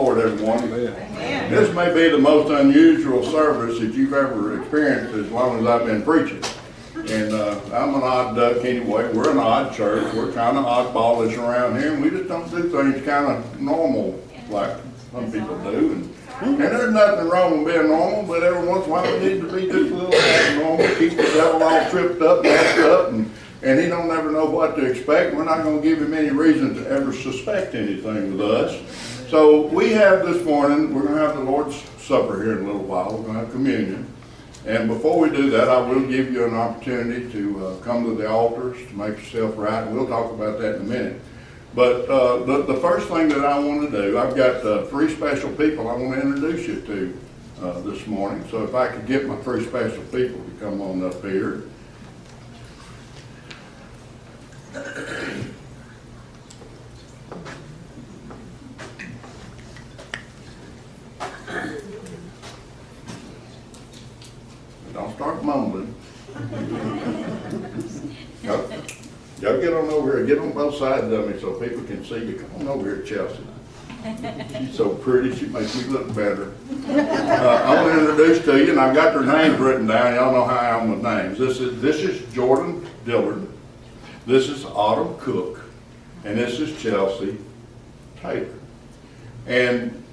Lord, 0.00 0.18
everyone. 0.18 0.70
This 0.70 1.74
may 1.74 1.92
be 1.92 2.08
the 2.08 2.16
most 2.16 2.50
unusual 2.50 3.22
service 3.22 3.78
that 3.80 3.92
you've 3.92 4.14
ever 4.14 4.58
experienced 4.58 5.14
as 5.14 5.30
long 5.30 5.58
as 5.58 5.66
I've 5.66 5.84
been 5.84 6.00
preaching. 6.02 6.42
And 6.94 7.34
uh, 7.34 7.60
I'm 7.74 7.94
an 7.94 8.02
odd 8.02 8.34
duck 8.34 8.64
anyway. 8.64 9.12
We're 9.12 9.30
an 9.30 9.38
odd 9.38 9.74
church. 9.74 10.10
We're 10.14 10.32
kind 10.32 10.56
of 10.56 10.64
oddballish 10.64 11.36
around 11.36 11.78
here, 11.78 11.92
and 11.92 12.02
we 12.02 12.08
just 12.08 12.28
don't 12.28 12.50
do 12.50 12.70
things 12.70 13.04
kind 13.04 13.26
of 13.26 13.60
normal 13.60 14.18
like 14.48 14.74
some 15.12 15.30
people 15.30 15.58
do. 15.70 15.92
And, 15.92 16.14
and 16.40 16.58
there's 16.58 16.94
nothing 16.94 17.28
wrong 17.28 17.62
with 17.62 17.74
being 17.74 17.88
normal, 17.88 18.22
but 18.22 18.42
every 18.42 18.66
once 18.66 18.86
in 18.86 18.90
a 18.90 18.94
while 18.94 19.12
we 19.12 19.18
need 19.18 19.40
to 19.42 19.52
be 19.54 19.66
just 19.66 19.92
a 19.92 19.94
little 19.94 20.14
abnormal, 20.14 20.96
keep 20.96 21.10
the 21.10 21.24
devil 21.24 21.62
all 21.62 21.90
tripped 21.90 22.22
up, 22.22 22.42
messed 22.42 22.78
up, 22.78 23.10
and, 23.10 23.30
and 23.62 23.78
he 23.78 23.86
don't 23.86 24.10
ever 24.10 24.30
know 24.30 24.46
what 24.46 24.76
to 24.76 24.84
expect. 24.86 25.34
We're 25.34 25.44
not 25.44 25.62
going 25.62 25.82
to 25.82 25.86
give 25.86 26.00
him 26.00 26.14
any 26.14 26.30
reason 26.30 26.74
to 26.76 26.88
ever 26.88 27.12
suspect 27.12 27.74
anything 27.74 28.38
with 28.38 28.40
us. 28.40 28.82
So 29.30 29.68
we 29.68 29.92
have 29.92 30.26
this 30.26 30.44
morning, 30.44 30.92
we're 30.92 31.02
going 31.02 31.14
to 31.14 31.20
have 31.20 31.36
the 31.36 31.44
Lord's 31.44 31.76
Supper 31.98 32.42
here 32.42 32.58
in 32.58 32.64
a 32.64 32.66
little 32.66 32.82
while. 32.82 33.16
We're 33.16 33.22
going 33.22 33.34
to 33.34 33.40
have 33.44 33.52
communion. 33.52 34.12
And 34.66 34.88
before 34.88 35.20
we 35.20 35.30
do 35.30 35.50
that, 35.50 35.68
I 35.68 35.78
will 35.78 36.00
give 36.00 36.32
you 36.32 36.46
an 36.46 36.54
opportunity 36.54 37.30
to 37.30 37.64
uh, 37.64 37.76
come 37.76 38.06
to 38.06 38.16
the 38.16 38.28
altars 38.28 38.84
to 38.88 38.92
make 38.92 39.18
yourself 39.18 39.56
right. 39.56 39.88
We'll 39.88 40.08
talk 40.08 40.32
about 40.32 40.58
that 40.58 40.74
in 40.74 40.80
a 40.80 40.84
minute. 40.84 41.20
But 41.76 42.08
uh, 42.08 42.38
the, 42.38 42.62
the 42.62 42.74
first 42.80 43.06
thing 43.06 43.28
that 43.28 43.44
I 43.44 43.56
want 43.60 43.88
to 43.88 44.02
do, 44.02 44.18
I've 44.18 44.34
got 44.34 44.66
uh, 44.66 44.86
three 44.86 45.14
special 45.14 45.50
people 45.50 45.88
I 45.88 45.94
want 45.94 46.20
to 46.20 46.22
introduce 46.22 46.66
you 46.66 46.80
to 46.80 47.20
uh, 47.62 47.80
this 47.82 48.08
morning. 48.08 48.44
So 48.50 48.64
if 48.64 48.74
I 48.74 48.88
could 48.88 49.06
get 49.06 49.26
my 49.26 49.36
three 49.36 49.64
special 49.64 50.02
people 50.06 50.42
to 50.42 50.50
come 50.58 50.82
on 50.82 51.04
up 51.04 51.22
here. 51.22 51.62
Don't 65.00 65.14
start 65.14 65.42
mumbling. 65.42 65.94
Y'all 68.44 69.58
get 69.58 69.72
on 69.72 69.88
over 69.88 70.18
here, 70.18 70.26
get 70.26 70.38
on 70.38 70.52
both 70.52 70.76
sides 70.76 71.10
of 71.10 71.26
me 71.26 71.40
so 71.40 71.54
people 71.54 71.82
can 71.84 72.04
see 72.04 72.26
you. 72.26 72.34
Come 72.34 72.60
on 72.60 72.68
over 72.68 72.84
here, 72.84 73.02
Chelsea. 73.02 73.42
She's 74.58 74.76
so 74.76 74.90
pretty, 74.90 75.34
she 75.34 75.46
makes 75.46 75.74
me 75.74 75.84
look 75.84 76.08
better. 76.08 76.52
Uh, 76.86 77.62
I 77.64 77.82
want 77.82 77.94
to 77.94 78.00
introduce 78.00 78.44
to 78.44 78.62
you, 78.62 78.72
and 78.72 78.80
I've 78.80 78.94
got 78.94 79.14
their 79.14 79.24
names 79.24 79.58
written 79.58 79.86
down. 79.86 80.14
Y'all 80.16 80.32
know 80.32 80.44
how 80.44 80.56
I 80.56 80.78
am 80.78 80.90
with 80.90 81.02
names. 81.02 81.38
This 81.38 81.60
is, 81.60 81.80
this 81.80 81.96
is 81.96 82.30
Jordan 82.34 82.86
Dillard. 83.06 83.48
This 84.26 84.50
is 84.50 84.66
Autumn 84.66 85.16
Cook. 85.18 85.62
And 86.26 86.36
this 86.38 86.60
is 86.60 86.78
Chelsea 86.82 87.38
Taylor. 88.20 88.52
And 89.46 90.04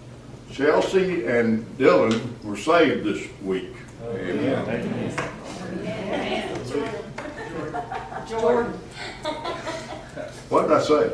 Chelsea 0.49 1.25
and 1.25 1.65
Dylan 1.77 2.21
were 2.43 2.55
saved 2.55 3.03
this 3.03 3.27
week. 3.43 3.73
Amen. 4.07 5.13
Jordan. 8.29 8.73
What 10.49 10.61
did 10.63 10.71
I 10.71 10.81
say? 10.81 11.11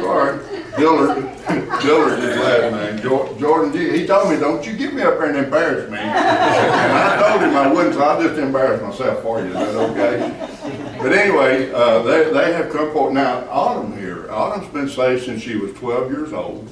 Sorry, 0.00 0.38
Dillard, 0.76 1.22
Dillard 1.82 2.18
is 2.18 2.36
last 2.36 2.72
name, 2.72 3.02
Jo- 3.02 3.36
Jordan. 3.38 3.72
He 3.72 4.06
told 4.06 4.30
me, 4.30 4.36
don't 4.40 4.66
you 4.66 4.76
get 4.76 4.92
me 4.92 5.02
up 5.02 5.18
there 5.18 5.28
and 5.28 5.38
embarrass 5.38 5.88
me. 5.90 5.98
And 5.98 6.10
I 6.18 7.28
told 7.28 7.42
him 7.42 7.56
I 7.56 7.72
wouldn't, 7.72 7.94
so 7.94 8.02
I'll 8.02 8.20
just 8.20 8.38
embarrass 8.38 8.82
myself 8.82 9.22
for 9.22 9.38
you, 9.40 9.46
is 9.46 9.52
that 9.54 9.76
okay? 9.90 10.98
But 11.00 11.12
anyway, 11.12 11.70
uh, 11.72 12.02
they, 12.02 12.32
they 12.32 12.52
have 12.54 12.70
come 12.72 12.92
forward. 12.92 13.14
Now, 13.14 13.48
Autumn 13.50 13.96
here, 13.96 14.28
Autumn's 14.32 14.68
been 14.72 14.88
saved 14.88 15.24
since 15.24 15.40
she 15.42 15.56
was 15.56 15.72
twelve 15.74 16.10
years 16.10 16.32
old. 16.32 16.68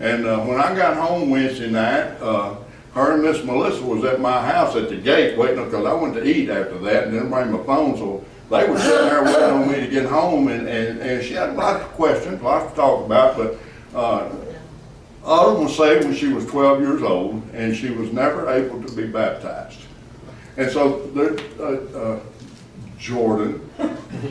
And, 0.00 0.26
uh, 0.26 0.40
when 0.40 0.60
I 0.60 0.74
got 0.76 0.96
home 0.98 1.30
Wednesday 1.30 1.70
night, 1.70 2.16
uh, 2.20 2.56
her 2.94 3.12
and 3.12 3.22
Miss 3.22 3.44
Melissa 3.44 3.84
was 3.84 4.04
at 4.04 4.20
my 4.20 4.44
house 4.44 4.74
at 4.76 4.88
the 4.88 4.96
gate 4.96 5.38
waiting, 5.38 5.64
because 5.64 5.86
I 5.86 5.92
went 5.92 6.14
to 6.14 6.24
eat 6.24 6.50
after 6.50 6.78
that 6.78 7.04
and 7.04 7.12
didn't 7.12 7.30
bring 7.30 7.52
my 7.52 7.62
phone, 7.64 7.96
so 7.96 8.24
they 8.50 8.68
were 8.68 8.78
sitting 8.78 9.08
there 9.08 9.22
waiting 9.22 9.42
on 9.42 9.68
me 9.68 9.80
to 9.80 9.86
get 9.86 10.06
home, 10.06 10.48
and, 10.48 10.68
and, 10.68 11.00
and 11.00 11.24
she 11.24 11.34
had 11.34 11.54
lots 11.56 11.84
of 11.84 11.90
questions, 11.92 12.42
lots 12.42 12.70
to 12.70 12.76
talk 12.76 13.06
about, 13.06 13.36
but, 13.36 13.58
uh, 13.94 14.28
Autumn 15.22 15.64
was 15.64 15.76
saved 15.76 16.04
when 16.04 16.14
she 16.14 16.28
was 16.28 16.46
twelve 16.46 16.80
years 16.80 17.02
old, 17.02 17.42
and 17.52 17.76
she 17.76 17.90
was 17.90 18.10
never 18.10 18.48
able 18.48 18.82
to 18.82 18.96
be 18.96 19.06
baptized. 19.06 19.78
And 20.56 20.70
so, 20.70 21.06
they're, 21.08 21.38
uh, 21.60 21.98
uh, 21.98 22.20
Jordan 22.98 23.60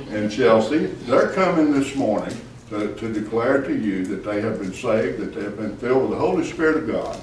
and 0.09 0.31
Chelsea, 0.31 0.87
they're 1.07 1.31
coming 1.33 1.71
this 1.71 1.95
morning 1.95 2.35
to, 2.69 2.93
to 2.95 3.13
declare 3.13 3.61
to 3.61 3.75
you 3.75 4.03
that 4.05 4.23
they 4.23 4.41
have 4.41 4.59
been 4.59 4.73
saved, 4.73 5.19
that 5.19 5.33
they 5.33 5.43
have 5.43 5.57
been 5.57 5.77
filled 5.77 6.09
with 6.09 6.11
the 6.11 6.17
Holy 6.17 6.43
Spirit 6.43 6.77
of 6.77 6.87
God, 6.87 7.19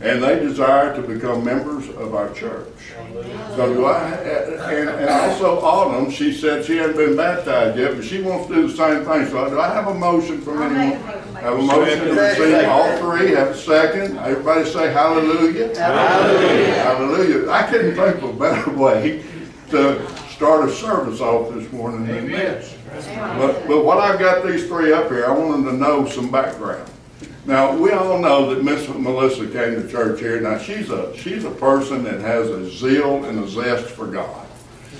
and 0.00 0.22
they 0.22 0.38
desire 0.38 0.94
to 0.94 1.02
become 1.02 1.44
members 1.44 1.88
of 1.88 2.14
our 2.14 2.32
church. 2.32 2.68
So 3.56 3.74
do 3.74 3.84
I, 3.86 4.10
and, 4.10 4.88
and 4.88 5.10
also 5.10 5.60
Autumn, 5.60 6.10
she 6.10 6.32
said 6.32 6.64
she 6.64 6.76
hadn't 6.76 6.96
been 6.96 7.16
baptized 7.16 7.78
yet, 7.78 7.96
but 7.96 8.04
she 8.04 8.22
wants 8.22 8.46
to 8.48 8.54
do 8.54 8.68
the 8.68 8.76
same 8.76 9.04
thing. 9.04 9.26
So 9.26 9.50
do 9.50 9.60
I 9.60 9.72
have 9.74 9.88
a 9.88 9.94
motion 9.94 10.40
from 10.40 10.58
I'll 10.58 10.70
anyone? 10.70 11.00
Have 11.34 11.58
a 11.58 11.62
motion 11.62 12.04
to 12.04 12.14
receive 12.14 12.68
all 12.68 12.96
three, 12.98 13.30
have 13.30 13.48
a 13.48 13.56
second. 13.56 14.18
Everybody 14.18 14.70
say 14.70 14.92
hallelujah. 14.92 15.76
Hallelujah. 15.76 16.74
Hallelujah. 16.74 17.50
I 17.50 17.62
couldn't 17.64 17.96
think 17.96 18.16
of 18.22 18.24
a 18.24 18.32
better 18.32 18.70
way 18.76 19.24
to 19.70 20.16
start 20.30 20.68
a 20.68 20.72
service 20.72 21.20
off 21.20 21.52
this 21.52 21.70
morning 21.72 22.06
than 22.06 22.30
this. 22.30 22.74
But, 23.16 23.66
but 23.66 23.84
what 23.84 23.98
I've 23.98 24.18
got 24.18 24.46
these 24.46 24.66
three 24.66 24.92
up 24.92 25.10
here, 25.10 25.26
I 25.26 25.30
want 25.32 25.52
them 25.52 25.64
to 25.64 25.72
know 25.72 26.06
some 26.08 26.30
background. 26.30 26.88
Now, 27.48 27.74
we 27.74 27.92
all 27.92 28.18
know 28.18 28.54
that 28.54 28.62
Miss 28.62 28.86
Melissa 28.90 29.46
came 29.46 29.80
to 29.80 29.88
church 29.88 30.20
here. 30.20 30.38
Now, 30.38 30.58
she's 30.58 30.90
a, 30.90 31.16
she's 31.16 31.44
a 31.44 31.50
person 31.50 32.04
that 32.04 32.20
has 32.20 32.46
a 32.50 32.68
zeal 32.70 33.24
and 33.24 33.42
a 33.42 33.48
zest 33.48 33.86
for 33.86 34.06
God. 34.06 34.46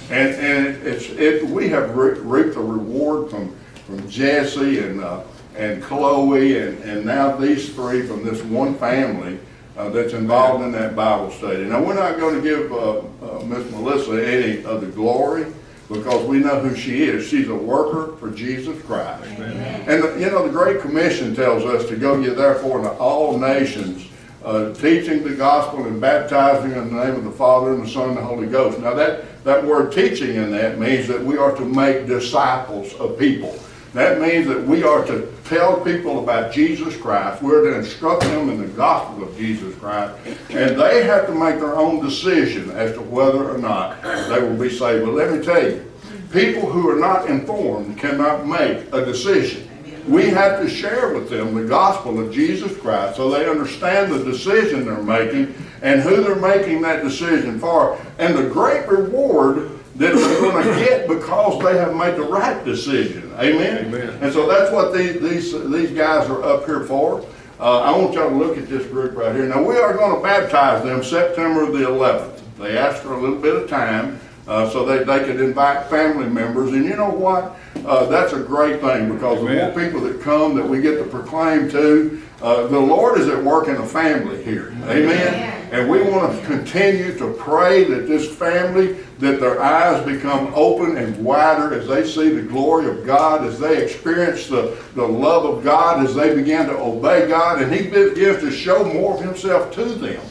And, 0.09 0.35
and 0.35 0.67
it's, 0.87 1.11
it, 1.11 1.47
we 1.47 1.69
have 1.69 1.95
re- 1.95 2.19
reaped 2.19 2.55
the 2.55 2.63
reward 2.63 3.31
from, 3.31 3.55
from 3.85 4.09
Jesse 4.09 4.79
and, 4.79 5.03
uh, 5.05 5.25
and 5.59 5.83
Chloe 5.83 6.59
and, 6.59 6.83
and 6.85 7.05
now 7.05 7.37
these 7.37 7.75
three 7.75 8.07
from 8.07 8.25
this 8.25 8.43
one 8.45 8.77
family 8.79 9.39
uh, 9.77 9.91
that's 9.91 10.15
involved 10.15 10.65
in 10.65 10.73
that 10.73 10.97
Bible 10.97 11.31
study. 11.33 11.65
Now, 11.67 11.85
we're 11.85 11.93
not 11.93 12.19
going 12.19 12.37
to 12.37 12.41
give 12.41 12.73
uh, 12.73 13.01
uh, 13.01 13.45
Miss 13.45 13.71
Melissa 13.73 14.27
any 14.27 14.65
of 14.65 14.81
the 14.81 14.87
glory 14.87 15.53
because 15.89 16.25
we 16.27 16.39
know 16.39 16.61
who 16.61 16.77
she 16.77 17.05
is. 17.05 17.27
She's 17.27 17.49
a 17.49 17.55
worker 17.55 18.15
for 18.17 18.31
Jesus 18.31 18.81
Christ. 18.83 19.25
And, 19.39 20.03
the- 20.03 20.17
you 20.21 20.27
know, 20.31 20.45
the 20.47 20.53
Great 20.53 20.81
Commission 20.81 21.35
tells 21.35 21.65
us 21.65 21.89
to 21.89 21.97
go 21.97 22.19
ye 22.19 22.29
therefore 22.31 22.79
into 22.79 22.91
all 22.93 23.39
nations, 23.39 24.07
uh, 24.45 24.73
teaching 24.75 25.25
the 25.25 25.35
gospel 25.35 25.85
and 25.87 26.01
baptizing 26.01 26.73
in 26.73 26.95
the 26.95 27.05
name 27.05 27.15
of 27.15 27.25
the 27.25 27.31
Father 27.31 27.73
and 27.73 27.83
the 27.85 27.89
Son 27.89 28.11
and 28.11 28.19
the 28.19 28.23
Holy 28.23 28.47
Ghost. 28.47 28.79
Now, 28.81 28.95
that, 28.95 29.43
that 29.45 29.65
word 29.65 29.93
teaching 29.93 30.35
in 30.37 30.51
that 30.53 30.79
means 30.79 31.09
that 31.09 31.23
we 31.23 31.37
are 31.39 31.53
to 31.57 31.65
make 31.65 32.07
disciples 32.07 32.93
of 32.95 33.19
people. 33.19 33.59
That 33.95 34.21
means 34.21 34.47
that 34.49 34.63
we 34.63 34.83
are 34.83 35.05
to 35.07 35.33
tell 35.45 35.81
people 35.81 36.23
about 36.23 36.53
Jesus 36.53 36.97
Christ. 36.97 37.43
We're 37.43 37.71
to 37.71 37.79
instruct 37.79 38.23
them 38.23 38.51
in 38.51 38.61
the 38.61 38.67
gospel 38.69 39.25
of 39.25 39.37
Jesus 39.37 39.75
Christ. 39.77 40.15
And 40.51 40.79
they 40.79 41.05
have 41.05 41.27
to 41.27 41.35
make 41.35 41.59
their 41.59 41.77
own 41.77 42.05
decision 42.05 42.71
as 42.71 42.93
to 42.95 43.01
whether 43.01 43.51
or 43.51 43.59
not 43.59 44.03
they 44.03 44.41
will 44.41 44.57
be 44.57 44.69
saved. 44.69 45.07
But 45.07 45.15
let 45.15 45.33
me 45.33 45.43
tell 45.43 45.63
you, 45.63 45.91
people 46.33 46.71
who 46.71 46.89
are 46.91 46.99
not 46.99 47.31
informed 47.31 47.97
cannot 47.99 48.47
make 48.47 48.93
a 48.93 49.05
decision. 49.05 49.65
We 50.07 50.27
have 50.31 50.63
to 50.63 50.69
share 50.69 51.15
with 51.15 51.29
them 51.29 51.55
the 51.55 51.65
gospel 51.65 52.19
of 52.19 52.33
Jesus 52.33 52.77
Christ 52.79 53.17
so 53.17 53.31
they 53.31 53.49
understand 53.49 54.13
the 54.13 54.25
decision 54.25 54.87
they're 54.87 55.03
making 55.03 55.55
and 55.83 56.01
who 56.01 56.23
they're 56.23 56.37
making 56.37 56.83
that 56.83 57.03
decision 57.03 57.59
for 57.59 57.99
and 58.19 58.37
the 58.37 58.49
great 58.49 58.89
reward 58.89 59.71
that 59.97 60.15
they're 60.15 60.41
going 60.41 60.65
to 60.65 60.85
get 60.85 61.09
because 61.09 61.63
they 61.63 61.77
have 61.77 61.95
made 61.95 62.17
the 62.17 62.23
right 62.23 62.65
decision. 62.65 63.28
Amen? 63.39 63.87
Amen. 63.87 64.19
And 64.21 64.33
so 64.33 64.49
that's 64.49 64.73
what 64.73 64.93
these, 64.93 65.21
these, 65.21 65.53
these 65.71 65.91
guys 65.93 66.29
are 66.29 66.43
up 66.43 66.67
here 66.67 66.85
for. 66.85 67.25
Uh, 67.61 67.81
I 67.81 67.97
want 67.97 68.15
y'all 68.15 68.31
to 68.31 68.37
look 68.37 68.57
at 68.57 68.69
this 68.69 68.87
group 68.87 69.17
right 69.17 69.35
here. 69.35 69.47
Now, 69.47 69.63
we 69.63 69.77
are 69.77 69.95
going 69.95 70.17
to 70.17 70.23
baptize 70.23 70.85
them 70.85 71.03
September 71.03 71.67
the 71.67 71.85
11th. 71.85 72.41
They 72.59 72.77
asked 72.77 73.03
for 73.03 73.15
a 73.15 73.21
little 73.21 73.39
bit 73.39 73.55
of 73.55 73.69
time 73.69 74.21
uh, 74.47 74.69
so 74.71 74.85
they, 74.85 75.05
they 75.05 75.25
could 75.25 75.41
invite 75.41 75.89
family 75.89 76.29
members. 76.29 76.73
And 76.73 76.85
you 76.85 76.97
know 76.97 77.11
what? 77.11 77.57
Uh, 77.85 78.07
that's 78.07 78.33
a 78.33 78.41
great 78.41 78.81
thing 78.81 79.13
because 79.13 79.39
the 79.45 79.55
more 79.55 79.73
people 79.73 80.01
that 80.01 80.21
come 80.21 80.55
that 80.57 80.67
we 80.67 80.81
get 80.81 80.97
to 80.99 81.05
proclaim 81.05 81.69
to, 81.71 82.23
uh, 82.43 82.67
the 82.67 82.79
Lord 82.79 83.21
is 83.21 83.29
at 83.29 83.43
work 83.43 83.69
in 83.69 83.77
a 83.77 83.87
family 83.87 84.43
here. 84.43 84.73
Amen. 84.85 85.58
And 85.71 85.89
we 85.89 86.03
want 86.03 86.39
to 86.39 86.47
continue 86.47 87.17
to 87.19 87.35
pray 87.35 87.85
that 87.85 88.07
this 88.07 88.35
family, 88.37 88.95
that 89.19 89.39
their 89.39 89.61
eyes 89.63 90.05
become 90.05 90.51
open 90.55 90.97
and 90.97 91.23
wider 91.23 91.75
as 91.75 91.87
they 91.87 92.07
see 92.07 92.31
the 92.31 92.43
glory 92.43 92.89
of 92.89 93.05
God, 93.05 93.45
as 93.45 93.59
they 93.59 93.83
experience 93.83 94.47
the, 94.47 94.79
the 94.95 95.07
love 95.07 95.45
of 95.45 95.63
God, 95.63 96.05
as 96.05 96.15
they 96.15 96.35
begin 96.35 96.67
to 96.67 96.79
obey 96.79 97.29
God, 97.29 97.61
and 97.61 97.73
He 97.73 97.89
begins 97.89 98.41
to 98.41 98.51
show 98.51 98.83
more 98.83 99.15
of 99.15 99.21
Himself 99.23 99.73
to 99.75 99.85
them. 99.85 100.23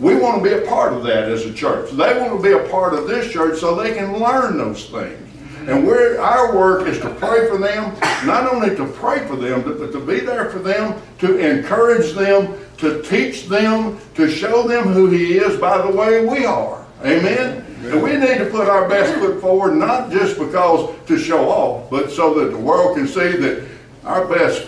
We 0.00 0.16
want 0.16 0.42
to 0.42 0.48
be 0.48 0.54
a 0.54 0.66
part 0.66 0.92
of 0.92 1.02
that 1.04 1.24
as 1.30 1.44
a 1.44 1.52
church. 1.52 1.90
They 1.90 2.18
want 2.18 2.36
to 2.36 2.42
be 2.42 2.52
a 2.52 2.68
part 2.70 2.94
of 2.94 3.06
this 3.06 3.30
church 3.32 3.58
so 3.58 3.74
they 3.74 3.94
can 3.94 4.18
learn 4.18 4.56
those 4.56 4.86
things. 4.86 5.22
And 5.68 5.88
our 6.18 6.54
work 6.54 6.86
is 6.86 7.00
to 7.00 7.10
pray 7.14 7.48
for 7.48 7.58
them, 7.58 7.92
not 8.24 8.52
only 8.52 8.76
to 8.76 8.86
pray 8.86 9.26
for 9.26 9.34
them, 9.34 9.62
but 9.62 9.90
to 9.90 10.00
be 10.00 10.20
there 10.20 10.48
for 10.48 10.60
them, 10.60 11.00
to 11.18 11.38
encourage 11.38 12.12
them, 12.12 12.56
to 12.78 13.02
teach 13.02 13.46
them, 13.48 13.98
to 14.14 14.30
show 14.30 14.66
them 14.66 14.88
who 14.88 15.08
He 15.08 15.38
is 15.38 15.58
by 15.58 15.78
the 15.78 15.90
way 15.96 16.24
we 16.26 16.44
are. 16.44 16.84
Amen? 17.04 17.64
And 17.84 18.02
we 18.02 18.16
need 18.16 18.38
to 18.38 18.46
put 18.50 18.68
our 18.68 18.88
best 18.88 19.14
foot 19.18 19.40
forward, 19.40 19.74
not 19.76 20.10
just 20.10 20.38
because 20.38 20.94
to 21.06 21.18
show 21.18 21.48
off, 21.48 21.88
but 21.90 22.10
so 22.10 22.34
that 22.40 22.50
the 22.50 22.58
world 22.58 22.96
can 22.96 23.06
see 23.06 23.36
that 23.36 23.66
our 24.04 24.26
best 24.26 24.62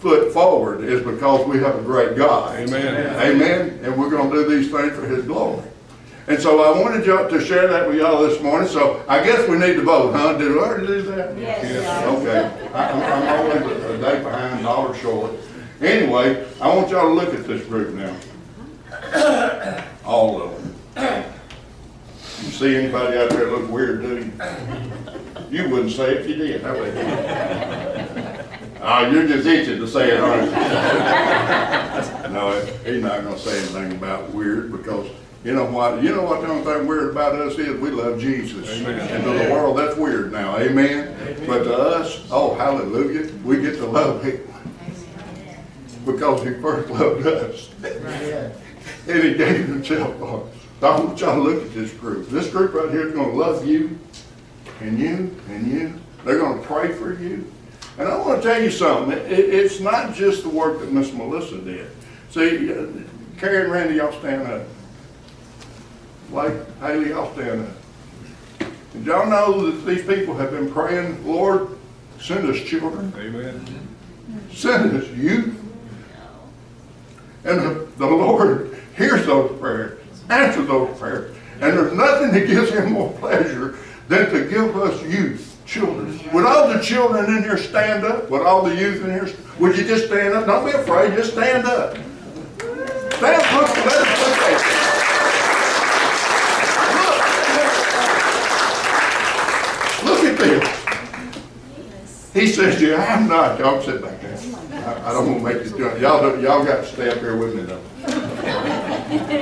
foot 0.00 0.32
forward 0.32 0.82
is 0.84 1.02
because 1.02 1.46
we 1.46 1.58
have 1.58 1.78
a 1.78 1.82
great 1.82 2.16
God. 2.16 2.58
Amen. 2.58 3.16
Amen. 3.20 3.80
And 3.82 3.96
we're 3.96 4.10
going 4.10 4.30
to 4.30 4.36
do 4.36 4.48
these 4.58 4.70
things 4.70 4.92
for 4.94 5.06
His 5.06 5.24
glory. 5.24 5.62
And 6.28 6.40
so 6.42 6.60
I 6.74 6.80
wanted 6.80 7.06
y'all 7.06 7.28
to 7.30 7.40
share 7.44 7.68
that 7.68 7.86
with 7.86 7.98
y'all 7.98 8.26
this 8.26 8.42
morning. 8.42 8.68
So 8.68 9.04
I 9.08 9.22
guess 9.22 9.48
we 9.48 9.58
need 9.58 9.74
to 9.74 9.82
vote, 9.82 10.12
huh? 10.12 10.36
Did 10.36 10.50
we 10.52 10.58
already 10.58 10.86
do 10.88 11.02
that? 11.02 11.38
Yes. 11.38 12.04
Okay. 12.04 12.68
I- 12.74 12.90
I'm, 12.90 13.02
I'm 13.28 13.62
always 13.62 13.84
a 13.84 13.98
day 13.98 14.22
behind, 14.22 14.64
dollar 14.64 14.94
short. 14.96 15.30
Anyway, 15.80 16.46
I 16.60 16.74
want 16.74 16.90
y'all 16.90 17.08
to 17.08 17.14
look 17.14 17.34
at 17.34 17.44
this 17.46 17.64
group 17.66 17.94
now. 17.94 18.16
All 20.04 20.42
of 20.42 20.94
them. 20.94 21.24
You 22.44 22.50
see 22.50 22.76
anybody 22.76 23.18
out 23.18 23.30
there 23.30 23.50
look 23.50 23.70
weird, 23.70 24.02
do 24.02 24.16
you? 24.18 24.30
You 25.50 25.68
wouldn't 25.70 25.92
say 25.92 26.12
it 26.12 26.20
if 26.22 26.28
you 26.28 26.36
did, 26.36 26.62
how 26.62 26.74
about 26.74 26.86
you? 26.86 27.02
Oh, 28.80 29.10
you're 29.10 29.26
just 29.26 29.46
itching 29.46 29.78
to 29.78 29.86
say 29.86 30.10
it, 30.12 30.20
aren't 30.20 30.46
you? 30.46 32.32
No, 32.32 32.60
he's 32.84 33.02
not 33.02 33.22
gonna 33.24 33.38
say 33.38 33.58
anything 33.58 33.92
about 33.92 34.30
weird 34.30 34.70
because, 34.72 35.08
you 35.44 35.54
know 35.54 35.64
what, 35.64 36.02
you 36.02 36.10
know 36.14 36.22
what 36.22 36.40
the 36.40 36.48
only 36.48 36.64
thing 36.64 36.86
weird 36.86 37.10
about 37.10 37.34
us 37.34 37.58
is, 37.58 37.78
we 37.80 37.90
love 37.90 38.18
Jesus. 38.18 38.68
Amen. 38.80 38.98
And 39.00 39.24
to 39.24 39.30
the 39.30 39.50
world, 39.52 39.76
that's 39.78 39.96
weird 39.96 40.32
now, 40.32 40.56
amen? 40.58 41.14
But 41.46 41.64
to 41.64 41.76
us, 41.76 42.26
oh, 42.30 42.54
hallelujah, 42.54 43.30
we 43.44 43.60
get 43.60 43.76
to 43.76 43.86
love 43.86 44.22
him 44.24 44.40
because 46.06 46.42
he 46.42 46.54
first 46.54 46.88
loved 46.90 47.26
us. 47.26 47.70
And 49.08 49.22
he 49.22 49.34
gave 49.34 49.66
himself 49.66 50.16
for 50.18 50.44
us. 50.44 50.54
So 50.80 50.86
I 50.88 51.00
want 51.00 51.20
y'all 51.20 51.34
to 51.36 51.42
look 51.42 51.64
at 51.64 51.74
this 51.74 51.92
group. 51.92 52.28
This 52.28 52.50
group 52.50 52.72
right 52.74 52.90
here 52.90 53.08
is 53.08 53.14
gonna 53.14 53.32
love 53.32 53.66
you, 53.66 53.98
and 54.80 54.98
you, 54.98 55.34
and 55.48 55.66
you. 55.66 55.94
They're 56.24 56.38
gonna 56.38 56.62
pray 56.62 56.92
for 56.92 57.14
you. 57.14 57.50
And 57.98 58.08
I 58.08 58.16
wanna 58.18 58.42
tell 58.42 58.62
you 58.62 58.70
something, 58.70 59.16
it, 59.16 59.30
it's 59.30 59.80
not 59.80 60.14
just 60.14 60.42
the 60.42 60.48
work 60.48 60.80
that 60.80 60.92
Miss 60.92 61.12
Melissa 61.12 61.58
did. 61.58 61.90
See, 62.30 62.72
uh, 62.72 62.86
Carrie 63.38 63.64
and 63.64 63.72
Randy, 63.72 63.94
y'all 63.96 64.12
stand 64.12 64.46
up. 64.46 64.62
Blake, 66.30 66.54
Haley, 66.80 67.10
y'all 67.10 67.32
stand 67.34 67.62
up. 67.62 68.68
Did 68.92 69.06
y'all 69.06 69.26
know 69.28 69.70
that 69.70 69.86
these 69.86 70.04
people 70.06 70.34
have 70.36 70.50
been 70.50 70.70
praying, 70.70 71.26
Lord, 71.26 71.68
send 72.20 72.48
us 72.48 72.60
children? 72.60 73.12
Amen. 73.16 73.88
send 74.52 74.96
us 74.96 75.08
youth. 75.10 75.65
And 77.46 77.60
the, 77.60 77.88
the 77.98 78.06
Lord 78.06 78.76
hears 78.96 79.24
those 79.24 79.58
prayers, 79.60 80.00
answers 80.28 80.66
those 80.66 80.98
prayers. 80.98 81.36
And 81.60 81.76
there's 81.76 81.92
nothing 81.92 82.32
that 82.32 82.46
gives 82.46 82.70
him 82.70 82.92
more 82.92 83.12
pleasure 83.14 83.78
than 84.08 84.30
to 84.30 84.48
give 84.48 84.76
us 84.76 85.02
youth, 85.04 85.56
children. 85.64 86.20
Would 86.32 86.44
all 86.44 86.68
the 86.68 86.80
children 86.80 87.24
in 87.36 87.42
here 87.44 87.56
stand 87.56 88.04
up? 88.04 88.28
Would 88.30 88.42
all 88.42 88.62
the 88.62 88.74
youth 88.74 89.04
in 89.04 89.10
here, 89.10 89.28
would 89.58 89.78
you 89.78 89.84
just 89.84 90.06
stand 90.06 90.34
up? 90.34 90.46
Don't 90.46 90.64
be 90.66 90.72
afraid, 90.72 91.14
just 91.16 91.32
stand 91.32 91.66
up. 91.66 91.96
Stand 91.96 93.42
up, 93.42 93.52
look, 93.52 93.76
let 93.86 93.96
us 93.96 94.18
look. 94.20 94.38
Look. 94.50 94.66
At 100.26 100.38
this. 100.38 102.32
He 102.34 102.46
says, 102.48 102.80
you 102.82 102.96
have 102.96 103.28
not, 103.28 103.58
y'all 103.60 103.80
sit 103.80 104.02
back 104.02 104.20
there. 104.20 104.36
I 104.86 105.10
I 105.10 105.12
don't 105.12 105.42
want 105.42 105.56
to 105.56 105.60
make 105.60 105.66
it. 105.66 106.00
Y'all, 106.00 106.40
y'all 106.40 106.64
got 106.64 106.76
to 106.76 106.86
stay 106.86 107.10
up 107.10 107.18
here 107.18 107.36
with 107.36 107.54
me 107.54 107.62
though. 107.62 107.80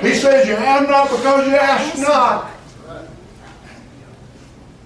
He 0.00 0.14
says, 0.14 0.48
you 0.48 0.56
have 0.56 0.88
not 0.88 1.10
because 1.10 1.46
you 1.46 1.54
ask 1.54 1.98
not. 1.98 2.50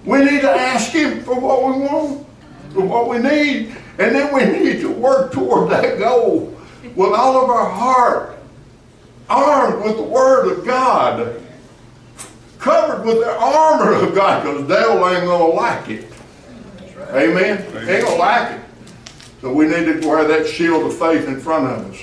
We 0.05 0.19
need 0.19 0.41
to 0.41 0.49
ask 0.49 0.91
him 0.91 1.23
for 1.23 1.39
what 1.39 1.63
we 1.63 1.81
want, 1.83 2.27
for 2.73 2.81
what 2.85 3.09
we 3.09 3.19
need, 3.19 3.75
and 3.99 4.15
then 4.15 4.33
we 4.33 4.45
need 4.59 4.81
to 4.81 4.91
work 4.91 5.31
toward 5.31 5.69
that 5.71 5.99
goal 5.99 6.55
with 6.95 7.13
all 7.13 7.43
of 7.43 7.49
our 7.49 7.69
heart, 7.69 8.39
armed 9.29 9.83
with 9.83 9.97
the 9.97 10.03
word 10.03 10.51
of 10.51 10.65
God, 10.65 11.41
covered 12.57 13.05
with 13.05 13.19
the 13.19 13.37
armor 13.39 13.93
of 13.93 14.15
God, 14.15 14.43
because 14.43 14.67
the 14.67 14.73
devil 14.73 15.07
ain't 15.07 15.25
gonna 15.25 15.43
like 15.45 15.89
it. 15.89 16.05
Amen? 17.11 17.87
Ain't 17.87 18.05
gonna 18.05 18.15
like 18.17 18.57
it. 18.57 18.68
So 19.41 19.53
we 19.53 19.67
need 19.67 19.85
to 19.85 20.07
wear 20.07 20.27
that 20.27 20.47
shield 20.47 20.83
of 20.83 20.97
faith 20.97 21.27
in 21.27 21.39
front 21.39 21.65
of 21.65 21.91
us 21.91 21.99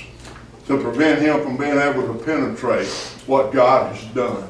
to 0.67 0.81
prevent 0.81 1.21
him 1.21 1.41
from 1.41 1.55
being 1.55 1.77
able 1.77 2.01
to 2.11 2.23
penetrate 2.23 2.87
what 3.27 3.53
God 3.53 3.95
has 3.95 4.13
done. 4.13 4.47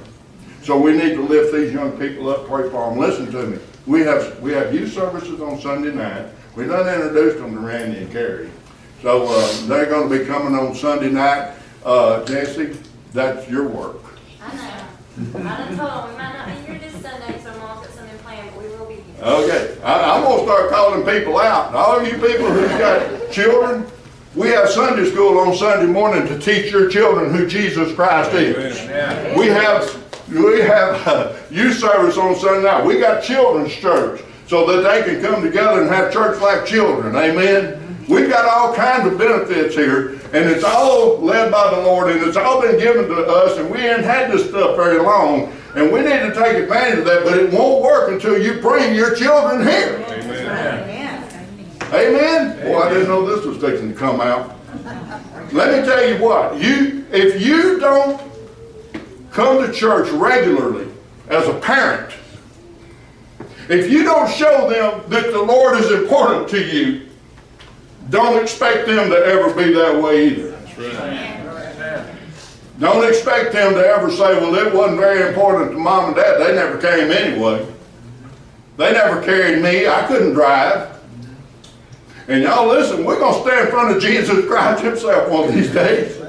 So 0.64 0.80
we 0.80 0.94
need 0.94 1.16
to 1.16 1.22
lift 1.22 1.54
these 1.54 1.74
young 1.74 1.98
people 1.98 2.30
up, 2.30 2.48
pray 2.48 2.70
for 2.70 2.90
them. 2.90 2.98
Listen 2.98 3.32
to 3.32 3.48
me. 3.48 3.60
We 3.86 4.02
have, 4.02 4.40
we 4.42 4.54
have 4.54 4.74
youth 4.74 4.94
services 4.94 5.40
on 5.42 5.60
Sunday 5.60 5.94
night. 5.94 6.28
We 6.56 6.66
done 6.66 6.88
introduced 6.94 7.38
them 7.38 7.54
to 7.54 7.60
Randy 7.60 8.00
and 8.00 8.12
Carrie. 8.12 8.50
So, 9.02 9.28
uh, 9.30 9.68
they're 9.68 9.86
gonna 9.86 10.10
be 10.10 10.26
coming 10.26 10.56
on 10.58 10.74
Sunday 10.74 11.10
night. 11.10 11.54
Uh, 11.86 12.26
Jesse, 12.26 12.78
that's 13.14 13.50
your 13.50 13.68
work. 13.68 13.98
I 14.42 14.56
know. 14.56 14.88
I 15.36 15.68
told 15.68 15.80
them, 15.80 16.10
we 16.10 16.18
might 16.18 16.34
not 16.34 16.48
be 16.48 16.54
here 16.66 16.80
this 16.80 17.02
Sunday, 17.02 17.40
so 17.44 17.52
I'm 17.52 17.62
off 17.62 17.86
at 17.86 17.92
Sunday 17.94 18.18
plan, 18.18 18.50
but 18.54 18.64
we 18.64 18.70
will 18.70 18.86
be 18.86 18.96
here. 18.96 19.07
Okay, 19.20 19.76
I, 19.84 20.12
I'm 20.12 20.24
gonna 20.24 20.44
start 20.44 20.70
calling 20.70 21.04
people 21.04 21.40
out. 21.40 21.74
All 21.74 22.04
you 22.04 22.14
people 22.14 22.52
who've 22.52 22.78
got 22.78 23.32
children, 23.32 23.88
we 24.36 24.50
have 24.50 24.70
Sunday 24.70 25.10
school 25.10 25.40
on 25.40 25.56
Sunday 25.56 25.92
morning 25.92 26.28
to 26.28 26.38
teach 26.38 26.72
your 26.72 26.88
children 26.88 27.34
who 27.34 27.48
Jesus 27.48 27.96
Christ 27.96 28.32
is. 28.34 28.78
Amen. 28.82 29.40
We 29.40 29.48
have, 29.48 30.30
we 30.30 30.62
have 30.62 31.08
uh, 31.08 31.34
youth 31.50 31.80
service 31.80 32.16
on 32.16 32.36
Sunday 32.36 32.68
night. 32.68 32.86
We 32.86 33.00
got 33.00 33.24
children's 33.24 33.74
church 33.74 34.22
so 34.46 34.68
that 34.68 34.88
they 34.88 35.12
can 35.12 35.22
come 35.22 35.42
together 35.42 35.82
and 35.82 35.90
have 35.90 36.14
church 36.14 36.40
like 36.40 36.68
children. 36.68 37.16
Amen. 37.16 37.84
We've 38.08 38.30
got 38.30 38.46
all 38.46 38.74
kinds 38.76 39.12
of 39.12 39.18
benefits 39.18 39.76
here, 39.76 40.12
and 40.32 40.48
it's 40.48 40.64
all 40.64 41.18
led 41.20 41.52
by 41.52 41.76
the 41.76 41.82
Lord, 41.82 42.12
and 42.12 42.22
it's 42.22 42.38
all 42.38 42.62
been 42.62 42.80
given 42.80 43.08
to 43.10 43.26
us, 43.26 43.58
and 43.58 43.70
we 43.70 43.80
ain't 43.80 44.04
had 44.04 44.32
this 44.32 44.48
stuff 44.48 44.78
very 44.78 45.00
long, 45.00 45.52
and 45.78 45.92
we 45.92 46.00
need 46.02 46.20
to 46.22 46.34
take 46.34 46.58
advantage 46.58 47.00
of 47.00 47.06
that, 47.06 47.24
but 47.24 47.38
it 47.38 47.54
won't 47.54 47.84
work 47.84 48.12
until 48.12 48.42
you 48.42 48.60
bring 48.62 48.96
your 48.96 49.14
children 49.16 49.62
here. 49.62 50.04
Amen. 50.08 51.24
Amen? 51.94 51.94
Amen? 51.94 52.66
Boy, 52.66 52.80
I 52.80 52.90
didn't 52.90 53.08
know 53.08 53.26
this 53.28 53.46
was 53.46 53.58
fixing 53.58 53.94
to 53.94 53.96
come 53.96 54.20
out. 54.20 54.56
Let 55.54 55.80
me 55.80 55.88
tell 55.88 56.10
you 56.10 56.22
what, 56.22 56.60
you, 56.60 57.06
if 57.12 57.40
you 57.40 57.80
don't 57.80 58.20
come 59.32 59.66
to 59.66 59.72
church 59.72 60.10
regularly 60.10 60.88
as 61.30 61.48
a 61.48 61.54
parent, 61.60 62.12
if 63.70 63.92
you 63.92 64.04
don't 64.04 64.30
show 64.32 64.68
them 64.68 65.08
that 65.10 65.32
the 65.32 65.42
Lord 65.42 65.78
is 65.78 65.92
important 65.92 66.50
to 66.50 66.66
you, 66.66 67.08
don't 68.10 68.42
expect 68.42 68.88
them 68.88 69.12
to 69.12 69.16
ever 69.16 69.54
be 69.54 69.74
that 69.74 70.02
way 70.02 70.30
either. 70.30 70.52
That's 70.52 70.78
right. 70.80 71.37
Don't 72.80 73.08
expect 73.08 73.54
them 73.54 73.74
to 73.74 73.80
ever 73.80 74.12
say, 74.12 74.40
well, 74.40 74.54
it 74.54 74.74
wasn't 74.74 75.00
very 75.00 75.28
important 75.28 75.72
to 75.72 75.78
mom 75.78 76.06
and 76.06 76.16
dad. 76.16 76.40
They 76.40 76.54
never 76.54 76.78
came 76.78 77.12
anyway. 77.12 77.66
They 78.78 78.92
never 78.94 79.22
carried 79.24 79.64
me. 79.64 79.88
I 79.88 80.06
couldn't 80.06 80.34
drive. 80.34 80.96
And 82.28 82.44
y'all 82.44 82.68
listen, 82.68 83.04
we're 83.04 83.18
going 83.18 83.34
to 83.34 83.50
stand 83.50 83.68
in 83.68 83.72
front 83.72 83.96
of 83.96 84.02
Jesus 84.02 84.46
Christ 84.46 84.84
himself 84.84 85.30
one 85.30 85.50
of 85.50 85.56
these 85.56 85.72
days. 85.72 86.22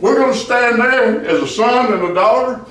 We're 0.00 0.16
going 0.16 0.32
to 0.32 0.38
stand 0.38 0.80
there 0.80 1.24
as 1.26 1.42
a 1.42 1.46
son 1.46 1.92
and 1.92 2.02
a 2.02 2.14
daughter, 2.14 2.64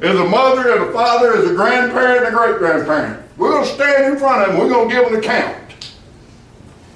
as 0.00 0.18
a 0.18 0.24
mother 0.24 0.72
and 0.72 0.90
a 0.90 0.92
father, 0.92 1.34
as 1.34 1.48
a 1.48 1.54
grandparent 1.54 2.24
and 2.26 2.34
a 2.34 2.36
great 2.36 2.58
grandparent. 2.58 3.22
We're 3.36 3.50
going 3.50 3.64
to 3.64 3.70
stand 3.74 4.12
in 4.12 4.18
front 4.18 4.42
of 4.42 4.54
him. 4.54 4.60
We're 4.60 4.70
going 4.70 4.88
to 4.88 4.94
give 4.94 5.12
an 5.12 5.18
account 5.18 5.90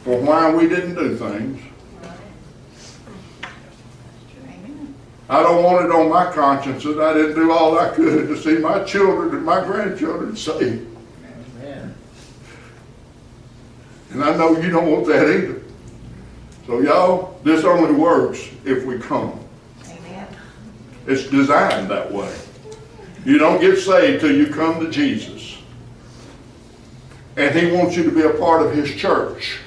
for 0.03 0.21
why 0.21 0.53
we 0.53 0.69
didn't 0.69 0.95
do 0.95 1.15
things. 1.17 1.63
I 5.29 5.43
don't 5.43 5.63
want 5.63 5.87
it 5.87 5.91
on 5.91 6.11
my 6.11 6.31
conscience 6.31 6.85
that 6.85 7.01
I 7.01 7.15
didn't 7.15 7.35
do 7.35 7.51
all 7.51 7.79
I 7.79 7.89
could 7.89 8.29
to 8.29 8.37
see 8.37 8.59
my 8.59 8.85
children 8.85 9.35
and 9.35 9.45
my 9.45 9.65
grandchildren 9.65 10.37
saved. 10.37 10.87
Amen. 11.59 11.95
And 14.11 14.23
I 14.23 14.37
know 14.37 14.59
you 14.59 14.71
don't 14.71 14.91
want 14.91 15.07
that 15.07 15.27
either. 15.27 15.63
So 16.67 16.81
y'all, 16.81 17.41
this 17.43 17.65
only 17.65 17.93
works 17.95 18.49
if 18.65 18.85
we 18.85 18.99
come. 18.99 19.39
Amen. 19.87 20.27
It's 21.07 21.27
designed 21.29 21.91
that 21.91 22.13
way. 22.13 22.35
You 23.25 23.39
don't 23.39 23.61
get 23.61 23.79
saved 23.79 24.21
till 24.21 24.35
you 24.35 24.49
come 24.49 24.81
to 24.81 24.91
Jesus. 24.91 25.57
And 27.37 27.59
he 27.59 27.73
wants 27.73 27.97
you 27.97 28.05
to 28.05 28.11
be 28.11 28.23
a 28.23 28.31
part 28.31 28.65
of 28.65 28.75
his 28.75 28.95
church. 28.95 29.59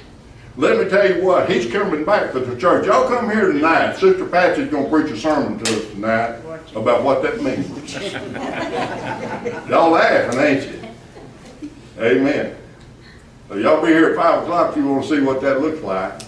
Let 0.58 0.84
me 0.84 0.90
tell 0.90 1.08
you 1.08 1.24
what, 1.24 1.50
he's 1.52 1.72
coming 1.72 2.04
back 2.04 2.32
for 2.32 2.40
the 2.40 2.60
church. 2.60 2.88
Y'all 2.88 3.08
come 3.08 3.30
here 3.30 3.52
tonight. 3.52 3.96
Sister 3.96 4.26
Patsy's 4.26 4.72
gonna 4.72 4.90
preach 4.90 5.12
a 5.12 5.18
sermon 5.18 5.60
to 5.60 5.72
us 5.72 5.86
tonight 5.92 6.40
about 6.76 7.04
what 7.04 7.22
that 7.22 7.44
means. 7.44 7.70
Y'all 9.70 9.92
laughing, 9.92 10.40
ain't 10.40 10.64
you? 10.64 10.82
Amen. 12.00 12.56
Y'all 13.54 13.84
be 13.86 13.90
here 13.90 14.10
at 14.10 14.16
five 14.16 14.42
o'clock 14.42 14.72
if 14.72 14.78
you 14.78 14.88
wanna 14.88 15.06
see 15.06 15.22
what 15.22 15.42
that 15.42 15.62
looks 15.62 15.84
like. 15.84 16.24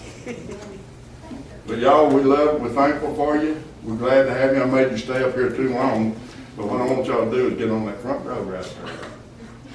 But 1.66 1.80
y'all, 1.80 2.14
we 2.14 2.22
love, 2.22 2.62
we're 2.62 2.70
thankful 2.70 3.16
for 3.16 3.36
you. 3.38 3.60
We're 3.84 3.96
glad 3.96 4.26
to 4.26 4.34
have 4.36 4.56
you. 4.56 4.62
I 4.62 4.66
made 4.66 4.92
you 4.92 4.98
stay 5.00 5.24
up 5.24 5.34
here 5.34 5.50
too 5.50 5.74
long. 5.74 6.16
But 6.56 6.68
what 6.68 6.80
I 6.82 6.86
want 6.86 7.08
y'all 7.08 7.26
to 7.26 7.32
do 7.32 7.48
is 7.48 7.56
get 7.58 7.72
on 7.72 7.88
that 7.88 8.00
front 8.00 8.24
row 8.24 8.44
right 8.44 8.76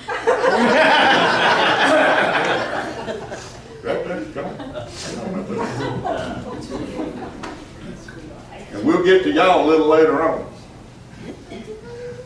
there. 0.06 0.20
Right 3.84 4.02
there, 4.02 4.24
come 4.32 4.46
on. 4.46 4.56
Come 4.56 5.20
on 5.20 5.40
up 5.40 5.46
there. 5.46 5.58
And 8.50 8.64
we'll 8.84 9.04
get 9.04 9.22
to 9.24 9.32
y'all 9.32 9.64
a 9.64 9.66
little 9.66 9.88
later 9.88 10.22
on. 10.22 10.52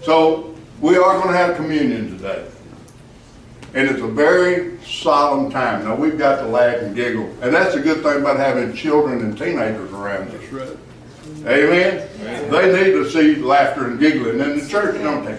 So, 0.02 0.54
we 0.80 0.96
are 0.96 1.18
gonna 1.18 1.36
have 1.36 1.56
communion 1.56 2.16
today. 2.16 2.44
And 3.74 3.88
it's 3.88 4.00
a 4.00 4.08
very 4.08 4.78
solemn 4.82 5.50
time. 5.50 5.84
Now, 5.84 5.94
we've 5.94 6.16
got 6.18 6.36
to 6.40 6.46
laugh 6.46 6.80
and 6.80 6.96
giggle. 6.96 7.26
And 7.42 7.54
that's 7.54 7.74
a 7.74 7.80
good 7.80 8.02
thing 8.02 8.20
about 8.22 8.38
having 8.38 8.74
children 8.74 9.20
and 9.20 9.36
teenagers 9.36 9.92
around 9.92 10.30
us. 10.30 10.42
Amen? 11.46 12.08
They 12.50 12.72
need 12.72 12.92
to 12.92 13.10
see 13.10 13.36
laughter 13.36 13.86
and 13.86 14.00
giggling 14.00 14.40
in 14.40 14.58
the 14.58 14.66
church, 14.68 15.00
don't 15.02 15.24
they? 15.24 15.34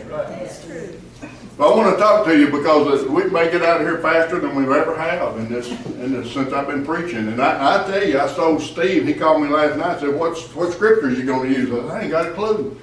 But 1.60 1.74
I 1.74 1.76
want 1.76 1.94
to 1.94 2.02
talk 2.02 2.26
to 2.26 2.40
you 2.40 2.50
because 2.50 3.06
we 3.10 3.26
make 3.32 3.54
it 3.54 3.62
out 3.64 3.82
of 3.82 3.86
here 3.86 3.98
faster 3.98 4.40
than 4.40 4.56
we've 4.56 4.70
ever 4.70 4.96
have 4.96 5.38
in 5.40 5.52
this, 5.52 5.70
in 5.88 6.14
this, 6.14 6.32
since 6.32 6.54
I've 6.54 6.68
been 6.68 6.86
preaching. 6.86 7.28
And 7.28 7.42
I, 7.42 7.84
I 7.84 7.86
tell 7.86 8.02
you, 8.02 8.18
I 8.18 8.34
told 8.34 8.62
Steve, 8.62 9.06
he 9.06 9.14
called 9.14 9.42
me 9.42 9.50
last 9.50 9.78
night, 9.78 9.92
and 9.92 10.00
said, 10.00 10.16
what's, 10.16 10.56
what 10.56 10.72
scriptures 10.72 11.20
you 11.20 11.26
gonna 11.26 11.50
use? 11.50 11.70
I 11.70 11.76
said, 11.76 11.90
I 11.90 12.02
ain't 12.04 12.12
got 12.12 12.28
a 12.28 12.32
clue. 12.32 12.80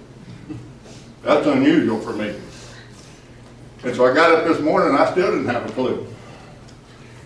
That's 1.22 1.46
unusual 1.46 1.98
for 2.00 2.12
me. 2.12 2.34
And 3.82 3.96
so 3.96 4.04
I 4.04 4.14
got 4.14 4.30
up 4.30 4.44
this 4.44 4.60
morning, 4.60 4.90
and 4.90 4.98
I 4.98 5.10
still 5.10 5.30
didn't 5.30 5.46
have 5.46 5.66
a 5.66 5.72
clue. 5.72 6.06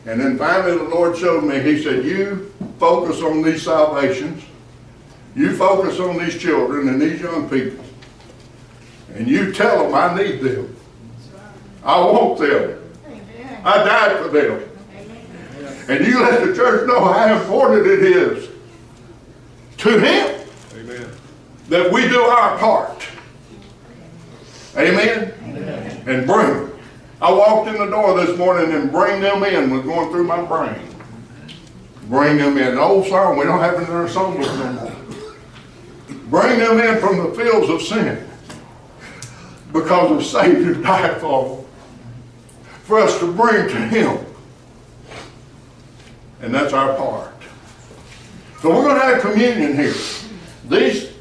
And 0.07 0.21
then 0.21 0.39
finally 0.39 0.79
the 0.79 0.85
Lord 0.85 1.19
showed 1.19 1.43
me, 1.43 1.61
he 1.61 1.83
said, 1.83 2.05
you 2.05 2.55
focus 2.79 3.23
on 3.23 3.43
these 3.43 3.65
salvations, 3.65 4.45
you 5.35 5.57
focus 5.57 5.99
on 5.99 6.17
these 6.17 6.41
children 6.41 6.89
and 6.89 7.03
these 7.03 7.21
young 7.21 7.51
people, 7.51 7.85
and 9.15 9.27
you 9.27 9.53
tell 9.53 9.83
them 9.83 9.95
I 9.97 10.17
need 10.17 10.43
them. 10.43 10.77
I 11.85 12.01
want 12.01 12.39
them. 12.39 12.77
I 13.65 13.85
died 13.85 14.19
for 14.19 14.29
them. 14.29 14.63
And 15.89 16.07
you 16.07 16.21
let 16.23 16.47
the 16.47 16.55
church 16.55 16.87
know 16.87 17.13
how 17.13 17.35
important 17.41 17.87
it 17.87 18.03
is 18.03 18.49
to 19.79 19.99
Him 19.99 20.41
that 21.69 21.91
we 21.93 22.03
do 22.09 22.21
our 22.21 22.59
part. 22.59 23.07
Amen? 24.77 25.33
And 26.07 26.27
bring 26.27 26.47
them. 26.47 26.73
I 27.23 27.33
walked 27.33 27.69
in 27.69 27.79
the 27.79 27.87
door 27.87 28.25
this 28.25 28.37
morning 28.39 28.73
and 28.73 28.91
bring 28.91 29.21
them 29.21 29.43
in 29.45 29.71
was 29.71 29.85
going 29.85 30.11
through 30.11 30.25
my 30.25 30.43
brain. 30.43 30.81
Bring 32.05 32.39
them 32.39 32.57
in. 32.57 32.69
An 32.69 32.79
old 32.79 33.07
song, 33.07 33.37
we 33.37 33.45
don't 33.45 33.61
have 33.61 33.75
it 33.75 33.89
in 33.89 33.95
our 33.95 34.07
songbook 34.07 34.59
no 34.59 34.73
more. 34.73 34.93
Bring 36.29 36.59
them 36.59 36.79
in 36.79 37.01
from 37.01 37.19
the 37.19 37.35
fields 37.35 37.69
of 37.69 37.83
sin. 37.83 38.27
Because 39.73 40.33
the 40.33 40.41
Savior 40.41 40.75
died 40.83 41.21
for 41.21 41.57
them. 41.57 41.67
For 42.91 42.99
us 42.99 43.21
to 43.21 43.33
bring 43.33 43.69
to 43.69 43.77
Him. 43.87 44.19
And 46.43 46.53
that's 46.53 46.73
our 46.73 46.97
part. 46.97 47.33
So 48.61 48.71
we're 48.71 48.83
going 48.83 48.97
to 48.97 49.01
have 49.01 49.23
communion 49.23 49.77
here. 49.77 49.95
These 50.69 51.13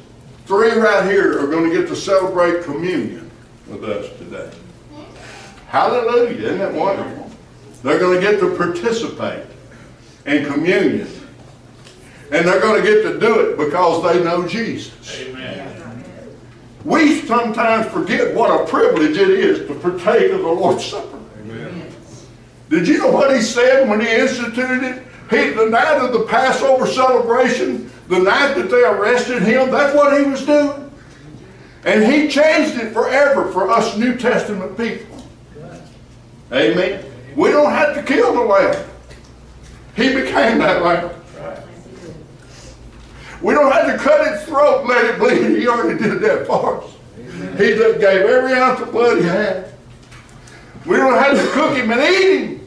three 0.46 0.72
right 0.72 1.08
here 1.08 1.38
are 1.38 1.46
going 1.46 1.70
to 1.70 1.76
get 1.76 1.86
to 1.86 1.94
celebrate 1.94 2.64
communion 2.64 3.30
with 3.68 3.84
us 3.84 4.08
today. 4.18 4.50
Hallelujah. 5.68 6.38
Isn't 6.38 6.58
that 6.58 6.74
wonderful? 6.74 7.30
They're 7.84 8.00
going 8.00 8.20
to 8.20 8.20
get 8.20 8.40
to 8.40 8.56
participate 8.56 9.46
in 10.26 10.46
communion. 10.46 11.06
And 12.32 12.48
they're 12.48 12.60
going 12.60 12.82
to 12.82 12.88
get 12.88 13.04
to 13.04 13.20
do 13.20 13.48
it 13.48 13.56
because 13.56 14.02
they 14.12 14.24
know 14.24 14.44
Jesus. 14.44 15.20
Amen. 15.20 16.04
We 16.84 17.20
sometimes 17.20 17.86
forget 17.92 18.34
what 18.34 18.60
a 18.60 18.66
privilege 18.68 19.16
it 19.16 19.30
is 19.30 19.68
to 19.68 19.74
partake 19.76 20.32
of 20.32 20.40
the 20.40 20.48
Lord's 20.48 20.84
Supper. 20.84 21.09
Did 22.70 22.86
you 22.86 22.98
know 22.98 23.10
what 23.10 23.34
he 23.34 23.42
said 23.42 23.88
when 23.88 24.00
he 24.00 24.08
instituted 24.08 24.84
it? 24.84 25.02
He, 25.28 25.50
the 25.50 25.66
night 25.66 25.98
of 25.98 26.12
the 26.12 26.20
Passover 26.20 26.86
celebration, 26.86 27.90
the 28.08 28.20
night 28.20 28.54
that 28.54 28.70
they 28.70 28.84
arrested 28.84 29.42
him, 29.42 29.70
that's 29.70 29.94
what 29.94 30.18
he 30.18 30.30
was 30.30 30.46
doing. 30.46 30.90
And 31.84 32.04
he 32.04 32.28
changed 32.28 32.78
it 32.78 32.92
forever 32.92 33.50
for 33.50 33.70
us 33.70 33.96
New 33.96 34.16
Testament 34.16 34.76
people. 34.76 35.22
Amen. 36.52 37.04
We 37.34 37.50
don't 37.50 37.70
have 37.70 37.94
to 37.96 38.02
kill 38.04 38.34
the 38.34 38.40
lamb. 38.40 38.88
He 39.96 40.14
became 40.14 40.58
that 40.58 40.82
lamb. 40.82 41.10
We 43.42 43.54
don't 43.54 43.72
have 43.72 43.86
to 43.86 43.98
cut 43.98 44.32
its 44.32 44.44
throat 44.44 44.86
let 44.86 45.06
it 45.06 45.18
bleed. 45.18 45.58
He 45.58 45.66
already 45.66 45.98
did 45.98 46.20
that 46.20 46.46
for 46.46 46.82
us. 46.82 46.92
He 47.16 47.74
just 47.74 47.98
gave 47.98 48.22
every 48.22 48.52
ounce 48.52 48.80
of 48.80 48.92
blood 48.92 49.18
he 49.18 49.24
had. 49.24 49.72
We 50.86 50.96
don't 50.96 51.14
have 51.14 51.36
to 51.36 51.50
cook 51.52 51.76
him 51.76 51.90
and 51.90 52.00
eat 52.00 52.38
him. 52.38 52.59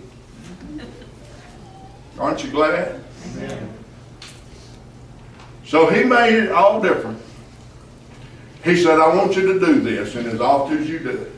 Aren't 2.19 2.43
you 2.43 2.51
glad? 2.51 3.03
So 5.65 5.89
he 5.89 6.03
made 6.03 6.35
it 6.35 6.51
all 6.51 6.81
different. 6.81 7.19
He 8.63 8.81
said, 8.81 8.99
I 8.99 9.13
want 9.15 9.35
you 9.35 9.53
to 9.53 9.59
do 9.59 9.81
this, 9.81 10.15
and 10.15 10.27
as 10.27 10.39
often 10.39 10.77
as 10.77 10.89
you 10.89 10.99
do 10.99 11.09
it, 11.09 11.31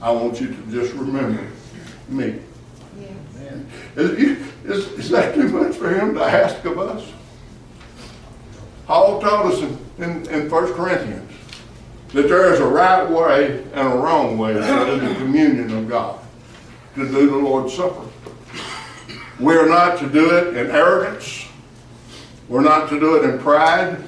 I 0.00 0.10
want 0.10 0.40
you 0.40 0.48
to 0.48 0.70
just 0.70 0.94
remember 0.94 1.46
me. 2.08 2.38
Is, 3.96 4.46
is, 4.64 4.92
is 4.92 5.10
that 5.10 5.34
too 5.34 5.48
much 5.48 5.76
for 5.76 5.92
him 5.92 6.14
to 6.14 6.22
ask 6.22 6.64
of 6.64 6.78
us? 6.78 7.10
Paul 8.86 9.20
told 9.20 9.52
us 9.52 9.60
in, 9.60 9.78
in, 9.98 10.28
in 10.28 10.50
1 10.50 10.74
Corinthians 10.74 11.32
that 12.12 12.28
there 12.28 12.52
is 12.52 12.60
a 12.60 12.66
right 12.66 13.08
way 13.08 13.64
and 13.72 13.92
a 13.92 13.96
wrong 13.96 14.38
way 14.38 14.54
to 14.54 14.60
do 14.60 15.08
the 15.08 15.14
communion 15.16 15.76
of 15.76 15.88
God, 15.88 16.20
to 16.94 17.06
do 17.06 17.30
the 17.30 17.36
Lord's 17.36 17.74
Supper. 17.74 18.06
We 19.38 19.54
are 19.54 19.68
not 19.68 19.98
to 19.98 20.08
do 20.08 20.34
it 20.36 20.56
in 20.56 20.70
arrogance. 20.70 21.46
We're 22.48 22.62
not 22.62 22.88
to 22.88 22.98
do 22.98 23.16
it 23.16 23.28
in 23.28 23.38
pride. 23.38 23.98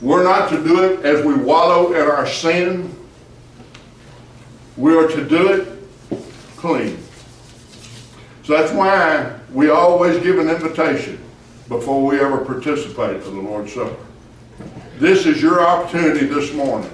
We're 0.00 0.22
not 0.22 0.50
to 0.50 0.62
do 0.62 0.84
it 0.84 1.04
as 1.04 1.24
we 1.24 1.34
wallow 1.34 1.92
in 1.94 2.02
our 2.02 2.26
sin. 2.26 2.94
We 4.76 4.96
are 4.96 5.08
to 5.08 5.28
do 5.28 5.52
it 5.52 5.68
clean. 6.56 6.98
So 8.44 8.56
that's 8.56 8.72
why 8.72 9.38
we 9.52 9.70
always 9.70 10.22
give 10.22 10.38
an 10.38 10.48
invitation 10.48 11.18
before 11.68 12.04
we 12.04 12.20
ever 12.20 12.44
participate 12.44 13.22
in 13.22 13.34
the 13.34 13.40
Lord's 13.40 13.72
Supper. 13.72 13.96
This 14.98 15.26
is 15.26 15.40
your 15.40 15.66
opportunity 15.66 16.26
this 16.26 16.52
morning 16.52 16.90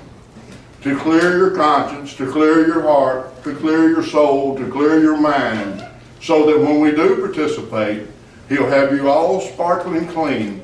to 0.82 0.98
clear 0.98 1.36
your 1.36 1.50
conscience, 1.56 2.14
to 2.16 2.30
clear 2.30 2.66
your 2.66 2.82
heart, 2.82 3.42
to 3.44 3.54
clear 3.56 3.90
your 3.90 4.02
soul, 4.02 4.56
to 4.56 4.70
clear 4.70 5.00
your 5.00 5.18
mind, 5.18 5.86
so 6.20 6.46
that 6.46 6.58
when 6.58 6.80
we 6.80 6.90
do 6.90 7.16
participate, 7.16 8.06
He'll 8.48 8.68
have 8.68 8.92
you 8.92 9.08
all 9.08 9.40
sparkling 9.40 10.08
clean 10.08 10.62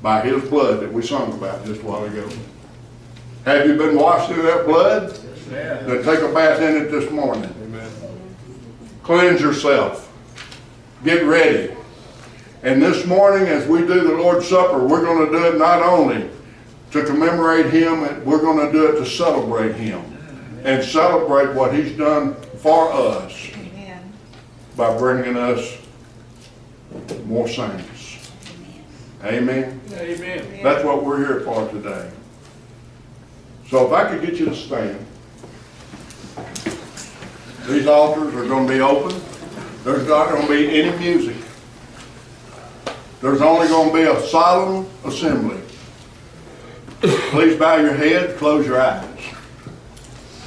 by 0.00 0.20
His 0.20 0.48
blood 0.48 0.80
that 0.80 0.92
we 0.92 1.02
sung 1.02 1.32
about 1.32 1.64
just 1.64 1.82
a 1.82 1.84
while 1.84 2.04
ago. 2.04 2.28
Have 3.44 3.66
you 3.66 3.76
been 3.76 3.96
washed 3.96 4.30
through 4.30 4.42
that 4.42 4.64
blood? 4.64 5.18
Amen. 5.48 5.86
Then 5.86 6.04
take 6.04 6.20
a 6.20 6.32
bath 6.32 6.60
in 6.60 6.82
it 6.82 6.90
this 6.90 7.10
morning. 7.10 7.52
Cleanse 9.02 9.40
yourself. 9.40 10.12
Get 11.04 11.24
ready. 11.24 11.74
And 12.62 12.82
this 12.82 13.06
morning, 13.06 13.46
as 13.46 13.66
we 13.68 13.80
do 13.80 14.00
the 14.00 14.14
Lord's 14.14 14.48
Supper, 14.48 14.84
we're 14.84 15.04
going 15.04 15.26
to 15.26 15.30
do 15.30 15.46
it 15.46 15.58
not 15.58 15.82
only 15.82 16.28
to 16.90 17.04
commemorate 17.04 17.66
Him, 17.66 18.24
we're 18.24 18.40
going 18.40 18.66
to 18.66 18.72
do 18.72 18.86
it 18.88 18.98
to 18.98 19.06
celebrate 19.06 19.76
Him 19.76 20.02
and 20.64 20.84
celebrate 20.84 21.54
what 21.54 21.72
He's 21.72 21.96
done 21.96 22.34
for 22.58 22.92
us 22.92 23.50
by 24.76 24.96
bringing 24.96 25.36
us 25.36 25.78
more 27.24 27.48
saints. 27.48 28.30
Amen. 29.24 29.80
Amen. 29.92 30.60
That's 30.62 30.84
what 30.84 31.04
we're 31.04 31.18
here 31.18 31.40
for 31.40 31.68
today. 31.70 32.10
So 33.68 33.86
if 33.86 33.92
I 33.92 34.08
could 34.08 34.20
get 34.20 34.38
you 34.38 34.46
to 34.46 34.54
stand. 34.54 35.04
These 37.66 37.86
altars 37.88 38.32
are 38.34 38.46
going 38.46 38.68
to 38.68 38.72
be 38.72 38.80
open. 38.80 39.20
There's 39.82 40.06
not 40.06 40.30
going 40.30 40.42
to 40.42 40.48
be 40.48 40.80
any 40.80 40.96
music. 40.98 41.36
There's 43.20 43.40
only 43.40 43.66
going 43.66 43.90
to 43.90 43.94
be 43.94 44.02
a 44.02 44.24
solemn 44.28 44.86
assembly. 45.04 45.60
Please 47.00 47.58
bow 47.58 47.76
your 47.76 47.94
head, 47.94 48.36
close 48.36 48.66
your 48.66 48.80
eyes. 48.80 49.04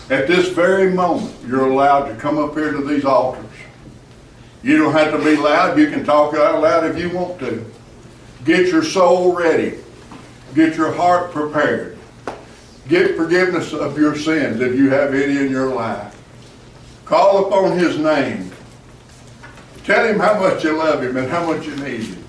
At 0.10 0.28
this 0.28 0.50
very 0.50 0.94
moment, 0.94 1.36
you're 1.46 1.68
allowed 1.68 2.08
to 2.08 2.16
come 2.16 2.38
up 2.38 2.54
here 2.54 2.72
to 2.72 2.86
these 2.86 3.06
altars. 3.06 3.49
You 4.64 4.78
don't 4.78 4.94
have 4.94 5.12
to 5.12 5.24
be 5.24 5.36
loud. 5.36 5.78
You 5.78 5.90
can 5.90 6.04
talk 6.04 6.34
out 6.36 6.62
loud 6.62 6.86
if 6.86 6.98
you 6.98 7.10
want 7.10 7.40
to. 7.40 7.66
Get 8.46 8.68
your 8.68 8.84
soul 8.84 9.36
ready. 9.36 9.80
Get 10.56 10.76
your 10.76 10.92
heart 10.92 11.32
prepared. 11.32 11.98
Get 12.88 13.16
forgiveness 13.16 13.74
of 13.74 13.98
your 13.98 14.16
sins 14.16 14.62
if 14.62 14.76
you 14.76 14.90
have 14.90 15.14
any 15.14 15.38
in 15.38 15.52
your 15.52 15.74
life. 15.74 16.16
Call 17.06 17.46
upon 17.48 17.78
His 17.78 17.98
name 17.98 18.52
Tell 19.90 20.06
him 20.06 20.20
how 20.20 20.40
much 20.40 20.64
you 20.64 20.78
love 20.78 21.02
him 21.02 21.18
and 21.18 21.28
how 21.28 21.52
much 21.52 21.66
you 21.66 21.76
need 21.78 22.04
him. 22.04 22.24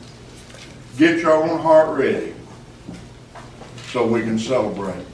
Get 0.96 1.18
your 1.18 1.34
own 1.34 1.60
heart 1.60 1.98
ready 1.98 2.32
so 3.88 4.06
we 4.06 4.22
can 4.22 4.38
celebrate. 4.38 5.04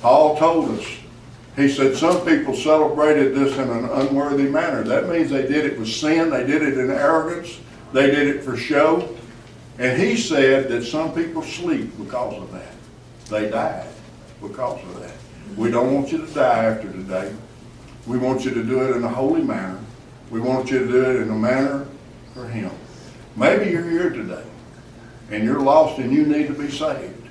Paul 0.00 0.38
told 0.38 0.78
us, 0.78 0.95
he 1.56 1.70
said, 1.70 1.96
some 1.96 2.24
people 2.26 2.54
celebrated 2.54 3.34
this 3.34 3.56
in 3.56 3.70
an 3.70 3.86
unworthy 3.86 4.48
manner. 4.48 4.82
That 4.82 5.08
means 5.08 5.30
they 5.30 5.48
did 5.48 5.64
it 5.64 5.78
with 5.78 5.88
sin, 5.88 6.28
they 6.28 6.46
did 6.46 6.62
it 6.62 6.76
in 6.76 6.90
arrogance, 6.90 7.58
they 7.94 8.10
did 8.10 8.28
it 8.28 8.44
for 8.44 8.58
show. 8.58 9.16
And 9.78 10.00
he 10.00 10.16
said 10.16 10.68
that 10.68 10.84
some 10.84 11.14
people 11.14 11.42
sleep 11.42 11.96
because 11.98 12.34
of 12.34 12.52
that. 12.52 12.74
They 13.30 13.50
died 13.50 13.88
because 14.40 14.82
of 14.82 15.00
that. 15.00 15.14
We 15.56 15.70
don't 15.70 15.94
want 15.94 16.12
you 16.12 16.18
to 16.18 16.34
die 16.34 16.64
after 16.64 16.92
today. 16.92 17.34
We 18.06 18.18
want 18.18 18.44
you 18.44 18.52
to 18.52 18.62
do 18.62 18.82
it 18.82 18.96
in 18.96 19.04
a 19.04 19.08
holy 19.08 19.42
manner. 19.42 19.80
We 20.30 20.40
want 20.40 20.70
you 20.70 20.80
to 20.80 20.86
do 20.86 21.10
it 21.10 21.22
in 21.22 21.30
a 21.30 21.34
manner 21.34 21.86
for 22.34 22.46
him. 22.46 22.70
Maybe 23.34 23.70
you're 23.70 23.88
here 23.88 24.10
today 24.10 24.44
and 25.30 25.42
you're 25.42 25.60
lost 25.60 25.98
and 25.98 26.12
you 26.12 26.26
need 26.26 26.48
to 26.48 26.54
be 26.54 26.70
saved. 26.70 27.28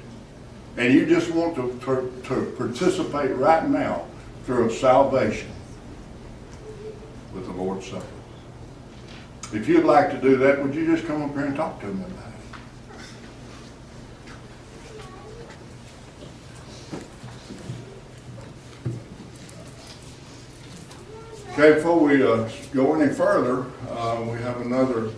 And 0.77 0.93
you 0.93 1.05
just 1.05 1.31
want 1.31 1.55
to, 1.55 1.79
to, 1.85 2.21
to 2.27 2.53
participate 2.57 3.35
right 3.35 3.67
now 3.67 4.05
through 4.45 4.69
a 4.69 4.71
salvation 4.71 5.49
with 7.33 7.45
the 7.47 7.51
Lord's 7.51 7.87
Supper. 7.87 8.05
If 9.53 9.67
you'd 9.67 9.85
like 9.85 10.11
to 10.11 10.17
do 10.21 10.37
that, 10.37 10.61
would 10.61 10.75
you 10.75 10.85
just 10.85 11.07
come 11.07 11.23
up 11.23 11.31
here 11.31 11.45
and 11.45 11.55
talk 11.55 11.79
to 11.81 11.87
me 11.87 12.03
about 12.03 12.09
it? 12.09 12.35
Okay, 21.53 21.73
before 21.75 21.99
we 21.99 22.21
uh, 22.21 22.47
go 22.73 22.93
any 23.01 23.11
further, 23.13 23.65
uh, 23.89 24.21
we 24.29 24.37
have 24.39 24.61
another 24.61 25.11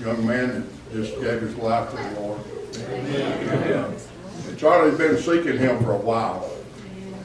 young 0.00 0.26
man 0.26 0.48
that 0.48 0.92
just 0.92 1.20
gave 1.20 1.42
his 1.42 1.54
life 1.56 1.90
to 1.90 1.96
the 1.96 2.20
Lord. 2.20 2.40
And 4.48 4.58
Charlie's 4.58 4.96
been 4.96 5.18
seeking 5.18 5.58
him 5.58 5.82
for 5.82 5.92
a 5.92 5.98
while. 5.98 6.53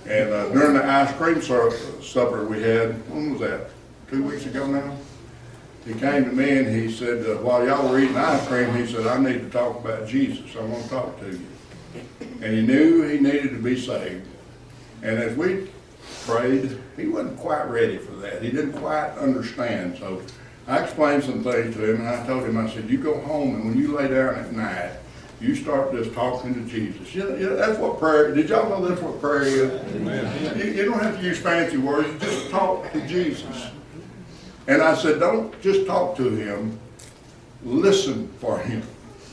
And 0.10 0.34
uh, 0.34 0.50
during 0.50 0.74
the 0.74 0.84
ice 0.84 1.16
cream 1.18 1.40
supper 1.40 2.44
we 2.46 2.64
had, 2.64 3.08
when 3.12 3.32
was 3.32 3.42
that? 3.42 3.70
Two 4.10 4.24
weeks 4.24 4.48
ago 4.48 4.66
now? 4.66 4.98
He 5.86 5.94
came 5.94 6.26
to 6.26 6.32
me 6.32 6.58
and 6.58 6.68
he 6.68 6.92
said, 6.92 7.26
uh, 7.28 7.42
while 7.42 7.66
y'all 7.66 7.88
were 7.88 8.00
eating 8.00 8.18
ice 8.18 8.46
cream, 8.48 8.74
he 8.76 8.92
said, 8.92 9.06
I 9.06 9.20
need 9.20 9.40
to 9.40 9.50
talk 9.52 9.80
about 9.80 10.08
Jesus. 10.08 10.56
I 10.56 10.62
want 10.62 10.84
to 10.84 10.90
talk 10.90 11.20
to 11.20 11.32
you. 11.32 11.42
And 12.42 12.54
he 12.56 12.62
knew 12.62 13.04
he 13.04 13.20
needed 13.20 13.52
to 13.52 13.62
be 13.62 13.80
saved. 13.80 14.26
And 15.04 15.20
as 15.20 15.38
we 15.38 15.70
prayed, 16.26 16.82
he 16.98 17.06
wasn't 17.06 17.38
quite 17.38 17.66
ready 17.66 17.98
for 17.98 18.14
that. 18.14 18.42
He 18.42 18.50
didn't 18.50 18.74
quite 18.74 19.12
understand. 19.12 19.98
So 20.00 20.24
I 20.68 20.80
explained 20.80 21.24
some 21.24 21.44
things 21.44 21.76
to 21.76 21.94
him 21.94 22.02
and 22.02 22.10
I 22.10 22.26
told 22.26 22.46
him, 22.46 22.58
I 22.58 22.68
said, 22.68 22.90
you 22.90 22.98
go 22.98 23.20
home 23.22 23.56
and 23.56 23.66
when 23.66 23.78
you 23.78 23.96
lay 23.96 24.08
down 24.08 24.36
at 24.36 24.52
night, 24.52 24.94
you 25.42 25.56
start 25.56 25.94
just 25.94 26.14
talking 26.14 26.54
to 26.54 26.70
Jesus. 26.70 27.16
You 27.16 27.24
know, 27.24 27.36
you 27.36 27.50
know, 27.50 27.56
that's 27.56 27.80
what 27.80 28.00
prayer, 28.00 28.34
did 28.34 28.50
y'all 28.50 28.70
know 28.70 28.88
that's 28.88 29.02
what 29.02 29.22
prayer 29.22 29.44
is? 29.44 30.58
You, 30.58 30.72
you 30.72 30.86
don't 30.86 31.02
have 31.02 31.18
to 31.18 31.24
use 31.24 31.40
fancy 31.40 31.78
words, 31.78 32.22
just 32.22 32.50
talk 32.50 32.92
to 32.92 33.08
Jesus. 33.08 33.70
And 34.68 34.82
I 34.82 34.96
said, 34.96 35.20
don't 35.20 35.60
just 35.62 35.88
talk 35.88 36.16
to 36.18 36.30
him, 36.30 36.78
listen 37.64 38.28
for 38.40 38.60
him. 38.60 38.84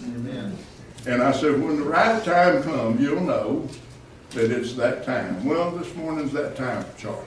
Amen. 0.05 0.57
And 1.07 1.23
I 1.23 1.33
said, 1.33 1.61
when 1.61 1.77
the 1.77 1.85
right 1.85 2.25
time 2.25 2.63
comes, 2.63 3.01
you'll 3.01 3.21
know 3.21 3.69
that 4.31 4.51
it's 4.51 4.75
that 4.75 5.05
time. 5.05 5.45
Well, 5.45 5.71
this 5.73 5.95
morning's 5.95 6.33
that 6.33 6.57
time 6.57 6.85
for 6.85 6.99
Charlie. 6.99 7.23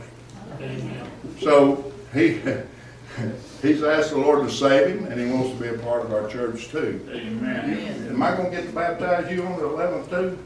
So 1.40 1.92
he, 2.14 2.42
he's 3.62 3.84
asked 3.84 4.12
the 4.12 4.18
Lord 4.18 4.48
to 4.48 4.54
save 4.54 5.00
him, 5.00 5.06
and 5.06 5.20
he 5.20 5.32
wants 5.32 5.52
to 5.52 5.56
be 5.56 5.68
a 5.68 5.78
part 5.80 6.04
of 6.04 6.14
our 6.14 6.28
church 6.28 6.70
too. 6.70 7.06
Amen. 7.12 8.08
Am 8.10 8.22
I 8.22 8.36
gonna 8.36 8.50
get 8.50 8.68
to 8.68 8.72
baptize 8.72 9.32
you 9.32 9.44
on 9.44 9.58
the 9.58 9.66
eleventh 9.66 10.10
too? 10.10 10.38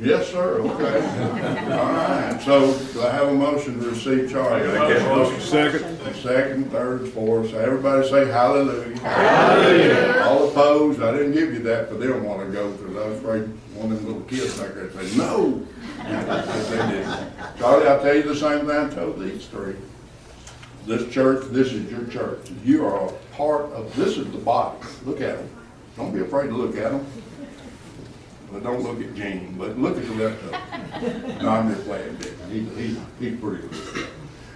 Yes, 0.00 0.30
sir, 0.30 0.60
okay. 0.60 1.70
All 1.72 1.92
right, 1.92 2.40
so 2.42 2.78
do 2.92 3.02
I 3.02 3.10
have 3.10 3.28
a 3.28 3.34
motion 3.34 3.80
to 3.80 3.88
receive 3.88 4.30
Charlie? 4.30 4.66
Make 4.66 4.96
that 4.96 5.08
motion. 5.08 5.40
Second. 5.40 6.14
Second, 6.14 6.70
third, 6.70 7.08
fourth, 7.08 7.50
so 7.50 7.58
everybody 7.58 8.08
say 8.08 8.26
hallelujah. 8.28 8.98
Hallelujah. 9.00 10.24
All 10.26 10.48
opposed, 10.50 11.02
I 11.02 11.12
didn't 11.12 11.32
give 11.32 11.52
you 11.52 11.60
that, 11.60 11.90
but 11.90 11.98
they 11.98 12.06
don't 12.06 12.22
wanna 12.24 12.50
go, 12.50 12.70
because 12.72 12.96
I 12.96 13.08
was 13.08 13.18
afraid 13.18 13.48
one 13.74 13.90
of 13.92 13.98
them 13.98 14.06
little 14.06 14.22
kids 14.22 14.58
back 14.58 14.74
there 14.74 14.84
would 14.84 15.08
say, 15.08 15.16
no. 15.16 15.66
But 16.08 16.46
they 16.70 16.76
didn't. 16.76 17.58
Charlie, 17.58 17.86
I'll 17.88 18.00
tell 18.00 18.14
you 18.14 18.22
the 18.22 18.36
same 18.36 18.66
thing 18.66 18.70
I 18.70 18.88
told 18.88 19.20
these 19.20 19.46
three. 19.46 19.74
This 20.88 21.12
church, 21.12 21.44
this 21.50 21.74
is 21.74 21.90
your 21.90 22.06
church. 22.06 22.50
You 22.64 22.86
are 22.86 23.08
a 23.08 23.12
part 23.36 23.66
of, 23.72 23.94
this 23.94 24.16
is 24.16 24.24
the 24.32 24.38
body. 24.38 24.78
Look 25.04 25.20
at 25.20 25.36
them. 25.36 25.50
Don't 25.98 26.14
be 26.14 26.20
afraid 26.20 26.46
to 26.46 26.54
look 26.54 26.78
at 26.78 26.92
them. 26.92 27.06
But 28.50 28.62
don't 28.62 28.82
look 28.82 28.98
at 28.98 29.14
Gene, 29.14 29.54
but 29.58 29.78
look 29.78 29.98
at 29.98 30.06
the 30.06 30.14
rest 30.14 30.42
of 30.44 30.50
them. 30.50 31.42
No, 31.42 31.50
I'm 31.50 31.74
just 31.74 31.84
playing. 31.84 32.16
He, 32.50 32.60
he, 32.60 32.96
he's 33.20 33.38
pretty 33.38 33.68
good. 33.68 34.08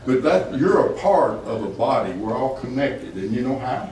But 0.06 0.22
that, 0.22 0.58
you're 0.58 0.86
a 0.86 0.98
part 0.98 1.32
of 1.44 1.64
a 1.64 1.68
body. 1.68 2.14
We're 2.14 2.34
all 2.34 2.58
connected. 2.60 3.14
And 3.14 3.30
you 3.30 3.42
know 3.42 3.58
how? 3.58 3.90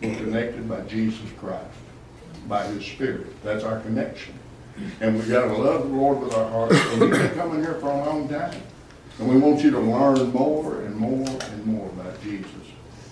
We're 0.00 0.16
connected 0.16 0.66
by 0.66 0.80
Jesus 0.82 1.30
Christ, 1.38 1.66
by 2.48 2.64
His 2.68 2.86
Spirit. 2.86 3.42
That's 3.44 3.64
our 3.64 3.80
connection. 3.80 4.32
And 5.02 5.18
we 5.18 5.26
gotta 5.28 5.52
love 5.52 5.90
the 5.90 5.94
Lord 5.94 6.20
with 6.20 6.32
our 6.32 6.48
hearts. 6.48 6.74
And 6.92 7.02
you've 7.02 7.10
been 7.10 7.34
coming 7.34 7.60
here 7.60 7.74
for 7.74 7.88
a 7.88 7.98
long 7.98 8.30
time. 8.30 8.62
And 9.18 9.28
we 9.28 9.38
want 9.38 9.62
you 9.62 9.70
to 9.70 9.80
learn 9.80 10.30
more 10.32 10.82
and 10.82 10.96
more 10.96 11.28
and 11.28 11.66
more 11.66 11.86
about 11.88 12.22
Jesus. 12.22 12.50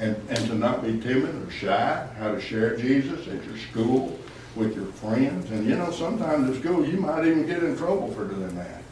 And, 0.01 0.17
and 0.29 0.39
to 0.49 0.55
not 0.55 0.83
be 0.83 1.01
timid 1.01 1.35
or 1.35 1.51
shy, 1.51 2.07
how 2.19 2.33
to 2.33 2.41
share 2.41 2.77
Jesus 2.77 3.27
at 3.29 3.45
your 3.45 3.57
school, 3.57 4.19
with 4.57 4.75
your 4.77 4.87
friends. 4.87 5.51
And 5.51 5.67
you 5.67 5.77
know, 5.77 5.91
sometimes 5.91 6.51
at 6.51 6.63
school, 6.63 6.87
you 6.87 6.99
might 6.99 7.25
even 7.25 7.47
get 7.47 7.63
in 7.63 7.77
trouble 7.77 8.13
for 8.13 8.27
doing 8.27 8.55
that. 8.57 8.83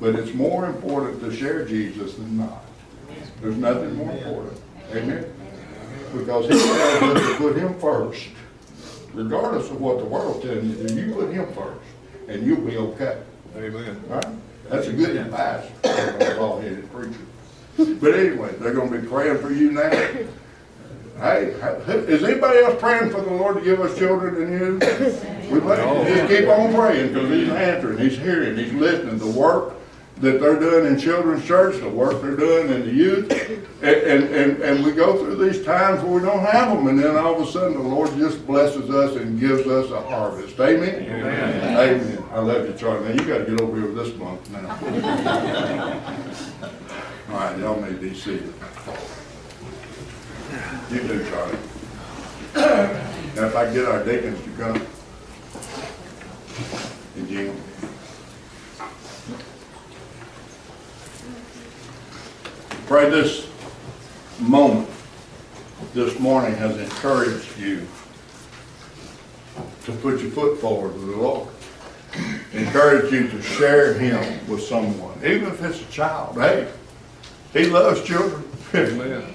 But 0.00 0.14
it's 0.14 0.32
more 0.34 0.66
important 0.66 1.20
to 1.20 1.34
share 1.34 1.64
Jesus 1.64 2.14
than 2.14 2.38
not. 2.38 2.64
There's 3.40 3.56
nothing 3.56 3.94
more 3.96 4.12
important. 4.12 4.60
Amen? 4.92 5.32
Because 6.12 6.46
he 6.46 6.52
tells 6.52 7.16
us 7.16 7.30
to 7.30 7.36
put 7.36 7.56
him 7.56 7.78
first. 7.78 8.28
Regardless 9.12 9.70
of 9.70 9.80
what 9.80 9.98
the 9.98 10.04
world 10.04 10.42
telling 10.42 10.70
you 10.70 11.06
you 11.06 11.14
put 11.14 11.32
him 11.32 11.52
first, 11.52 11.80
and 12.28 12.46
you'll 12.46 12.60
be 12.60 12.76
okay. 12.76 13.20
Amen. 13.56 14.00
Right? 14.06 14.26
That's 14.68 14.86
a 14.86 14.92
good 14.92 15.16
advice 15.16 15.70
for 15.82 16.32
a 16.32 16.36
bald-headed 16.36 16.92
preacher. 16.92 17.98
But 18.00 18.14
anyway, 18.14 18.54
they're 18.58 18.74
gonna 18.74 19.00
be 19.00 19.06
praying 19.06 19.38
for 19.38 19.52
you 19.52 19.72
now. 19.72 19.90
Hey, 21.20 21.46
is 22.06 22.22
anybody 22.22 22.60
else 22.60 22.80
praying 22.80 23.10
for 23.10 23.20
the 23.20 23.30
Lord 23.30 23.56
to 23.56 23.60
give 23.62 23.80
us 23.80 23.98
children 23.98 24.42
and 24.42 24.52
you? 24.52 24.74
We 25.52 25.60
just 25.60 26.28
keep 26.28 26.48
on 26.48 26.72
praying, 26.74 27.12
because 27.12 27.30
he's 27.30 27.48
answering, 27.48 27.98
he's 27.98 28.18
hearing, 28.18 28.56
he's 28.56 28.72
listening. 28.72 29.18
The 29.18 29.26
work 29.26 29.74
that 30.20 30.40
they're 30.40 30.58
doing 30.58 30.86
in 30.86 30.98
children's 30.98 31.44
church, 31.44 31.80
the 31.80 31.88
work 31.88 32.20
they're 32.20 32.36
doing 32.36 32.70
in 32.70 32.80
the 32.80 32.92
youth, 32.92 33.30
and, 33.82 33.96
and, 33.96 34.34
and, 34.34 34.62
and 34.62 34.84
we 34.84 34.92
go 34.92 35.16
through 35.16 35.36
these 35.36 35.64
times 35.64 36.02
where 36.02 36.14
we 36.14 36.20
don't 36.20 36.44
have 36.44 36.76
them, 36.76 36.88
and 36.88 36.98
then 36.98 37.16
all 37.16 37.40
of 37.40 37.48
a 37.48 37.50
sudden, 37.50 37.74
the 37.74 37.82
Lord 37.82 38.10
just 38.16 38.46
blesses 38.46 38.90
us 38.90 39.16
and 39.16 39.38
gives 39.38 39.66
us 39.66 39.90
a 39.90 40.00
harvest. 40.02 40.58
Amen? 40.58 41.04
Amen. 41.04 41.76
Amen. 41.76 42.24
I 42.32 42.40
love 42.40 42.66
you, 42.66 42.74
Charlie. 42.74 43.08
Now, 43.08 43.22
you 43.22 43.28
gotta 43.28 43.44
get 43.44 43.60
over 43.60 43.76
here 43.76 43.90
with 43.90 43.96
this 43.96 44.14
month 44.16 44.50
now. 44.50 44.68
All 47.30 47.34
right, 47.34 47.58
y'all 47.58 47.80
may 47.80 47.92
be 47.92 48.14
seated. 48.14 48.52
You 50.90 51.00
do, 51.02 51.30
Charlie. 51.30 51.58
Now, 52.54 53.46
if 53.46 53.54
I 53.54 53.72
get 53.72 53.84
our 53.84 54.04
deacons 54.04 54.42
to 54.42 54.50
come. 54.50 54.86
And 57.16 57.28
Jim. 57.28 57.56
Pray 62.88 63.10
this 63.10 63.46
moment, 64.40 64.88
this 65.92 66.18
morning 66.18 66.54
has 66.54 66.74
encouraged 66.78 67.58
you 67.58 67.86
to 69.84 69.92
put 69.92 70.22
your 70.22 70.30
foot 70.30 70.58
forward 70.58 70.94
with 70.94 71.10
the 71.10 71.16
Lord. 71.18 71.48
Encourage 72.54 73.12
you 73.12 73.28
to 73.28 73.42
share 73.42 73.92
Him 73.92 74.48
with 74.48 74.62
someone, 74.62 75.18
even 75.18 75.48
if 75.48 75.62
it's 75.62 75.82
a 75.82 75.92
child. 75.92 76.36
Hey, 76.36 76.66
He 77.52 77.66
loves 77.66 78.02
children. 78.04 78.42
Amen. 78.74 79.34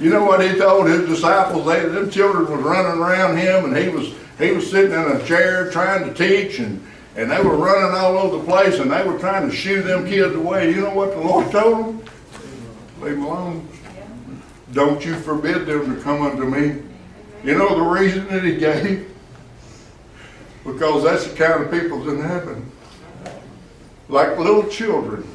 You 0.00 0.10
know 0.10 0.24
what 0.24 0.44
He 0.44 0.58
told 0.58 0.88
His 0.88 1.06
disciples? 1.08 1.64
They, 1.64 1.84
them 1.88 2.10
children 2.10 2.50
was 2.50 2.60
running 2.62 3.00
around 3.00 3.36
Him, 3.36 3.66
and 3.66 3.76
He 3.76 3.90
was 3.90 4.12
He 4.40 4.50
was 4.50 4.68
sitting 4.68 4.90
in 4.90 5.20
a 5.20 5.24
chair 5.24 5.70
trying 5.70 6.12
to 6.12 6.14
teach, 6.14 6.58
and 6.58 6.84
and 7.14 7.30
they 7.30 7.40
were 7.40 7.56
running 7.56 7.96
all 7.96 8.18
over 8.18 8.38
the 8.38 8.44
place, 8.44 8.80
and 8.80 8.90
they 8.90 9.06
were 9.06 9.20
trying 9.20 9.48
to 9.48 9.54
shoo 9.54 9.82
them 9.82 10.04
kids 10.04 10.34
away. 10.34 10.70
You 10.70 10.80
know 10.80 10.94
what 10.94 11.12
the 11.12 11.20
Lord 11.20 11.48
told 11.52 11.78
them? 11.78 12.11
Leave 13.02 13.16
them 13.16 13.24
alone. 13.24 13.68
Don't 14.72 15.04
you 15.04 15.14
forbid 15.16 15.66
them 15.66 15.94
to 15.94 16.02
come 16.02 16.22
unto 16.22 16.44
me. 16.44 16.82
You 17.44 17.58
know 17.58 17.74
the 17.74 18.00
reason 18.00 18.26
that 18.28 18.44
He 18.44 18.56
gave? 18.56 19.10
Because 20.64 21.02
that's 21.02 21.26
the 21.26 21.36
kind 21.36 21.64
of 21.64 21.70
people 21.70 21.98
people's 21.98 22.14
in 22.14 22.22
heaven. 22.22 22.70
Like 24.08 24.38
little 24.38 24.68
children. 24.68 25.28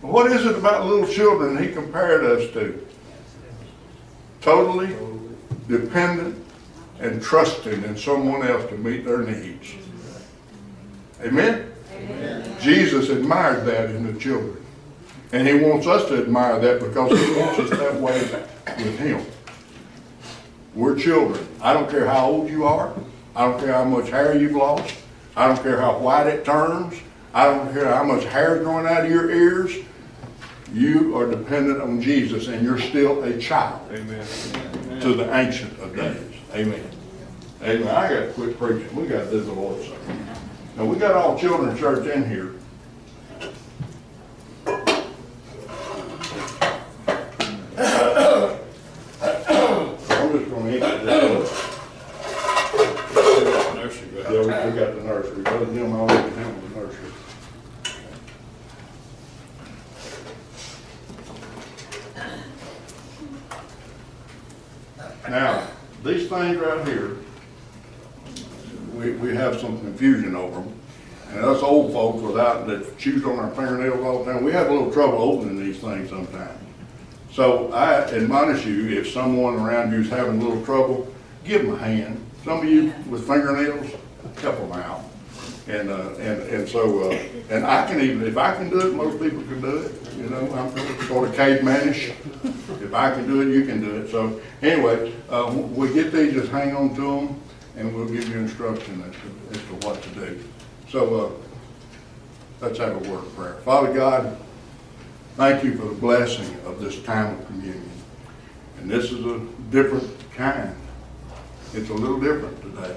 What 0.00 0.30
is 0.32 0.46
it 0.46 0.56
about 0.56 0.86
little 0.86 1.06
children 1.06 1.62
he 1.62 1.70
compared 1.72 2.24
us 2.24 2.50
to? 2.52 2.86
totally 4.40 4.96
dependent 5.68 6.36
and 6.98 7.22
trusting 7.22 7.84
in 7.84 7.96
someone 7.96 8.46
else 8.46 8.68
to 8.70 8.76
meet 8.76 9.04
their 9.04 9.18
needs. 9.18 9.74
Amen? 11.22 11.72
Jesus 12.60 13.08
admired 13.08 13.66
that 13.66 13.90
in 13.90 14.12
the 14.12 14.18
children. 14.18 14.59
And 15.32 15.46
he 15.46 15.54
wants 15.54 15.86
us 15.86 16.08
to 16.08 16.18
admire 16.18 16.58
that 16.58 16.80
because 16.80 17.10
he 17.18 17.40
wants 17.40 17.58
us 17.60 17.70
that 17.70 17.94
way 17.94 18.20
with 18.78 18.98
him. 18.98 19.24
We're 20.74 20.96
children. 20.96 21.46
I 21.60 21.72
don't 21.72 21.88
care 21.88 22.06
how 22.06 22.26
old 22.26 22.50
you 22.50 22.64
are. 22.64 22.92
I 23.36 23.46
don't 23.46 23.60
care 23.60 23.72
how 23.72 23.84
much 23.84 24.10
hair 24.10 24.36
you've 24.36 24.56
lost. 24.56 24.94
I 25.36 25.46
don't 25.46 25.62
care 25.62 25.80
how 25.80 25.98
white 25.98 26.26
it 26.26 26.44
turns. 26.44 26.94
I 27.32 27.44
don't 27.44 27.72
care 27.72 27.86
how 27.86 28.02
much 28.02 28.24
hair 28.24 28.56
is 28.56 28.64
growing 28.64 28.86
out 28.86 29.04
of 29.04 29.10
your 29.10 29.30
ears. 29.30 29.72
You 30.72 31.16
are 31.16 31.30
dependent 31.30 31.80
on 31.80 32.00
Jesus 32.00 32.48
and 32.48 32.64
you're 32.64 32.80
still 32.80 33.22
a 33.22 33.38
child 33.38 33.88
Amen. 33.92 34.26
to 35.00 35.14
the 35.14 35.32
ancient 35.36 35.78
of 35.80 35.94
days. 35.94 36.20
Amen. 36.54 36.84
Amen. 37.62 37.88
I 37.88 38.08
got 38.08 38.20
to 38.20 38.32
quit 38.32 38.58
preaching. 38.58 38.94
We 38.96 39.06
got 39.06 39.24
to 39.24 39.30
do 39.30 39.40
the 39.40 39.52
Lord's 39.52 39.86
something. 39.86 40.26
Now, 40.76 40.84
we 40.86 40.96
got 40.96 41.14
all 41.14 41.38
children's 41.38 41.78
church 41.78 42.06
in 42.06 42.28
here. 42.28 42.54
I'm 49.00 50.32
just 50.32 50.50
gonna 50.50 50.70
answer 50.70 51.04
this. 51.04 51.50
Nursery, 53.74 54.08
Yeah, 54.22 54.30
we, 54.30 54.70
we 54.70 54.78
got 54.78 54.94
the 54.94 55.02
nursery. 55.04 55.42
Brother 55.42 55.66
Jim 55.66 55.92
already 55.92 56.34
handled 56.34 56.70
the 56.70 56.80
nursery. 56.80 57.12
Now, 65.30 65.64
these 66.02 66.28
things 66.28 66.56
right 66.56 66.84
here, 66.88 67.16
we, 68.94 69.12
we 69.12 69.32
have 69.36 69.60
some 69.60 69.78
confusion 69.78 70.34
over 70.34 70.60
them. 70.60 70.74
And 71.28 71.44
us 71.44 71.62
old 71.62 71.92
folks 71.92 72.20
without, 72.20 72.66
that 72.66 72.98
chews 72.98 73.24
on 73.24 73.38
our 73.38 73.50
fingernails 73.50 74.04
all 74.04 74.24
the 74.24 74.32
time, 74.32 74.42
we 74.42 74.50
have 74.50 74.68
a 74.68 74.72
little 74.72 74.92
trouble 74.92 75.18
opening 75.18 75.60
these 75.60 75.78
things 75.78 76.10
sometimes. 76.10 76.58
So 77.32 77.72
I 77.72 78.10
admonish 78.10 78.66
you, 78.66 78.88
if 78.88 79.08
someone 79.12 79.54
around 79.54 79.92
you 79.92 80.00
is 80.00 80.10
having 80.10 80.42
a 80.42 80.44
little 80.44 80.64
trouble, 80.64 81.14
give 81.44 81.62
them 81.62 81.74
a 81.74 81.78
hand. 81.78 82.26
Some 82.44 82.58
of 82.58 82.64
you 82.64 82.92
with 83.08 83.24
fingernails, 83.28 83.88
help 84.38 84.58
them 84.58 84.72
out. 84.72 85.04
And, 85.68 85.90
uh, 85.90 86.10
and, 86.18 86.42
and 86.42 86.68
so, 86.68 87.08
uh, 87.08 87.18
and 87.50 87.64
I 87.64 87.86
can 87.86 88.00
even, 88.00 88.26
if 88.26 88.36
I 88.36 88.56
can 88.56 88.68
do 88.68 88.80
it, 88.80 88.94
most 88.96 89.22
people 89.22 89.44
can 89.44 89.60
do 89.60 89.76
it, 89.76 90.16
you 90.16 90.24
know, 90.24 90.52
I'm 90.54 90.76
sort 91.06 91.28
of 91.28 91.36
cavemanish. 91.36 92.16
If 92.90 92.94
I 92.94 93.12
can 93.12 93.28
do 93.28 93.40
it, 93.40 93.54
you 93.54 93.64
can 93.64 93.80
do 93.80 93.98
it. 93.98 94.10
So 94.10 94.40
anyway, 94.62 95.14
uh, 95.28 95.54
we 95.76 95.94
get 95.94 96.10
these, 96.10 96.32
just 96.32 96.50
hang 96.50 96.74
on 96.74 96.92
to 96.96 97.00
them 97.00 97.40
and 97.76 97.94
we'll 97.94 98.08
give 98.08 98.28
you 98.28 98.36
instruction 98.40 99.00
as 99.02 99.12
to, 99.12 99.60
as 99.60 99.64
to 99.68 99.86
what 99.86 100.02
to 100.02 100.08
do. 100.08 100.40
So, 100.88 101.14
uh, 101.14 101.30
let's 102.60 102.78
have 102.78 102.96
a 102.96 103.08
word 103.08 103.22
of 103.22 103.36
prayer. 103.36 103.54
Father 103.64 103.94
God, 103.94 104.36
thank 105.36 105.62
you 105.62 105.76
for 105.76 105.84
the 105.84 105.94
blessing 105.94 106.52
of 106.66 106.80
this 106.80 107.00
time 107.04 107.38
of 107.38 107.46
communion. 107.46 107.88
And 108.80 108.90
this 108.90 109.12
is 109.12 109.24
a 109.24 109.38
different 109.70 110.10
kind. 110.34 110.74
It's 111.72 111.90
a 111.90 111.94
little 111.94 112.18
different 112.18 112.60
today 112.60 112.96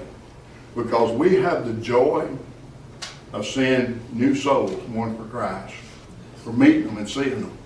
because 0.74 1.16
we 1.16 1.36
have 1.36 1.68
the 1.68 1.80
joy 1.80 2.28
of 3.32 3.46
seeing 3.46 4.00
new 4.12 4.34
souls 4.34 4.74
born 4.88 5.16
for 5.16 5.24
Christ, 5.26 5.76
for 6.38 6.52
meeting 6.52 6.86
them 6.86 6.98
and 6.98 7.08
seeing 7.08 7.42
them. 7.42 7.56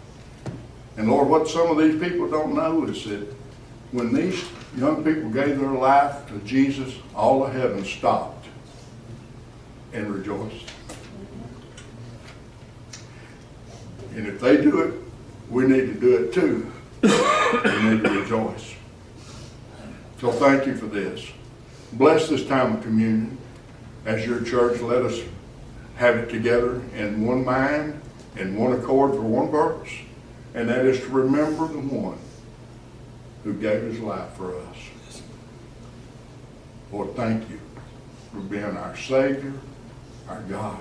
And 0.99 1.09
Lord, 1.09 1.29
what 1.29 1.49
some 1.49 1.71
of 1.71 1.79
these 1.79 1.99
people 2.01 2.29
don't 2.29 2.55
know 2.57 2.85
is 2.85 3.05
that 3.05 3.33
when 3.93 4.13
these 4.13 4.45
young 4.77 5.05
people 5.05 5.31
gave 5.31 5.61
their 5.61 5.71
life 5.71 6.27
to 6.27 6.39
Jesus, 6.41 6.93
all 7.15 7.47
of 7.47 7.53
heaven 7.53 7.85
stopped 7.85 8.49
and 9.93 10.13
rejoiced. 10.13 10.73
And 14.17 14.27
if 14.27 14.41
they 14.41 14.57
do 14.57 14.81
it, 14.81 14.95
we 15.49 15.69
need 15.69 15.87
to 15.87 15.95
do 15.95 16.17
it 16.17 16.33
too. 16.33 16.73
We 17.03 17.91
need 17.91 18.03
to 18.03 18.21
rejoice. 18.21 18.75
So 20.21 20.33
thank 20.33 20.67
you 20.67 20.77
for 20.77 20.87
this. 20.87 21.25
Bless 21.93 22.29
this 22.29 22.45
time 22.45 22.75
of 22.77 22.83
communion. 22.83 23.39
As 24.05 24.27
your 24.27 24.43
church, 24.43 24.81
let 24.81 25.03
us 25.03 25.21
have 25.95 26.17
it 26.17 26.29
together 26.29 26.83
in 26.97 27.25
one 27.25 27.45
mind, 27.45 28.01
in 28.37 28.57
one 28.57 28.73
accord 28.73 29.13
for 29.13 29.23
one 29.23 29.49
purpose, 29.49 29.93
and 30.55 30.69
that 30.69 30.87
is 30.87 31.01
to 31.01 31.09
remember 31.09 31.69
the 31.69 31.79
one 31.79 32.19
who 33.45 33.55
gave 33.55 33.83
his 33.83 34.01
life 34.01 34.33
for 34.35 34.57
us. 34.57 34.77
Lord, 36.93 37.15
thank 37.15 37.49
you 37.51 37.61
for 38.33 38.41
being 38.41 38.65
our 38.65 38.97
Savior, 38.97 39.53
our 40.29 40.43
God, 40.43 40.81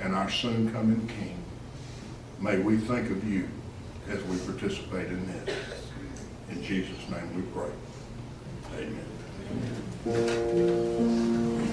and 0.00 0.14
our 0.14 0.30
soon 0.30 0.70
coming 0.72 1.06
King. 1.08 1.42
May 2.40 2.58
we 2.58 2.76
think 2.76 3.10
of 3.10 3.24
you 3.24 3.48
as 4.08 4.22
we 4.24 4.36
participate 4.38 5.08
in 5.08 5.26
this. 5.26 5.56
In 6.50 6.62
Jesus' 6.62 7.08
name 7.10 7.34
we 7.34 7.42
pray. 7.52 7.70
Amen. 8.76 9.04
on 10.06 11.65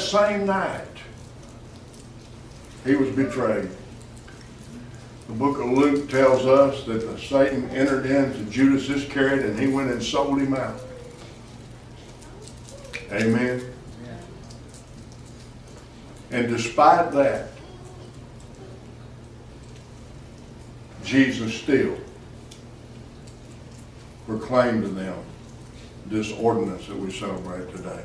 that 0.00 0.06
same 0.06 0.46
night, 0.46 0.86
he 2.84 2.96
was 2.96 3.10
betrayed. 3.10 3.70
The 5.28 5.34
book 5.34 5.58
of 5.58 5.66
Luke 5.66 6.10
tells 6.10 6.46
us 6.46 6.84
that 6.84 7.18
Satan 7.20 7.68
entered 7.70 8.06
into 8.06 8.50
Judas 8.50 8.88
Iscariot 8.88 9.44
and 9.44 9.58
he 9.58 9.68
went 9.68 9.90
and 9.90 10.02
sold 10.02 10.40
him 10.40 10.54
out. 10.54 10.80
Amen. 13.12 13.72
And 16.32 16.48
despite 16.48 17.12
that, 17.12 17.50
Jesus 21.04 21.54
still 21.54 21.96
proclaimed 24.26 24.84
to 24.84 24.88
them 24.88 25.18
this 26.06 26.32
ordinance 26.32 26.86
that 26.86 26.96
we 26.96 27.12
celebrate 27.12 27.70
today. 27.74 28.02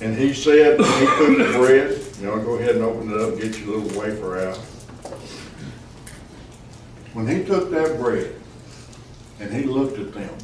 And 0.00 0.14
he 0.14 0.34
said, 0.34 0.78
when 0.78 0.92
he 1.00 1.06
took 1.06 1.38
the 1.38 1.58
bread, 1.58 2.06
know, 2.26 2.38
go 2.40 2.54
ahead 2.56 2.76
and 2.76 2.84
open 2.84 3.10
it 3.10 3.20
up, 3.20 3.40
get 3.40 3.58
your 3.58 3.78
little 3.78 4.00
wafer 4.00 4.38
out. 4.46 4.56
When 7.12 7.26
he 7.26 7.44
took 7.44 7.70
that 7.70 7.98
bread 7.98 8.34
and 9.40 9.52
he 9.52 9.62
looked 9.62 9.98
at 9.98 10.12
them, 10.12 10.34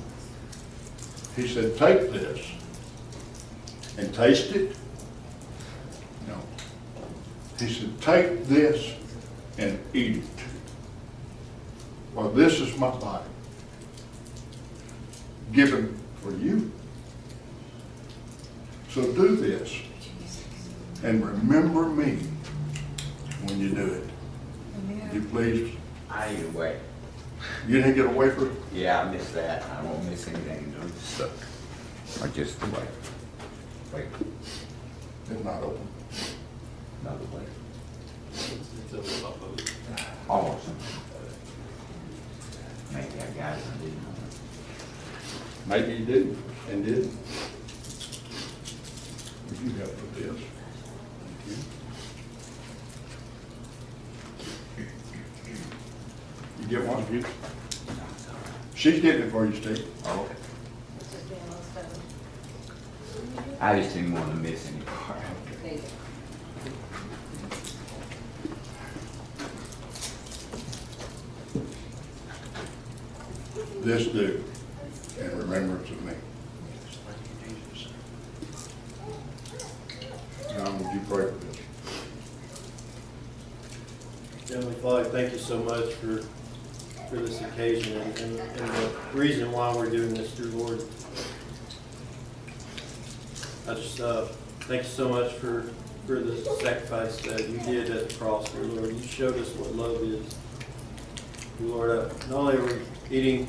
he 1.36 1.46
said, 1.48 1.76
take 1.76 2.12
this 2.12 2.46
and 3.98 4.14
taste 4.14 4.54
it. 4.54 4.76
No. 6.26 6.36
He 7.58 7.72
said, 7.72 8.00
take 8.00 8.44
this 8.44 8.94
and 9.58 9.78
eat 9.92 10.18
it. 10.18 10.24
For 12.14 12.30
this 12.30 12.60
is 12.60 12.76
my 12.76 12.90
body 12.90 13.24
given 15.52 15.98
for 16.22 16.32
you. 16.32 16.70
So 18.92 19.00
do 19.14 19.36
this 19.36 19.72
and 21.02 21.24
remember 21.24 21.84
me 21.86 22.18
when 23.44 23.58
you 23.58 23.70
do 23.70 23.86
it. 23.86 24.04
Would 24.86 25.14
you 25.14 25.22
please, 25.30 25.74
I 26.10 26.30
need 26.34 26.44
a 26.44 26.50
way. 26.50 26.78
you 27.66 27.78
didn't 27.80 27.94
get 27.94 28.04
a 28.04 28.10
wafer? 28.10 28.50
Yeah, 28.70 29.00
I 29.00 29.10
missed 29.10 29.32
that. 29.32 29.62
I 29.62 29.82
won't 29.82 30.04
miss 30.04 30.28
anything. 30.28 30.74
I'm 30.78 30.90
just 30.92 31.14
stuck. 31.14 31.30
Or 32.20 32.28
just 32.34 32.60
the 32.60 32.66
way. 32.66 32.86
Wait, 33.94 34.04
It's 35.30 35.42
not 35.42 35.62
open. 35.62 35.88
another 37.00 37.24
way. 37.34 37.44
Almost. 40.28 40.68
Maybe 42.92 43.06
I 43.06 43.26
got 43.40 43.56
it. 43.56 43.64
I 43.64 43.76
didn't 43.78 44.02
know. 44.02 44.14
Maybe 45.66 45.94
you 45.94 46.04
did 46.04 46.36
and 46.70 46.84
didn't. 46.84 47.18
You 49.60 49.70
help 49.74 49.90
with 49.90 50.14
this? 50.16 50.40
Thank 54.76 54.78
you. 54.78 54.84
You 56.60 56.66
get 56.68 56.88
one? 56.88 57.12
You- 57.12 57.24
She's 58.74 59.00
getting 59.00 59.22
it 59.22 59.30
for 59.30 59.44
you, 59.46 59.54
Steve. 59.54 59.86
Oh, 60.06 60.20
okay. 60.22 60.34
I 63.60 63.80
just 63.80 63.94
didn't 63.94 64.12
want 64.14 64.28
to 64.30 64.34
miss 64.36 64.68
any 64.68 64.80
part. 64.80 65.18
This 73.82 74.06
do 74.08 74.44
in 75.20 75.38
remembrance 75.38 75.90
of 75.90 76.02
me. 76.04 76.12
John, 80.56 80.81
you 80.92 81.00
pray 81.08 81.24
for 81.26 81.30
this? 81.46 81.58
Heavenly 84.48 84.74
Father, 84.76 85.04
thank 85.04 85.32
you 85.32 85.38
so 85.38 85.58
much 85.58 85.94
for, 85.94 86.22
for 87.08 87.16
this 87.16 87.40
occasion 87.40 87.98
and, 88.00 88.18
and 88.18 88.40
and 88.40 88.70
the 88.74 88.92
reason 89.14 89.50
why 89.50 89.74
we're 89.74 89.90
doing 89.90 90.12
this, 90.12 90.32
dear 90.32 90.46
Lord. 90.46 90.82
I 93.66 93.74
just, 93.74 94.00
uh, 94.00 94.26
thank 94.62 94.82
you 94.82 94.88
so 94.88 95.08
much 95.08 95.32
for, 95.34 95.70
for 96.06 96.20
the 96.20 96.36
sacrifice 96.60 97.20
that 97.22 97.48
you 97.48 97.58
did 97.60 97.90
at 97.90 98.08
the 98.10 98.14
cross, 98.16 98.50
dear 98.50 98.64
Lord. 98.64 98.94
You 98.94 99.02
showed 99.02 99.38
us 99.38 99.48
what 99.54 99.74
love 99.74 100.02
is. 100.02 100.34
Dear 101.58 101.68
Lord, 101.68 101.90
uh, 101.90 102.08
not 102.28 102.32
only 102.32 102.56
are 102.56 102.66
we 102.66 102.82
eating 103.10 103.42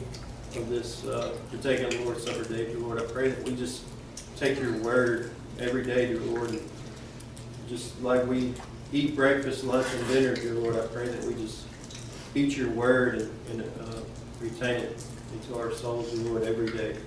of 0.55 0.69
this, 0.69 1.03
uh, 1.05 1.35
partaking 1.49 1.85
of 1.85 1.91
the 1.91 2.03
Lord's 2.05 2.23
Supper 2.23 2.43
day, 2.43 2.67
dear 2.67 2.77
Lord, 2.77 3.01
I 3.01 3.05
pray 3.05 3.29
that 3.29 3.43
we 3.43 3.55
just 3.55 3.83
take 4.37 4.59
your 4.59 4.77
word 4.77 5.31
every 5.59 5.83
day, 5.83 6.07
dear 6.07 6.19
Lord, 6.21 6.51
and 6.51 6.61
just 7.67 8.01
like 8.01 8.25
we 8.27 8.53
eat 8.91 9.15
breakfast, 9.15 9.63
lunch, 9.63 9.87
and 9.93 10.07
dinner, 10.07 10.35
dear 10.35 10.53
Lord, 10.53 10.75
I 10.75 10.85
pray 10.87 11.07
that 11.07 11.23
we 11.23 11.33
just 11.35 11.65
eat 12.35 12.55
your 12.57 12.69
word 12.69 13.29
and, 13.49 13.61
and 13.61 13.61
uh, 13.81 13.99
retain 14.39 14.81
it 14.81 15.03
into 15.33 15.57
our 15.57 15.71
souls, 15.71 16.11
dear 16.11 16.23
Lord, 16.29 16.43
every 16.43 16.67
day. 16.67 16.97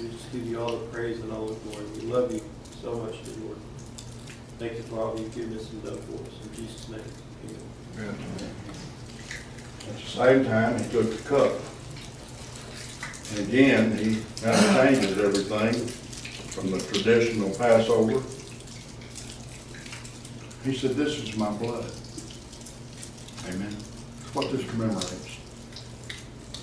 We 0.00 0.08
just 0.08 0.32
give 0.32 0.46
you 0.46 0.60
all 0.60 0.76
the 0.76 0.86
praise 0.86 1.20
and 1.20 1.32
all 1.32 1.46
the 1.46 1.54
glory. 1.54 1.84
We 1.96 2.00
love 2.02 2.32
you 2.32 2.40
so 2.82 2.94
much, 2.98 3.24
dear 3.24 3.34
Lord. 3.44 3.58
Thank 4.58 4.74
you 4.74 4.82
for 4.84 5.00
all 5.00 5.18
you've 5.18 5.34
given 5.34 5.56
us 5.56 5.70
and 5.70 5.84
done 5.84 5.98
for 5.98 6.14
us. 6.14 6.46
In 6.46 6.54
Jesus' 6.54 6.88
name, 6.88 7.00
amen. 7.96 8.14
At 9.88 9.96
the 9.96 10.02
same 10.02 10.44
time, 10.44 10.82
he 10.82 10.90
took 10.90 11.16
the 11.16 11.28
cup. 11.28 11.52
And 13.30 13.48
again, 13.48 13.96
he 13.96 14.22
kind 14.40 14.54
of 14.54 14.74
changes 14.74 15.18
everything 15.18 15.86
from 16.54 16.70
the 16.70 16.78
traditional 16.78 17.50
Passover 17.50 18.22
He 20.64 20.74
said, 20.74 20.92
this 20.92 21.18
is 21.18 21.36
my 21.36 21.50
blood. 21.50 21.84
Amen. 23.48 23.76
What 24.32 24.50
this 24.50 24.64
commemorates. 24.70 25.36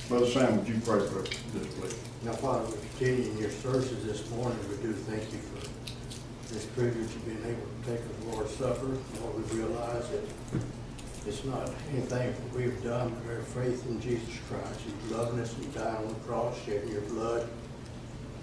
Brother 0.09 0.25
Sam, 0.25 0.57
would 0.57 0.67
you 0.67 0.81
pray 0.83 1.05
for 1.05 1.21
this, 1.21 1.67
please? 1.75 1.95
Now, 2.25 2.33
Father, 2.33 2.65
we 2.65 2.77
continue 2.97 3.29
in 3.29 3.37
your 3.37 3.51
services 3.51 4.03
this 4.03 4.27
morning. 4.31 4.57
We 4.71 4.77
do 4.81 4.93
thank 4.93 5.21
you 5.31 5.37
for 5.37 5.67
this 6.51 6.65
privilege 6.65 7.13
of 7.13 7.25
being 7.27 7.43
able 7.45 7.61
to 7.61 7.91
take 7.91 8.01
the 8.01 8.31
Lord's 8.31 8.55
Supper. 8.55 8.97
Lord, 9.21 9.51
we 9.51 9.59
realize 9.59 10.09
that 10.09 10.23
it's 11.27 11.45
not 11.45 11.69
anything 11.91 12.33
that 12.33 12.55
we've 12.55 12.83
done, 12.83 13.15
but 13.23 13.35
our 13.35 13.41
faith 13.43 13.85
in 13.87 14.01
Jesus 14.01 14.33
Christ. 14.49 14.79
You've 14.83 15.11
loved 15.11 15.39
us, 15.39 15.55
you 15.59 15.65
died 15.75 15.97
on 15.97 16.07
the 16.07 16.15
cross, 16.25 16.57
shedding 16.65 16.89
your 16.89 17.01
blood. 17.01 17.47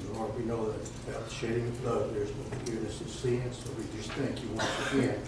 And 0.00 0.16
Lord, 0.16 0.38
we 0.38 0.44
know 0.44 0.70
that 0.70 0.78
without 0.78 1.28
shedding 1.32 1.66
of 1.66 1.82
blood, 1.82 2.14
there's 2.14 2.30
no 2.30 2.44
forgiveness 2.58 3.00
of 3.00 3.10
sins. 3.10 3.58
So 3.58 3.72
we 3.72 3.82
just 3.98 4.12
thank 4.12 4.40
you 4.40 4.50
once 4.54 4.92
again 4.92 5.20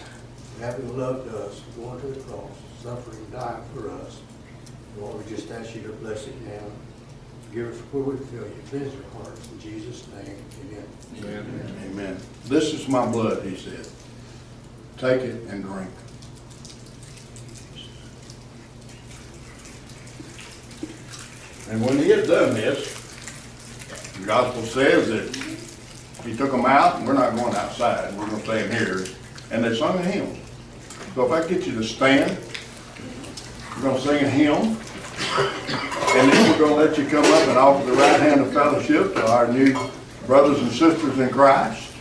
having 0.60 0.96
loved 0.98 1.34
us, 1.34 1.60
going 1.76 2.00
to 2.00 2.06
the 2.08 2.20
cross, 2.20 2.50
suffering, 2.82 3.26
dying 3.32 3.62
for 3.74 3.90
us. 3.90 4.20
Lord, 4.98 5.24
we 5.24 5.34
just 5.34 5.50
ask 5.50 5.74
you 5.74 5.82
to 5.82 5.92
bless 5.94 6.26
it 6.26 6.40
now. 6.42 6.62
Give 7.52 7.68
us 7.68 7.78
where 7.92 8.02
we 8.02 8.16
feel 8.26 8.42
you. 8.42 8.62
Cleanse 8.68 8.94
our 8.94 9.22
hearts. 9.22 9.48
In 9.50 9.58
Jesus' 9.60 10.06
name, 10.14 10.36
amen. 10.60 11.76
Amen. 11.90 12.16
This 12.44 12.74
is 12.74 12.88
my 12.88 13.10
blood, 13.10 13.42
he 13.42 13.56
said. 13.56 13.88
Take 14.98 15.22
it 15.22 15.42
and 15.48 15.64
drink. 15.64 15.90
And 21.70 21.84
when 21.84 21.98
he 21.98 22.10
had 22.10 22.26
done 22.26 22.54
this, 22.54 22.96
the 24.18 24.26
gospel 24.26 24.62
says 24.62 25.08
that 25.08 26.24
he 26.26 26.36
took 26.36 26.50
them 26.50 26.66
out, 26.66 26.96
and 26.96 27.06
we're 27.06 27.14
not 27.14 27.34
going 27.34 27.54
outside, 27.54 28.14
we're 28.16 28.26
gonna 28.26 28.42
stay 28.42 28.64
in 28.64 28.70
here, 28.72 29.06
and 29.50 29.64
they 29.64 29.74
sung 29.74 29.96
a 29.98 30.02
hymn. 30.02 30.36
So 31.14 31.26
if 31.26 31.32
I 31.32 31.48
get 31.48 31.66
you 31.66 31.72
to 31.74 31.82
stand, 31.82 32.38
we're 33.76 33.82
gonna 33.82 34.00
sing 34.00 34.24
a 34.24 34.28
hymn, 34.28 34.54
and 34.56 36.32
then 36.32 36.50
we're 36.50 36.58
gonna 36.58 36.76
let 36.76 36.96
you 36.96 37.06
come 37.06 37.24
up 37.24 37.48
and 37.48 37.58
offer 37.58 37.84
the 37.84 37.96
right 37.96 38.20
hand 38.20 38.40
of 38.42 38.52
fellowship 38.52 39.14
to 39.14 39.28
our 39.28 39.48
new 39.48 39.76
brothers 40.26 40.60
and 40.60 40.70
sisters 40.70 41.18
in 41.18 41.30
Christ. 41.30 41.92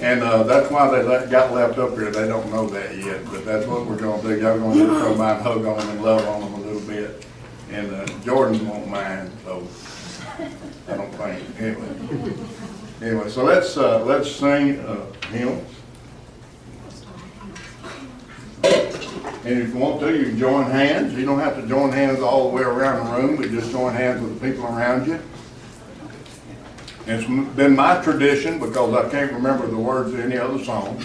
And, 0.00 0.22
uh, 0.22 0.42
that's 0.44 0.70
why 0.70 0.90
they 0.90 1.02
let, 1.02 1.30
got 1.30 1.52
left 1.52 1.78
up 1.78 1.90
here, 1.90 2.10
they 2.10 2.26
don't 2.26 2.50
know 2.50 2.66
that 2.68 2.96
yet, 2.96 3.24
but 3.26 3.44
that's 3.44 3.66
what 3.66 3.86
we're 3.86 3.96
gonna 3.96 4.22
do, 4.22 4.40
y'all 4.40 4.58
gonna 4.58 4.86
come 4.86 5.18
by 5.18 5.34
and 5.34 5.42
hug 5.42 5.66
on 5.66 5.78
them 5.78 5.88
and 5.90 6.02
love 6.02 6.26
on 6.26 6.40
them 6.40 6.54
a 6.54 6.66
little 6.66 6.80
bit. 6.80 7.26
And, 7.72 7.94
uh, 7.94 8.06
Jordan 8.24 8.66
won't 8.66 8.88
mind, 8.88 9.30
so, 9.44 9.62
I 10.88 10.96
don't 10.96 11.12
think, 11.14 11.60
anyway. 11.60 12.34
Anyway, 13.02 13.28
so 13.28 13.44
let's, 13.44 13.76
uh, 13.76 14.02
let's 14.04 14.30
sing, 14.32 14.80
uh, 14.80 15.04
hymn. 15.30 15.60
And 19.44 19.58
if 19.60 19.68
you 19.74 19.78
want 19.78 20.00
to, 20.00 20.16
you 20.16 20.24
can 20.26 20.38
join 20.38 20.64
hands. 20.70 21.14
You 21.14 21.24
don't 21.26 21.38
have 21.38 21.56
to 21.60 21.66
join 21.66 21.92
hands 21.92 22.20
all 22.20 22.48
the 22.50 22.56
way 22.56 22.62
around 22.62 23.04
the 23.06 23.12
room, 23.22 23.36
but 23.36 23.50
just 23.50 23.70
join 23.70 23.92
hands 23.94 24.22
with 24.22 24.40
the 24.40 24.46
people 24.48 24.64
around 24.66 25.06
you. 25.06 25.18
It's 27.06 27.26
been 27.54 27.76
my 27.76 28.00
tradition, 28.02 28.58
because 28.58 28.94
I 28.94 29.06
can't 29.10 29.30
remember 29.32 29.66
the 29.66 29.76
words 29.76 30.14
of 30.14 30.20
any 30.20 30.38
other 30.38 30.58
song, 30.64 30.96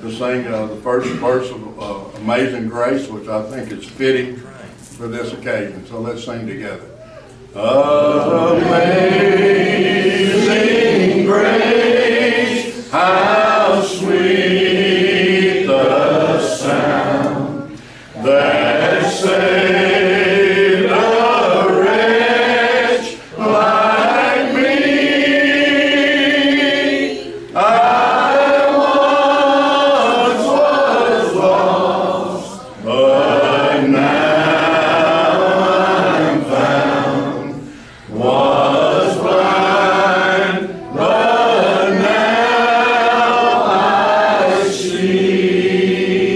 to 0.00 0.10
sing 0.10 0.46
uh, 0.46 0.64
the 0.66 0.76
first 0.76 1.08
verse 1.16 1.50
of 1.50 1.78
uh, 1.78 2.04
Amazing 2.20 2.68
Grace, 2.70 3.06
which 3.08 3.28
I 3.28 3.42
think 3.50 3.70
is 3.70 3.84
fitting 3.84 4.36
for 4.78 5.08
this 5.08 5.32
occasion. 5.34 5.84
So 5.86 6.00
let's 6.00 6.24
sing 6.24 6.46
together. 6.46 6.88
Amazing 10.32 11.26
grace, 11.26 12.90
how 12.90 13.82
sweet 13.82 15.66
the 15.66 16.40
sound 16.56 17.78
that 18.24 19.12
saved 19.12 20.90
a 20.90 21.66
wretch 21.78 23.18
like 23.36 24.54
me. 24.54 24.72
I 27.54 27.56
once 28.76 30.46
was 30.46 31.34
lost, 31.34 32.82
but 32.82 33.86
now 33.88 35.42
I'm 35.78 36.44
found. 36.44 37.52
Was 38.10 39.16
blind, 39.18 40.68
but 40.94 41.90
now 41.98 43.62
I 43.64 44.68
see. 44.70 46.32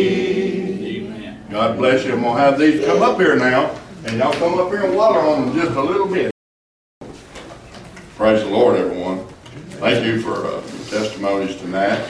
God 1.51 1.77
bless 1.79 2.05
you. 2.05 2.13
I'm 2.15 2.23
gonna 2.23 2.41
have 2.41 2.59
these 2.59 2.85
come 2.85 3.03
up 3.03 3.19
here 3.19 3.37
now, 3.37 3.71
and 4.05 4.19
y'all 4.19 4.33
come 4.35 4.59
up 4.59 4.69
here 4.71 4.85
and 4.85 4.95
water 4.97 5.21
on 5.21 5.47
them 5.47 5.55
just 5.57 5.73
a 5.77 5.83
little 5.83 6.09
bit. 6.09 6.31
Praise 8.17 8.43
the 8.43 8.49
Lord, 8.51 8.77
everyone. 8.79 9.27
Thank 9.79 10.05
you 10.07 10.21
for 10.23 10.47
uh, 10.47 10.61
testimonies 10.89 11.57
tonight. 11.57 12.01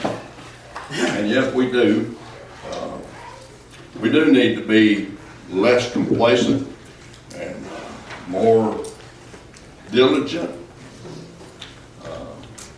And 0.91 1.27
yes, 1.29 1.53
we 1.53 1.69
do. 1.69 2.15
uh, 2.71 2.97
We 4.01 4.09
do 4.09 4.31
need 4.31 4.55
to 4.55 4.65
be 4.65 5.11
less 5.49 5.91
complacent 5.91 6.65
and 7.35 7.65
uh, 7.65 7.81
more 8.29 8.83
diligent. 9.91 10.49
uh, 12.05 12.25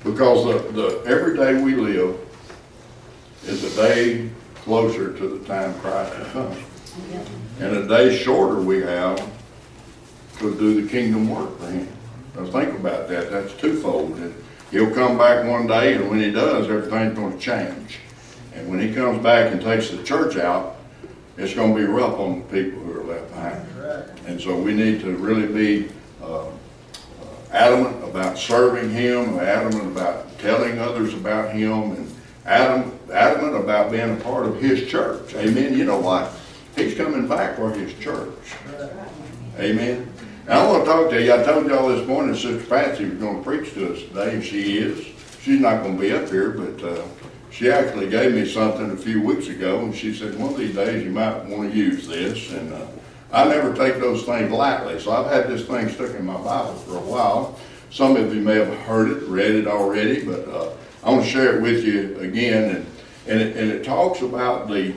Because 0.04 0.44
the, 0.46 0.72
the 0.72 1.04
everyday 1.06 1.62
we 1.62 1.76
live 1.76 2.18
is 3.46 3.64
a 3.64 3.70
day 3.76 4.30
closer 4.56 5.14
to 5.18 5.28
the 5.38 5.46
time 5.48 5.74
Christ 5.82 6.18
will 6.18 6.26
come. 6.26 6.56
And 7.60 7.78
a 7.78 7.88
day 7.88 8.16
shorter 8.18 8.60
we 8.62 8.82
have 8.82 9.20
to 10.40 10.56
do 10.58 10.82
the 10.82 10.88
kingdom 10.90 11.30
work 11.30 11.60
for 11.60 11.68
him. 11.68 11.88
Now 12.36 12.46
think 12.46 12.74
about 12.80 13.08
that, 13.10 13.30
that's 13.32 13.54
twofold. 13.54 14.18
And 14.18 14.34
He'll 14.72 14.92
come 14.94 15.18
back 15.18 15.46
one 15.48 15.66
day, 15.66 15.96
and 15.96 16.08
when 16.12 16.20
he 16.20 16.30
does, 16.30 16.70
everything's 16.70 17.16
gonna 17.18 17.29
change. 17.40 18.00
And 18.54 18.70
when 18.70 18.80
he 18.80 18.94
comes 18.94 19.24
back 19.24 19.52
and 19.52 19.62
takes 19.62 19.90
the 19.90 20.04
church 20.04 20.38
out, 20.38 20.78
it's 21.38 21.54
gonna 21.54 21.74
be 21.74 21.84
rough 21.84 22.20
on 22.20 22.40
the 22.40 22.46
people 22.46 22.80
who 22.82 23.00
are 23.00 23.04
left 23.04 23.30
behind. 23.30 23.66
And 24.28 24.40
so 24.40 24.56
we 24.60 24.74
need 24.74 25.02
to 25.02 25.16
really 25.16 25.48
be 25.48 25.90
uh, 26.22 26.46
adamant 27.52 28.04
about 28.04 28.38
serving 28.38 28.92
him, 28.92 29.40
adamant 29.40 29.92
about 29.92 30.38
telling 30.40 30.80
others 30.80 31.14
about 31.14 31.52
him, 31.52 31.92
and 31.92 32.16
adamant, 32.46 32.94
adamant 33.12 33.56
about 33.56 33.92
being 33.92 34.12
a 34.12 34.16
part 34.18 34.46
of 34.46 34.62
his 34.62 34.88
church. 34.88 35.34
Amen. 35.36 35.78
You 35.78 35.86
know 35.86 36.00
what? 36.00 36.32
He's 36.76 36.96
coming 36.96 37.28
back 37.28 37.56
for 37.56 37.72
his 37.72 37.94
church. 37.96 38.36
Amen. 39.58 40.12
Now, 40.48 40.62
I 40.62 40.72
want 40.72 40.86
to 40.86 40.92
talk 40.92 41.10
to 41.12 41.22
you. 41.22 41.34
I 41.34 41.44
told 41.44 41.68
y'all 41.68 41.90
this 41.90 42.08
morning 42.08 42.36
Sister 42.36 42.64
Patsy 42.66 43.06
was 43.06 43.20
going 43.20 43.38
to 43.38 43.44
preach 43.44 43.74
to 43.74 43.94
us 43.94 44.00
today, 44.04 44.36
and 44.36 44.44
she 44.44 44.78
is. 44.78 45.06
She's 45.42 45.60
not 45.60 45.84
going 45.84 45.96
to 45.96 46.02
be 46.02 46.12
up 46.12 46.30
here, 46.30 46.52
but 46.52 46.84
uh, 46.84 47.02
she 47.52 47.72
actually 47.72 48.10
gave 48.10 48.34
me 48.34 48.48
something 48.48 48.92
a 48.92 48.98
few 48.98 49.22
weeks 49.22 49.48
ago, 49.48 49.80
and 49.80 49.96
she 49.96 50.14
said, 50.14 50.38
one 50.40 50.54
of 50.54 50.58
these 50.58 50.76
days 50.76 51.04
you 51.04 51.12
might 51.12 51.46
want 51.46 51.72
to 51.72 51.78
use 51.78 52.08
this. 52.08 52.52
And 52.52 52.74
uh, 52.74 52.86
I 53.32 53.48
never 53.48 53.76
take 53.76 54.00
those 54.00 54.24
things 54.24 54.52
lightly, 54.52 55.00
so 55.00 55.12
I've 55.12 55.32
had 55.32 55.48
this 55.48 55.66
thing 55.66 55.90
stuck 55.90 56.16
in 56.16 56.26
my 56.26 56.38
Bible 56.38 56.76
for 56.76 56.98
a 56.98 57.02
while. 57.02 57.60
Some 57.92 58.16
of 58.16 58.34
you 58.34 58.42
may 58.42 58.56
have 58.56 58.74
heard 58.82 59.10
it, 59.10 59.28
read 59.28 59.56
it 59.56 59.68
already, 59.68 60.24
but 60.24 60.48
uh, 60.48 60.72
I 61.04 61.12
want 61.12 61.24
to 61.24 61.30
share 61.30 61.58
it 61.58 61.62
with 61.62 61.84
you 61.84 62.18
again. 62.20 62.76
And, 62.76 62.86
and, 63.28 63.42
it, 63.42 63.58
and 63.58 63.72
it 63.72 63.84
talks 63.84 64.22
about 64.22 64.68
the, 64.68 64.94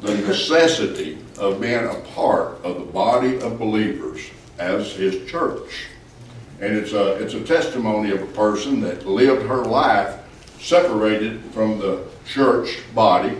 the 0.00 0.14
necessity 0.18 1.18
of 1.38 1.60
being 1.60 1.84
a 1.84 2.00
part 2.14 2.64
of 2.64 2.76
the 2.78 2.92
body 2.92 3.40
of 3.40 3.58
believers 3.58 4.20
as 4.58 4.92
his 4.92 5.28
church. 5.28 5.86
And 6.60 6.76
it's 6.76 6.92
a, 6.92 7.14
it's 7.14 7.34
a 7.34 7.42
testimony 7.42 8.12
of 8.12 8.22
a 8.22 8.26
person 8.26 8.80
that 8.82 9.04
lived 9.04 9.44
her 9.46 9.64
life 9.64 10.21
separated 10.62 11.40
from 11.52 11.78
the 11.78 12.04
church 12.24 12.78
body 12.94 13.36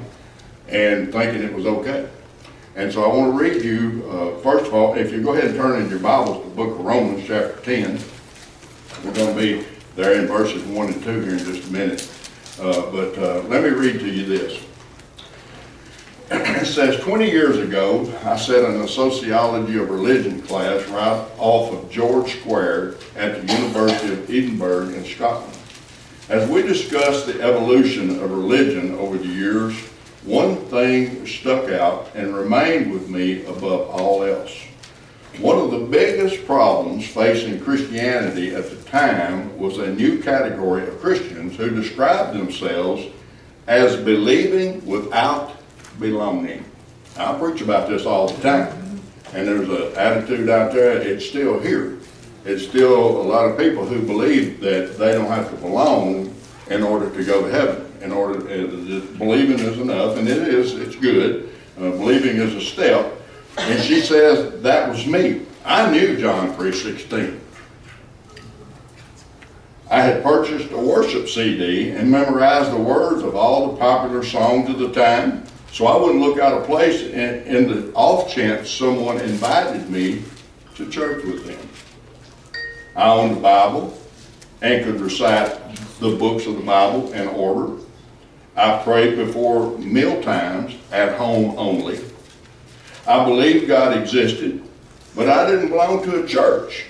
and 0.68 1.12
thinking 1.12 1.42
it 1.42 1.54
was 1.54 1.66
okay. 1.66 2.08
And 2.74 2.92
so 2.92 3.04
I 3.04 3.14
want 3.14 3.32
to 3.32 3.38
read 3.38 3.62
you, 3.62 4.04
uh, 4.10 4.38
first 4.40 4.66
of 4.66 4.74
all, 4.74 4.94
if 4.94 5.12
you 5.12 5.22
go 5.22 5.32
ahead 5.32 5.50
and 5.50 5.56
turn 5.56 5.80
in 5.80 5.88
your 5.88 5.98
Bibles 5.98 6.42
to 6.42 6.48
the 6.48 6.56
book 6.56 6.78
of 6.78 6.84
Romans, 6.84 7.24
chapter 7.26 7.60
10. 7.62 8.00
We're 9.04 9.14
going 9.14 9.34
to 9.34 9.40
be 9.40 9.66
there 9.94 10.18
in 10.20 10.26
verses 10.26 10.64
1 10.64 10.86
and 10.86 11.02
2 11.02 11.20
here 11.20 11.32
in 11.32 11.38
just 11.38 11.68
a 11.68 11.72
minute. 11.72 12.10
Uh, 12.60 12.90
but 12.90 13.18
uh, 13.18 13.42
let 13.48 13.62
me 13.62 13.70
read 13.70 14.00
to 14.00 14.08
you 14.08 14.26
this. 14.26 14.64
It 16.30 16.66
says, 16.66 16.98
20 17.00 17.30
years 17.30 17.58
ago, 17.58 18.10
I 18.24 18.36
sat 18.36 18.64
in 18.64 18.80
a 18.80 18.88
sociology 18.88 19.76
of 19.78 19.90
religion 19.90 20.40
class 20.42 20.86
right 20.88 21.28
off 21.36 21.72
of 21.72 21.90
George 21.90 22.40
Square 22.40 22.94
at 23.16 23.46
the 23.46 23.52
University 23.52 24.12
of 24.12 24.30
Edinburgh 24.30 24.90
in 24.90 25.04
Scotland. 25.04 25.58
As 26.28 26.48
we 26.48 26.62
discussed 26.62 27.26
the 27.26 27.42
evolution 27.42 28.10
of 28.22 28.30
religion 28.30 28.94
over 28.94 29.18
the 29.18 29.26
years, 29.26 29.76
one 30.24 30.54
thing 30.66 31.26
stuck 31.26 31.68
out 31.68 32.14
and 32.14 32.34
remained 32.34 32.92
with 32.92 33.08
me 33.08 33.44
above 33.44 33.90
all 33.90 34.22
else. 34.22 34.56
One 35.40 35.58
of 35.58 35.72
the 35.72 35.80
biggest 35.80 36.46
problems 36.46 37.08
facing 37.08 37.60
Christianity 37.60 38.54
at 38.54 38.70
the 38.70 38.76
time 38.88 39.58
was 39.58 39.78
a 39.78 39.94
new 39.94 40.22
category 40.22 40.86
of 40.86 41.00
Christians 41.00 41.56
who 41.56 41.70
described 41.70 42.38
themselves 42.38 43.04
as 43.66 43.96
believing 43.96 44.84
without 44.86 45.56
belonging. 45.98 46.64
I 47.16 47.36
preach 47.36 47.62
about 47.62 47.88
this 47.88 48.06
all 48.06 48.28
the 48.28 48.40
time, 48.42 49.00
and 49.34 49.48
there's 49.48 49.68
an 49.68 49.96
attitude 49.96 50.48
out 50.48 50.72
there, 50.72 50.98
it's 50.98 51.26
still 51.26 51.58
here. 51.58 51.98
It's 52.44 52.66
still 52.66 53.20
a 53.20 53.22
lot 53.22 53.48
of 53.48 53.56
people 53.56 53.84
who 53.84 54.02
believe 54.02 54.60
that 54.60 54.98
they 54.98 55.12
don't 55.12 55.26
have 55.26 55.50
to 55.50 55.56
belong 55.56 56.34
in 56.68 56.82
order 56.82 57.08
to 57.10 57.24
go 57.24 57.42
to 57.42 57.48
heaven. 57.48 57.92
In 58.00 58.10
order, 58.10 58.40
uh, 58.40 58.66
believing 59.16 59.60
is 59.60 59.78
enough, 59.78 60.16
and 60.16 60.26
it 60.26 60.48
is, 60.48 60.74
it's 60.74 60.96
good. 60.96 61.52
Uh, 61.78 61.90
believing 61.90 62.36
is 62.36 62.54
a 62.54 62.60
step. 62.60 63.14
And 63.58 63.80
she 63.80 64.00
says, 64.00 64.60
that 64.62 64.88
was 64.88 65.06
me. 65.06 65.42
I 65.64 65.88
knew 65.90 66.16
John 66.16 66.52
3.16. 66.56 67.38
I 69.88 70.00
had 70.00 70.22
purchased 70.22 70.72
a 70.72 70.78
worship 70.78 71.28
CD 71.28 71.90
and 71.90 72.10
memorized 72.10 72.72
the 72.72 72.78
words 72.78 73.22
of 73.22 73.36
all 73.36 73.70
the 73.70 73.78
popular 73.78 74.24
songs 74.24 74.70
of 74.70 74.78
the 74.78 74.92
time, 74.92 75.44
so 75.70 75.86
I 75.86 76.00
wouldn't 76.00 76.20
look 76.20 76.38
out 76.38 76.54
of 76.54 76.66
place 76.66 77.02
in, 77.02 77.42
in 77.44 77.68
the 77.68 77.92
off 77.92 78.32
chance 78.32 78.70
someone 78.70 79.20
invited 79.20 79.90
me 79.90 80.24
to 80.76 80.88
church 80.88 81.24
with 81.24 81.46
them. 81.46 81.68
I 82.94 83.08
owned 83.08 83.38
a 83.38 83.40
Bible 83.40 83.98
and 84.60 84.84
could 84.84 85.00
recite 85.00 85.58
the 85.98 86.16
books 86.16 86.46
of 86.46 86.56
the 86.56 86.62
Bible 86.62 87.12
in 87.12 87.28
order. 87.28 87.82
I 88.54 88.82
prayed 88.82 89.16
before 89.16 89.78
meal 89.78 90.22
times 90.22 90.76
at 90.90 91.16
home 91.16 91.58
only. 91.58 92.00
I 93.06 93.24
believed 93.24 93.66
God 93.66 93.96
existed, 93.96 94.62
but 95.16 95.28
I 95.28 95.50
didn't 95.50 95.70
belong 95.70 96.02
to 96.04 96.22
a 96.22 96.26
church. 96.26 96.84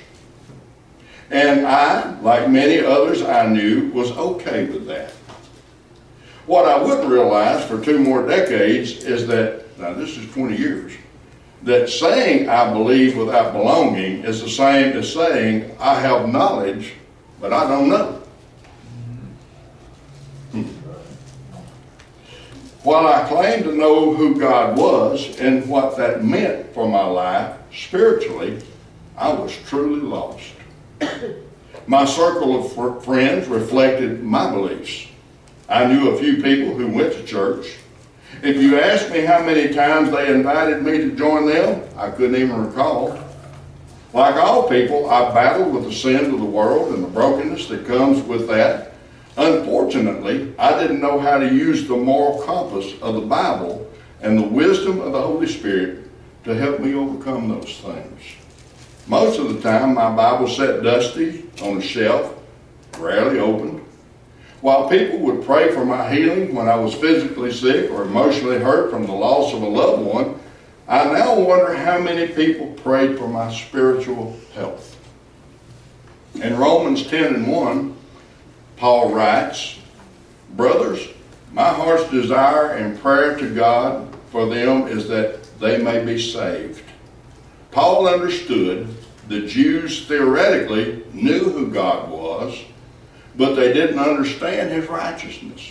And 1.31 1.67
I, 1.67 2.21
like 2.21 2.51
many 2.51 2.81
others 2.81 3.23
I 3.23 3.47
knew, 3.47 3.91
was 3.93 4.11
okay 4.13 4.67
with 4.67 4.87
that. 4.87 5.13
What 6.47 6.67
I 6.67 6.83
would 6.83 7.09
realize 7.09 7.65
for 7.65 7.83
two 7.83 8.01
more 8.01 8.27
decades 8.27 9.05
is 9.05 9.27
that, 9.29 9.79
now 9.79 9.95
this 9.95 10.19
is 10.19 10.31
20 10.33 10.57
years, 10.57 10.93
that 11.65 11.89
saying 11.89 12.49
I 12.49 12.73
believe 12.73 13.17
without 13.17 13.53
belonging 13.53 14.25
is 14.25 14.41
the 14.43 14.49
same 14.49 14.97
as 14.97 15.13
saying 15.13 15.71
I 15.79 15.95
have 15.95 16.29
knowledge, 16.29 16.95
but 17.41 17.53
I 17.53 17.69
don't 17.69 17.89
know. 17.89 18.23
Hmm. 20.51 20.63
While 22.83 23.07
I 23.07 23.27
claimed 23.29 23.65
to 23.65 23.73
know 23.73 24.13
who 24.13 24.39
God 24.39 24.77
was 24.77 25.39
and 25.39 25.69
what 25.69 25.97
that 25.99 26.25
meant 26.25 26.75
for 26.75 26.89
my 26.89 27.05
life 27.05 27.57
spiritually, 27.73 28.61
I 29.17 29.33
was 29.33 29.57
truly 29.67 30.01
lost. 30.01 30.53
My 31.87 32.05
circle 32.05 32.65
of 32.65 32.73
fr- 32.73 33.05
friends 33.05 33.49
reflected 33.49 34.23
my 34.23 34.51
beliefs. 34.51 35.09
I 35.69 35.85
knew 35.87 36.11
a 36.11 36.19
few 36.19 36.37
people 36.37 36.75
who 36.75 36.89
went 36.89 37.13
to 37.15 37.25
church. 37.25 37.77
If 38.43 38.57
you 38.61 38.81
ask 38.81 39.09
me 39.13 39.21
how 39.21 39.41
many 39.41 39.73
times 39.73 40.11
they 40.11 40.35
invited 40.35 40.83
me 40.83 40.99
to 40.99 41.13
join 41.13 41.47
them, 41.47 41.81
I 41.97 42.11
couldn't 42.11 42.35
even 42.35 42.67
recall. 42.67 43.17
Like 44.13 44.35
all 44.35 44.69
people, 44.69 45.09
I 45.09 45.33
battled 45.33 45.73
with 45.73 45.85
the 45.85 45.93
sins 45.93 46.27
of 46.27 46.41
the 46.41 46.45
world 46.45 46.93
and 46.93 47.05
the 47.05 47.09
brokenness 47.09 47.69
that 47.69 47.87
comes 47.87 48.21
with 48.21 48.49
that. 48.49 48.95
Unfortunately, 49.37 50.53
I 50.59 50.77
didn't 50.77 51.01
know 51.01 51.21
how 51.21 51.39
to 51.39 51.55
use 51.55 51.87
the 51.87 51.97
moral 51.97 52.43
compass 52.43 53.01
of 53.01 53.15
the 53.15 53.21
Bible 53.21 53.89
and 54.21 54.37
the 54.37 54.49
wisdom 54.49 55.01
of 55.01 55.13
the 55.13 55.23
Holy 55.23 55.47
Spirit 55.47 56.11
to 56.43 56.57
help 56.57 56.81
me 56.81 56.95
overcome 56.95 57.49
those 57.49 57.79
things. 57.79 58.23
Most 59.07 59.39
of 59.39 59.55
the 59.55 59.61
time, 59.61 59.95
my 59.95 60.15
Bible 60.17 60.49
sat 60.49 60.83
dusty 60.83 61.49
on 61.63 61.77
a 61.77 61.81
shelf, 61.81 62.35
rarely 62.99 63.39
opened. 63.39 63.82
While 64.63 64.89
people 64.89 65.19
would 65.19 65.45
pray 65.45 65.73
for 65.73 65.85
my 65.85 66.09
healing 66.15 66.55
when 66.55 66.69
I 66.69 66.77
was 66.77 66.95
physically 66.95 67.53
sick 67.53 67.91
or 67.91 68.03
emotionally 68.03 68.61
hurt 68.61 68.93
from 68.93 69.07
the 69.07 69.13
loss 69.13 69.53
of 69.53 69.61
a 69.61 69.67
loved 69.67 70.05
one, 70.05 70.39
I 70.87 71.05
now 71.13 71.39
wonder 71.39 71.75
how 71.75 71.99
many 71.99 72.29
people 72.29 72.69
prayed 72.75 73.19
for 73.19 73.27
my 73.27 73.53
spiritual 73.53 74.39
health. 74.55 74.97
In 76.37 76.57
Romans 76.57 77.05
10 77.09 77.35
and 77.35 77.51
1, 77.51 77.97
Paul 78.77 79.13
writes, 79.13 79.81
Brothers, 80.51 81.09
my 81.53 81.69
heart's 81.69 82.09
desire 82.13 82.71
and 82.75 82.99
prayer 83.01 83.37
to 83.39 83.53
God 83.53 84.17
for 84.31 84.47
them 84.47 84.87
is 84.87 85.09
that 85.09 85.43
they 85.59 85.79
may 85.79 86.05
be 86.05 86.21
saved. 86.21 86.85
Paul 87.73 88.07
understood 88.07 88.95
the 89.27 89.41
Jews 89.41 90.07
theoretically 90.07 91.03
knew 91.13 91.51
who 91.51 91.69
God 91.69 92.09
was, 92.11 92.63
but 93.37 93.55
they 93.55 93.73
didn't 93.73 93.99
understand 93.99 94.71
his 94.71 94.89
righteousness. 94.89 95.71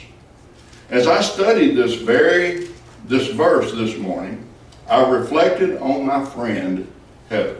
As 0.89 1.07
I 1.07 1.21
studied 1.21 1.75
this 1.75 1.95
very 1.95 2.67
this 3.05 3.29
verse 3.29 3.71
this 3.73 3.97
morning, 3.97 4.47
I 4.89 5.07
reflected 5.09 5.77
on 5.77 6.05
my 6.05 6.23
friend 6.25 6.91
Heather. 7.29 7.57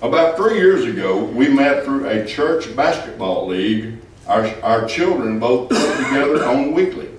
About 0.00 0.36
three 0.36 0.56
years 0.56 0.84
ago, 0.84 1.24
we 1.24 1.48
met 1.48 1.84
through 1.84 2.08
a 2.08 2.24
church 2.24 2.74
basketball 2.76 3.48
league. 3.48 3.98
Our, 4.26 4.46
our 4.62 4.86
children 4.86 5.38
both 5.38 5.70
put 5.70 5.96
together 6.04 6.44
on 6.44 6.72
weekly. 6.72 7.10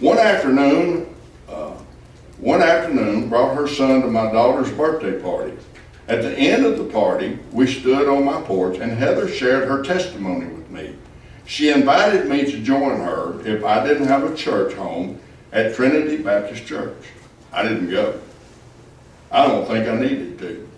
One 0.00 0.18
afternoon, 0.18 1.14
uh, 1.48 1.74
one 2.38 2.62
afternoon 2.62 3.28
brought 3.28 3.54
her 3.54 3.68
son 3.68 4.02
to 4.02 4.08
my 4.08 4.30
daughter's 4.32 4.70
birthday 4.70 5.20
party. 5.20 5.56
At 6.08 6.22
the 6.22 6.36
end 6.36 6.66
of 6.66 6.78
the 6.78 6.84
party, 6.84 7.38
we 7.52 7.66
stood 7.66 8.08
on 8.08 8.24
my 8.24 8.40
porch 8.42 8.78
and 8.78 8.92
Heather 8.92 9.28
shared 9.28 9.68
her 9.68 9.82
testimony 9.82 10.46
with 10.46 10.65
me. 10.76 10.94
She 11.46 11.70
invited 11.70 12.28
me 12.28 12.44
to 12.50 12.60
join 12.60 13.00
her 13.00 13.40
if 13.46 13.64
I 13.64 13.86
didn't 13.86 14.08
have 14.08 14.30
a 14.30 14.36
church 14.36 14.74
home 14.74 15.18
at 15.52 15.74
Trinity 15.74 16.18
Baptist 16.18 16.66
Church. 16.66 17.02
I 17.52 17.62
didn't 17.62 17.90
go. 17.90 18.20
I 19.30 19.46
don't 19.46 19.66
think 19.66 19.88
I 19.88 19.96
needed 19.96 20.38
to. 20.40 20.68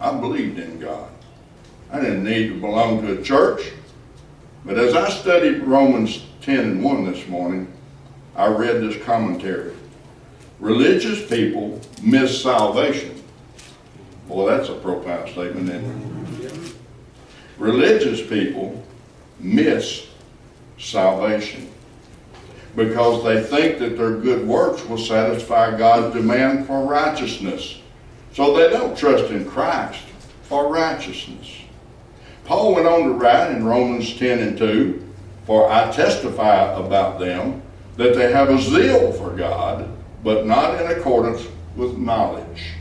I 0.00 0.18
believed 0.18 0.58
in 0.58 0.78
God. 0.78 1.10
I 1.90 2.00
didn't 2.00 2.24
need 2.24 2.48
to 2.48 2.60
belong 2.60 3.02
to 3.02 3.18
a 3.18 3.22
church. 3.22 3.72
But 4.64 4.78
as 4.78 4.94
I 4.94 5.08
studied 5.08 5.62
Romans 5.62 6.24
10 6.42 6.58
and 6.58 6.82
1 6.82 7.04
this 7.04 7.26
morning, 7.28 7.72
I 8.34 8.46
read 8.46 8.82
this 8.82 9.02
commentary. 9.04 9.72
Religious 10.58 11.26
people 11.28 11.80
miss 12.02 12.42
salvation. 12.42 13.22
Boy, 14.28 14.50
that's 14.50 14.68
a 14.68 14.74
profound 14.74 15.30
statement, 15.30 15.68
isn't 15.68 16.42
it? 16.42 16.74
Religious 17.58 18.26
people 18.26 18.82
miss 19.38 20.06
salvation 20.78 21.68
because 22.76 23.24
they 23.24 23.42
think 23.42 23.78
that 23.78 23.96
their 23.96 24.16
good 24.16 24.46
works 24.46 24.84
will 24.84 24.98
satisfy 24.98 25.76
God's 25.76 26.14
demand 26.14 26.66
for 26.66 26.84
righteousness. 26.84 27.80
So 28.34 28.54
they 28.54 28.68
don't 28.68 28.96
trust 28.96 29.30
in 29.30 29.48
Christ 29.48 30.02
for 30.42 30.70
righteousness. 30.70 31.50
Paul 32.44 32.74
went 32.74 32.86
on 32.86 33.04
to 33.04 33.10
write 33.10 33.50
in 33.52 33.64
Romans 33.64 34.16
10 34.18 34.38
and 34.40 34.58
2, 34.58 35.02
For 35.46 35.70
I 35.70 35.90
testify 35.90 36.72
about 36.78 37.18
them 37.18 37.62
that 37.96 38.14
they 38.14 38.30
have 38.30 38.50
a 38.50 38.60
zeal 38.60 39.10
for 39.12 39.30
God, 39.30 39.88
but 40.22 40.46
not 40.46 40.80
in 40.80 40.90
accordance 40.90 41.46
with 41.76 41.96
knowledge. 41.96 42.72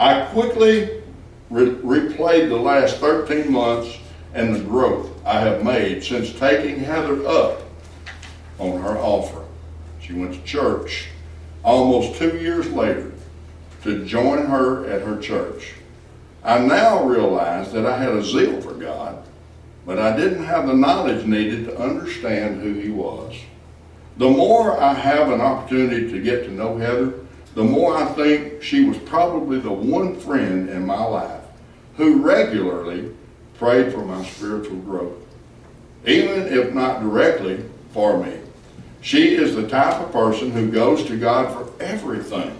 I 0.00 0.26
quickly 0.26 1.02
re- 1.50 1.76
replayed 1.76 2.48
the 2.48 2.56
last 2.56 2.96
13 2.96 3.50
months 3.50 3.96
and 4.34 4.54
the 4.54 4.60
growth 4.60 5.10
I 5.24 5.40
have 5.40 5.64
made 5.64 6.04
since 6.04 6.32
taking 6.32 6.80
Heather 6.80 7.26
up 7.26 7.62
on 8.58 8.80
her 8.82 8.98
offer. 8.98 9.44
She 10.00 10.12
went 10.12 10.34
to 10.34 10.42
church 10.42 11.08
almost 11.62 12.18
two 12.18 12.36
years 12.36 12.70
later 12.70 13.12
to 13.82 14.04
join 14.04 14.46
her 14.46 14.86
at 14.86 15.02
her 15.02 15.18
church. 15.20 15.74
I 16.42 16.58
now 16.58 17.04
realize 17.04 17.72
that 17.72 17.86
I 17.86 17.96
had 17.96 18.12
a 18.12 18.22
zeal 18.22 18.60
for 18.60 18.74
God, 18.74 19.24
but 19.86 19.98
I 19.98 20.16
didn't 20.16 20.44
have 20.44 20.66
the 20.66 20.74
knowledge 20.74 21.24
needed 21.24 21.64
to 21.66 21.78
understand 21.78 22.60
who 22.60 22.74
He 22.74 22.90
was. 22.90 23.34
The 24.18 24.28
more 24.28 24.78
I 24.80 24.94
have 24.94 25.30
an 25.30 25.40
opportunity 25.40 26.10
to 26.10 26.20
get 26.20 26.44
to 26.44 26.52
know 26.52 26.76
Heather, 26.76 27.14
the 27.54 27.64
more 27.64 27.96
I 27.96 28.04
think 28.12 28.62
she 28.62 28.84
was 28.84 28.98
probably 28.98 29.58
the 29.60 29.72
one 29.72 30.18
friend 30.20 30.68
in 30.68 30.84
my 30.84 31.02
life 31.02 31.42
who 31.96 32.20
regularly 32.22 33.14
prayed 33.58 33.92
for 33.92 34.04
my 34.04 34.24
spiritual 34.24 34.76
growth, 34.78 35.14
even 36.06 36.42
if 36.52 36.72
not 36.72 37.00
directly 37.00 37.64
for 37.92 38.22
me. 38.22 38.38
She 39.00 39.34
is 39.34 39.54
the 39.54 39.68
type 39.68 40.00
of 40.00 40.12
person 40.12 40.50
who 40.50 40.70
goes 40.70 41.04
to 41.04 41.18
God 41.18 41.52
for 41.52 41.82
everything. 41.82 42.58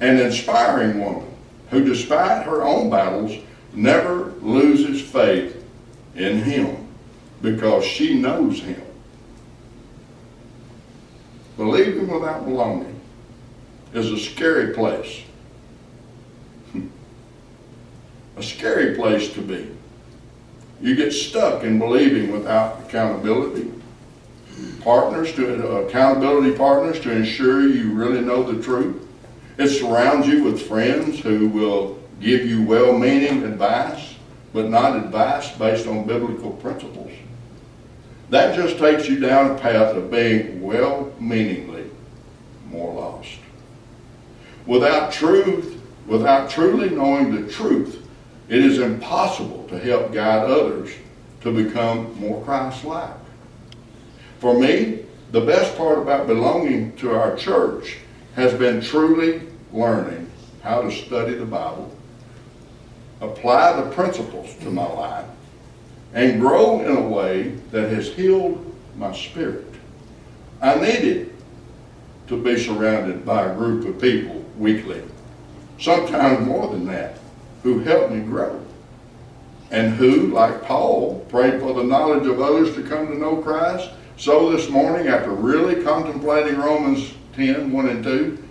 An 0.00 0.18
inspiring 0.18 1.00
woman 1.00 1.26
who, 1.70 1.84
despite 1.84 2.46
her 2.46 2.62
own 2.62 2.88
battles, 2.88 3.32
never 3.72 4.32
loses 4.40 5.02
faith 5.02 5.64
in 6.14 6.38
Him 6.42 6.86
because 7.42 7.84
she 7.84 8.14
knows 8.14 8.60
Him. 8.60 8.82
Believing 11.56 12.08
without 12.08 12.44
belonging 12.44 13.00
is 13.92 14.10
a 14.10 14.18
scary 14.18 14.72
place. 14.72 15.22
a 18.36 18.42
scary 18.42 18.94
place 18.94 19.32
to 19.34 19.42
be. 19.42 19.68
You 20.80 20.96
get 20.96 21.12
stuck 21.12 21.62
in 21.62 21.78
believing 21.78 22.32
without 22.32 22.80
accountability. 22.80 23.70
partners, 24.80 25.32
to 25.34 25.76
uh, 25.76 25.80
accountability 25.82 26.56
partners 26.56 27.00
to 27.00 27.12
ensure 27.12 27.68
you 27.68 27.92
really 27.92 28.20
know 28.20 28.42
the 28.42 28.62
truth. 28.62 29.06
It 29.58 29.68
surrounds 29.68 30.26
you 30.26 30.42
with 30.42 30.66
friends 30.66 31.20
who 31.20 31.48
will 31.48 31.98
give 32.20 32.46
you 32.46 32.62
well-meaning 32.62 33.44
advice, 33.44 34.14
but 34.52 34.68
not 34.68 34.96
advice 34.96 35.50
based 35.56 35.86
on 35.86 36.06
biblical 36.06 36.52
principles. 36.52 37.12
That 38.30 38.54
just 38.54 38.78
takes 38.78 39.08
you 39.08 39.18
down 39.18 39.50
a 39.50 39.58
path 39.58 39.96
of 39.96 40.10
being 40.10 40.62
well-meaningly 40.62 41.90
more 42.70 42.94
lost. 42.94 43.38
Without 44.66 45.12
truth, 45.12 45.80
without 46.06 46.48
truly 46.48 46.90
knowing 46.90 47.34
the 47.34 47.50
truth, 47.50 47.99
it 48.50 48.64
is 48.64 48.80
impossible 48.80 49.64
to 49.68 49.78
help 49.78 50.12
guide 50.12 50.50
others 50.50 50.92
to 51.40 51.52
become 51.52 52.18
more 52.18 52.44
Christ-like. 52.44 53.14
For 54.40 54.58
me, 54.58 55.04
the 55.30 55.40
best 55.40 55.76
part 55.76 55.98
about 55.98 56.26
belonging 56.26 56.96
to 56.96 57.14
our 57.14 57.36
church 57.36 57.98
has 58.34 58.52
been 58.52 58.80
truly 58.80 59.42
learning 59.72 60.28
how 60.62 60.82
to 60.82 60.90
study 60.90 61.34
the 61.34 61.46
Bible, 61.46 61.96
apply 63.20 63.80
the 63.80 63.90
principles 63.92 64.52
to 64.56 64.70
my 64.70 64.86
life, 64.86 65.26
and 66.12 66.40
grow 66.40 66.80
in 66.80 66.96
a 66.96 67.08
way 67.08 67.50
that 67.70 67.88
has 67.90 68.08
healed 68.08 68.74
my 68.96 69.14
spirit. 69.14 69.72
I 70.60 70.74
needed 70.74 71.32
to 72.26 72.42
be 72.42 72.58
surrounded 72.58 73.24
by 73.24 73.46
a 73.46 73.54
group 73.54 73.86
of 73.86 74.00
people 74.00 74.44
weekly, 74.58 75.02
sometimes 75.78 76.44
more 76.44 76.68
than 76.68 76.86
that, 76.86 77.19
who 77.62 77.80
helped 77.80 78.12
me 78.12 78.20
grow. 78.20 78.64
And 79.70 79.94
who, 79.94 80.28
like 80.28 80.62
Paul, 80.64 81.24
prayed 81.28 81.60
for 81.60 81.74
the 81.74 81.84
knowledge 81.84 82.26
of 82.26 82.40
others 82.40 82.74
to 82.74 82.82
come 82.82 83.06
to 83.06 83.18
know 83.18 83.36
Christ. 83.36 83.90
So 84.16 84.50
this 84.50 84.68
morning, 84.68 85.08
after 85.08 85.30
really 85.30 85.82
contemplating 85.82 86.58
Romans 86.58 87.14
10, 87.34 87.70
1 87.70 87.88
and 87.88 88.04
2, 88.04 88.44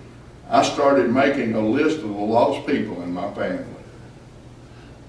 I 0.50 0.64
started 0.64 1.12
making 1.12 1.54
a 1.54 1.60
list 1.60 1.98
of 1.98 2.10
the 2.10 2.16
lost 2.16 2.66
people 2.66 3.04
in 3.04 3.14
my 3.14 3.32
family, 3.34 3.66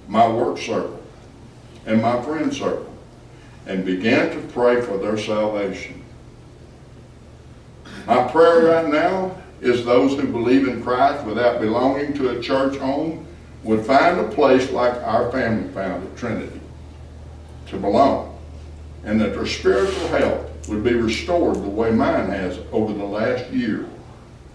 my 0.09 0.28
work 0.28 0.59
circle, 0.59 1.01
and 1.86 2.03
my 2.03 2.20
friend 2.22 2.53
circle, 2.53 2.94
and 3.66 3.84
began 3.84 4.30
to 4.30 4.48
pray 4.53 4.82
for 4.82 4.98
their 4.98 5.16
salvation. 5.16 6.05
My 8.07 8.24
prayer 8.24 8.66
right 8.66 8.88
now 8.88 9.36
is 9.61 9.84
those 9.84 10.18
who 10.18 10.26
believe 10.26 10.68
in 10.68 10.82
Christ 10.82 11.24
without 11.24 11.61
belonging 11.61 12.12
to 12.14 12.30
a 12.30 12.42
church 12.42 12.76
home 12.76 13.26
would 13.63 13.85
find 13.85 14.19
a 14.19 14.29
place 14.29 14.71
like 14.71 14.95
our 15.03 15.31
family 15.31 15.71
found 15.73 16.07
at 16.07 16.17
Trinity 16.17 16.61
to 17.67 17.77
belong, 17.77 18.39
and 19.05 19.21
that 19.21 19.35
their 19.35 19.47
spiritual 19.47 20.09
health 20.09 20.69
would 20.69 20.83
be 20.83 20.95
restored 20.95 21.57
the 21.57 21.69
way 21.69 21.91
mine 21.91 22.31
has 22.31 22.59
over 22.73 22.93
the 22.93 23.05
last 23.05 23.51
year. 23.51 23.87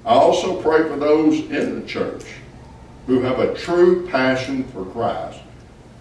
I 0.05 0.13
also 0.13 0.61
pray 0.61 0.83
for 0.83 0.97
those 0.97 1.39
in 1.39 1.79
the 1.79 1.87
church 1.87 2.25
who 3.07 3.21
have 3.21 3.39
a 3.39 3.53
true 3.55 4.07
passion 4.07 4.63
for 4.65 4.85
Christ, 4.85 5.39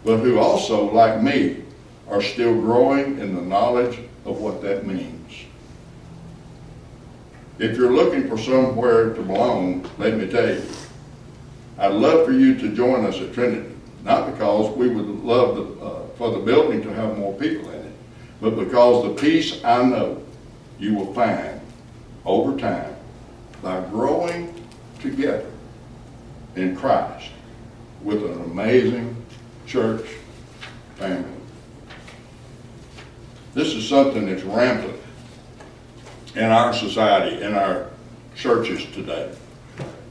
but 0.05 0.19
who 0.19 0.39
also, 0.39 0.93
like 0.93 1.23
me, 1.23 1.63
are 2.09 2.23
still 2.23 2.55
growing 2.55 3.19
in 3.19 3.35
the 3.35 3.43
knowledge 3.43 3.99
of 4.25 4.41
what 4.41 4.63
that 4.63 4.87
means. 4.87 5.11
If 7.59 7.77
you're 7.77 7.93
looking 7.93 8.29
for 8.29 8.37
somewhere 8.37 9.15
to 9.15 9.23
belong, 9.23 9.89
let 9.99 10.17
me 10.17 10.27
tell 10.29 10.49
you, 10.49 10.63
I'd 11.79 11.93
love 11.93 12.25
for 12.25 12.33
you 12.33 12.57
to 12.59 12.75
join 12.75 13.05
us 13.05 13.21
at 13.21 13.33
Trinity. 13.33 13.75
Not 14.05 14.31
because 14.31 14.77
we 14.77 14.89
would 14.89 15.07
love 15.25 15.57
the, 15.57 15.85
uh, 15.85 16.07
for 16.17 16.31
the 16.31 16.39
building 16.39 16.83
to 16.83 16.93
have 16.93 17.19
more 17.19 17.33
people 17.35 17.71
in 17.71 17.81
it, 17.81 17.93
but 18.41 18.51
because 18.51 19.03
the 19.03 19.15
peace 19.15 19.65
I 19.65 19.83
know 19.83 20.23
you 20.79 20.95
will 20.95 21.13
find 21.15 21.61
over 22.27 22.59
time 22.59 22.95
by 23.63 23.81
growing 23.89 24.55
together 25.01 25.51
in 26.55 26.77
Christ 26.77 27.31
with 28.03 28.23
an 28.23 28.43
amazing 28.43 29.17
church 29.67 30.07
family. 30.97 31.31
This 33.55 33.69
is 33.69 33.89
something 33.89 34.27
that's 34.27 34.43
rampant 34.43 35.01
in 36.35 36.45
our 36.45 36.75
society, 36.75 37.43
in 37.43 37.55
our 37.55 37.89
churches 38.37 38.85
today, 38.93 39.33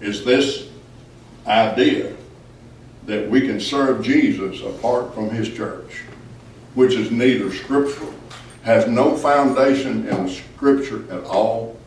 is 0.02 0.26
this 0.26 0.70
idea 1.46 2.16
that 3.06 3.30
we 3.30 3.42
can 3.42 3.60
serve 3.60 4.04
Jesus 4.04 4.62
apart 4.62 5.14
from 5.14 5.30
his 5.30 5.50
church, 5.54 6.04
which 6.74 6.94
is 6.94 7.12
neither 7.12 7.52
scriptural, 7.52 8.14
has 8.64 8.88
no 8.88 9.18
foundation 9.18 10.08
in 10.08 10.30
scripture 10.30 11.04
at 11.12 11.24
all. 11.26 11.78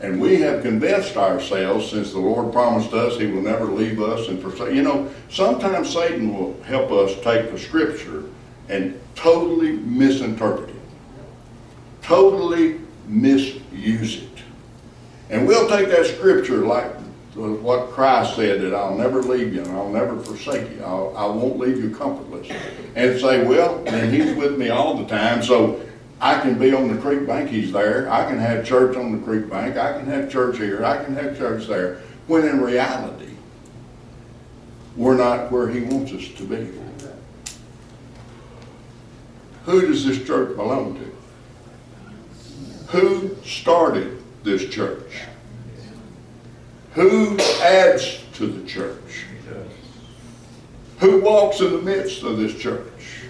And 0.00 0.20
we 0.20 0.40
have 0.40 0.62
convinced 0.62 1.16
ourselves, 1.16 1.90
since 1.90 2.12
the 2.12 2.18
Lord 2.18 2.52
promised 2.52 2.92
us 2.92 3.16
he 3.16 3.26
will 3.26 3.42
never 3.42 3.66
leave 3.66 4.02
us 4.02 4.28
and 4.28 4.40
forsake. 4.42 4.74
You 4.74 4.82
know, 4.82 5.10
sometimes 5.30 5.92
Satan 5.92 6.36
will 6.36 6.60
help 6.64 6.90
us 6.90 7.14
take 7.22 7.50
the 7.50 7.58
scripture 7.58 8.24
and 8.68 9.00
totally 9.14 9.72
misinterpret 9.72 10.70
it, 10.70 10.76
totally 12.02 12.80
misuse 13.06 14.22
it. 14.22 14.42
And 15.30 15.46
we'll 15.46 15.68
take 15.68 15.88
that 15.88 16.06
scripture 16.06 16.66
like 16.66 16.90
what 17.34 17.90
Christ 17.90 18.36
said 18.36 18.60
that 18.62 18.74
I'll 18.74 18.96
never 18.96 19.22
leave 19.22 19.54
you 19.54 19.62
and 19.62 19.72
I'll 19.72 19.90
never 19.90 20.18
forsake 20.20 20.70
you. 20.70 20.84
I'll, 20.84 21.16
I 21.16 21.26
won't 21.26 21.58
leave 21.58 21.82
you 21.82 21.94
comfortless. 21.94 22.48
And 22.94 23.20
say, 23.20 23.44
well, 23.44 23.82
then 23.84 24.12
he's 24.12 24.36
with 24.36 24.56
me 24.56 24.68
all 24.68 24.96
the 24.96 25.06
time, 25.06 25.42
so 25.42 25.84
I 26.20 26.40
can 26.40 26.58
be 26.58 26.72
on 26.72 26.94
the 26.94 27.00
creek 27.00 27.26
bank, 27.26 27.50
he's 27.50 27.72
there. 27.72 28.10
I 28.10 28.24
can 28.28 28.38
have 28.38 28.64
church 28.64 28.96
on 28.96 29.12
the 29.12 29.18
creek 29.18 29.50
bank. 29.50 29.76
I 29.76 29.98
can 29.98 30.06
have 30.06 30.30
church 30.30 30.58
here. 30.58 30.84
I 30.84 31.04
can 31.04 31.14
have 31.16 31.36
church 31.36 31.66
there. 31.66 32.02
When 32.28 32.48
in 32.48 32.60
reality, 32.60 33.32
we're 34.96 35.16
not 35.16 35.50
where 35.50 35.68
he 35.68 35.80
wants 35.80 36.12
us 36.12 36.28
to 36.36 36.44
be. 36.44 36.70
Who 39.64 39.86
does 39.86 40.04
this 40.04 40.24
church 40.26 40.56
belong 40.56 40.98
to? 40.98 42.96
Who 42.98 43.36
started 43.44 44.22
this 44.44 44.68
church? 44.68 45.22
Who 46.94 47.38
adds 47.62 48.20
to 48.34 48.46
the 48.46 48.66
church? 48.68 49.24
Who 50.98 51.20
walks 51.20 51.60
in 51.60 51.72
the 51.72 51.82
midst 51.82 52.22
of 52.22 52.38
this 52.38 52.56
church? 52.56 53.20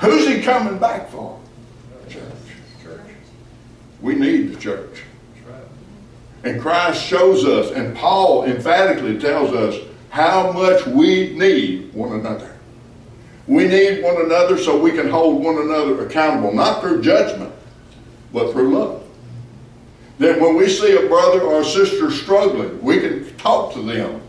Who's 0.00 0.28
he 0.28 0.42
coming 0.42 0.78
back 0.78 1.10
for? 1.10 1.40
Church. 2.08 2.20
We 4.00 4.14
need 4.14 4.52
the 4.54 4.60
church. 4.60 5.02
And 6.44 6.60
Christ 6.60 7.04
shows 7.04 7.44
us, 7.44 7.72
and 7.72 7.96
Paul 7.96 8.44
emphatically 8.44 9.18
tells 9.18 9.52
us 9.52 9.84
how 10.10 10.52
much 10.52 10.86
we 10.86 11.34
need 11.34 11.92
one 11.92 12.12
another. 12.12 12.54
We 13.46 13.66
need 13.66 14.04
one 14.04 14.20
another 14.20 14.58
so 14.58 14.78
we 14.78 14.92
can 14.92 15.08
hold 15.08 15.42
one 15.42 15.58
another 15.58 16.06
accountable, 16.06 16.54
not 16.54 16.80
through 16.80 17.02
judgment, 17.02 17.52
but 18.32 18.52
through 18.52 18.78
love. 18.78 18.97
That 20.18 20.40
when 20.40 20.56
we 20.56 20.68
see 20.68 20.96
a 20.96 21.08
brother 21.08 21.42
or 21.42 21.60
a 21.60 21.64
sister 21.64 22.10
struggling, 22.10 22.82
we 22.82 23.00
can 23.00 23.36
talk 23.36 23.72
to 23.74 23.82
them 23.82 24.20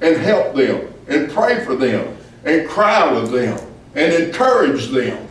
and 0.00 0.16
help 0.16 0.54
them 0.54 0.92
and 1.08 1.30
pray 1.30 1.64
for 1.64 1.76
them 1.76 2.16
and 2.44 2.68
cry 2.68 3.12
with 3.12 3.30
them 3.30 3.58
and 3.94 4.12
encourage 4.12 4.88
them. 4.88 5.26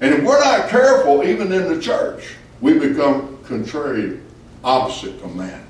And 0.00 0.14
if 0.14 0.24
we're 0.24 0.40
not 0.40 0.68
careful, 0.68 1.22
even 1.22 1.52
in 1.52 1.72
the 1.72 1.80
church, 1.80 2.34
we 2.60 2.78
become 2.78 3.38
contrary, 3.44 4.20
opposite 4.62 5.20
from 5.20 5.36
that. 5.38 5.62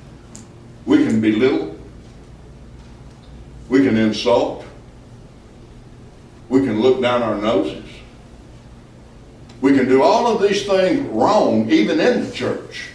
We 0.87 0.99
can 1.07 1.21
belittle. 1.21 1.77
We 3.69 3.85
can 3.85 3.97
insult. 3.97 4.65
We 6.49 6.61
can 6.61 6.81
look 6.81 7.01
down 7.01 7.23
our 7.23 7.37
noses. 7.37 7.85
We 9.61 9.77
can 9.77 9.89
do 9.89 10.03
all 10.03 10.27
of 10.27 10.43
these 10.43 10.67
things 10.67 11.01
wrong, 11.09 11.71
even 11.71 11.99
in 11.99 12.25
the 12.25 12.31
church. 12.31 12.91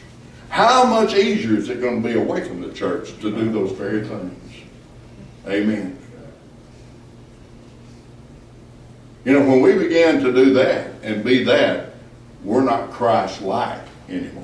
How 0.49 0.83
much 0.83 1.13
easier 1.13 1.55
is 1.57 1.69
it 1.69 1.79
going 1.79 2.01
to 2.01 2.07
be 2.07 2.15
away 2.15 2.43
from 2.47 2.61
the 2.61 2.73
church 2.73 3.09
to 3.21 3.31
do 3.31 3.51
those 3.51 3.71
very 3.71 4.05
things? 4.05 4.63
Amen. 5.47 5.97
You 9.25 9.33
know, 9.33 9.47
when 9.47 9.61
we 9.61 9.77
began 9.77 10.23
to 10.23 10.33
do 10.33 10.53
that 10.53 10.91
and 11.03 11.23
be 11.23 11.43
that, 11.43 11.93
we're 12.43 12.63
not 12.63 12.91
Christ-like 12.91 13.83
anymore. 14.09 14.43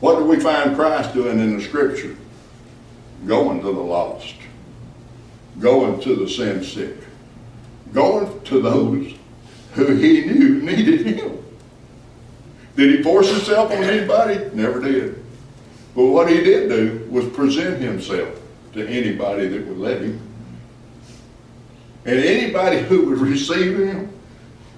What 0.00 0.18
do 0.18 0.24
we 0.24 0.40
find 0.40 0.74
Christ 0.74 1.12
doing 1.12 1.38
in 1.38 1.56
the 1.56 1.62
scripture? 1.62 2.16
Going 3.26 3.60
to 3.60 3.66
the 3.66 3.80
lost. 3.80 4.34
Going 5.58 6.00
to 6.00 6.16
the 6.16 6.28
sin 6.28 6.62
sick. 6.62 6.96
Going 7.92 8.40
to 8.44 8.60
those 8.60 9.14
who 9.72 9.94
he 9.96 10.24
knew 10.24 10.60
needed 10.62 11.06
him. 11.06 11.44
Did 12.78 12.96
he 12.96 13.02
force 13.02 13.28
himself 13.28 13.72
on 13.72 13.82
anybody? 13.82 14.38
Never 14.54 14.80
did. 14.80 15.20
But 15.96 16.04
what 16.04 16.30
he 16.30 16.44
did 16.44 16.68
do 16.68 17.08
was 17.10 17.28
present 17.30 17.80
himself 17.80 18.40
to 18.74 18.86
anybody 18.86 19.48
that 19.48 19.66
would 19.66 19.78
let 19.78 20.00
him. 20.00 20.20
And 22.04 22.20
anybody 22.20 22.78
who 22.78 23.06
would 23.06 23.18
receive 23.18 23.76
him, 23.76 24.12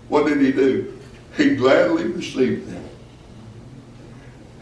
what 0.09 0.27
did 0.27 0.41
he 0.41 0.51
do? 0.51 0.99
He 1.37 1.57
gladly 1.57 2.05
received 2.05 2.73
them. 2.73 2.89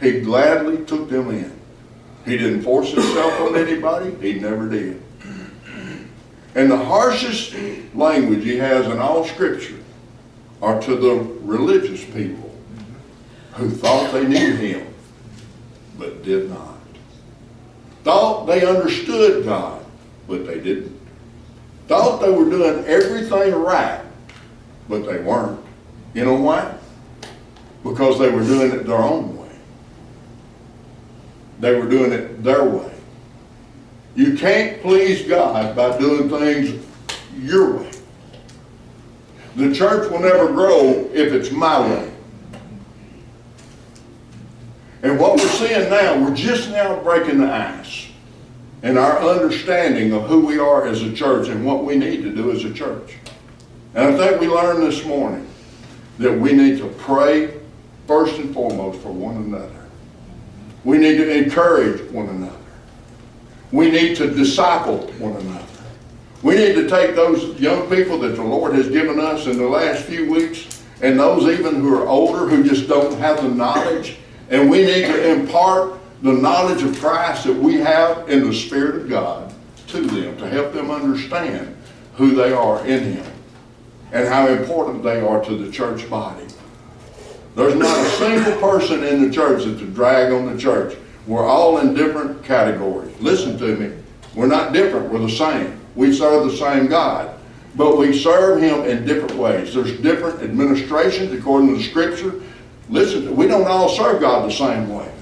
He 0.00 0.20
gladly 0.20 0.84
took 0.84 1.08
them 1.08 1.30
in. 1.30 1.60
He 2.24 2.36
didn't 2.36 2.62
force 2.62 2.90
himself 2.90 3.40
on 3.40 3.54
anybody. 3.54 4.16
He 4.20 4.40
never 4.40 4.68
did. 4.68 5.00
And 6.56 6.68
the 6.68 6.76
harshest 6.76 7.54
language 7.94 8.42
he 8.42 8.56
has 8.56 8.86
in 8.86 8.98
all 8.98 9.24
Scripture 9.24 9.78
are 10.60 10.82
to 10.82 10.96
the 10.96 11.14
religious 11.42 12.04
people 12.04 12.47
who 13.58 13.68
thought 13.68 14.12
they 14.12 14.24
knew 14.24 14.54
him, 14.54 14.86
but 15.98 16.22
did 16.22 16.48
not. 16.48 16.78
Thought 18.04 18.46
they 18.46 18.64
understood 18.64 19.44
God, 19.44 19.84
but 20.28 20.46
they 20.46 20.60
didn't. 20.60 20.96
Thought 21.88 22.20
they 22.20 22.30
were 22.30 22.48
doing 22.48 22.84
everything 22.84 23.52
right, 23.54 24.00
but 24.88 25.04
they 25.06 25.18
weren't. 25.18 25.60
You 26.14 26.24
know 26.24 26.34
why? 26.34 26.72
Because 27.82 28.20
they 28.20 28.30
were 28.30 28.44
doing 28.44 28.70
it 28.70 28.86
their 28.86 28.96
own 28.96 29.36
way. 29.36 29.50
They 31.58 31.74
were 31.74 31.88
doing 31.88 32.12
it 32.12 32.44
their 32.44 32.64
way. 32.64 32.94
You 34.14 34.36
can't 34.36 34.80
please 34.82 35.26
God 35.26 35.74
by 35.74 35.98
doing 35.98 36.28
things 36.28 36.86
your 37.36 37.78
way. 37.78 37.90
The 39.56 39.74
church 39.74 40.10
will 40.12 40.20
never 40.20 40.46
grow 40.52 41.10
if 41.12 41.32
it's 41.32 41.50
my 41.50 41.80
way. 41.80 42.07
And 45.02 45.18
what 45.18 45.36
we're 45.36 45.48
seeing 45.48 45.88
now, 45.90 46.20
we're 46.20 46.34
just 46.34 46.70
now 46.70 47.00
breaking 47.00 47.38
the 47.38 47.50
ice 47.50 48.08
in 48.82 48.98
our 48.98 49.20
understanding 49.20 50.12
of 50.12 50.24
who 50.24 50.44
we 50.44 50.58
are 50.58 50.86
as 50.86 51.02
a 51.02 51.12
church 51.12 51.48
and 51.48 51.64
what 51.64 51.84
we 51.84 51.96
need 51.96 52.22
to 52.22 52.34
do 52.34 52.50
as 52.50 52.64
a 52.64 52.72
church. 52.72 53.14
And 53.94 54.14
I 54.14 54.16
think 54.16 54.40
we 54.40 54.48
learned 54.48 54.82
this 54.82 55.04
morning 55.04 55.48
that 56.18 56.32
we 56.32 56.52
need 56.52 56.78
to 56.78 56.88
pray 56.98 57.54
first 58.06 58.38
and 58.38 58.52
foremost 58.52 59.00
for 59.00 59.12
one 59.12 59.36
another. 59.36 59.86
We 60.84 60.98
need 60.98 61.16
to 61.18 61.44
encourage 61.44 62.10
one 62.10 62.28
another. 62.28 62.56
We 63.70 63.90
need 63.90 64.16
to 64.16 64.30
disciple 64.30 65.06
one 65.18 65.34
another. 65.36 65.64
We 66.42 66.54
need 66.54 66.74
to 66.74 66.88
take 66.88 67.14
those 67.14 67.58
young 67.60 67.88
people 67.88 68.18
that 68.20 68.36
the 68.36 68.42
Lord 68.42 68.74
has 68.74 68.88
given 68.88 69.20
us 69.20 69.46
in 69.46 69.58
the 69.58 69.68
last 69.68 70.04
few 70.04 70.30
weeks 70.30 70.82
and 71.02 71.18
those 71.18 71.44
even 71.44 71.76
who 71.76 71.96
are 71.96 72.06
older 72.06 72.48
who 72.48 72.64
just 72.64 72.88
don't 72.88 73.16
have 73.18 73.42
the 73.42 73.48
knowledge 73.48 74.16
and 74.50 74.70
we 74.70 74.84
need 74.84 75.06
to 75.06 75.32
impart 75.32 75.98
the 76.22 76.32
knowledge 76.32 76.82
of 76.82 76.98
Christ 76.98 77.44
that 77.44 77.56
we 77.56 77.74
have 77.76 78.28
in 78.28 78.46
the 78.46 78.54
Spirit 78.54 79.02
of 79.02 79.08
God 79.08 79.54
to 79.88 80.00
them 80.00 80.36
to 80.38 80.48
help 80.48 80.72
them 80.72 80.90
understand 80.90 81.76
who 82.14 82.34
they 82.34 82.52
are 82.52 82.84
in 82.86 83.12
Him 83.12 83.32
and 84.12 84.26
how 84.26 84.48
important 84.48 85.02
they 85.02 85.20
are 85.20 85.44
to 85.44 85.56
the 85.56 85.70
church 85.70 86.08
body. 86.08 86.46
There's 87.54 87.74
not 87.74 87.96
a 87.96 88.10
single 88.10 88.56
person 88.60 89.04
in 89.04 89.22
the 89.22 89.34
church 89.34 89.64
that's 89.64 89.80
a 89.80 89.86
drag 89.86 90.32
on 90.32 90.46
the 90.46 90.58
church. 90.60 90.96
We're 91.26 91.46
all 91.46 91.78
in 91.78 91.94
different 91.94 92.42
categories. 92.44 93.14
Listen 93.20 93.58
to 93.58 93.76
me. 93.76 93.96
We're 94.34 94.46
not 94.46 94.72
different. 94.72 95.12
We're 95.12 95.20
the 95.20 95.30
same. 95.30 95.78
We 95.94 96.12
serve 96.12 96.50
the 96.50 96.56
same 96.56 96.86
God. 96.86 97.38
But 97.74 97.98
we 97.98 98.18
serve 98.18 98.62
Him 98.62 98.84
in 98.84 99.04
different 99.04 99.34
ways. 99.34 99.74
There's 99.74 99.98
different 100.00 100.42
administrations 100.42 101.32
according 101.32 101.70
to 101.70 101.76
the 101.76 101.82
Scripture. 101.82 102.40
Listen, 102.90 103.36
we 103.36 103.46
don't 103.46 103.66
all 103.66 103.88
serve 103.88 104.20
God 104.20 104.48
the 104.48 104.54
same 104.54 104.88
way. 104.88 105.12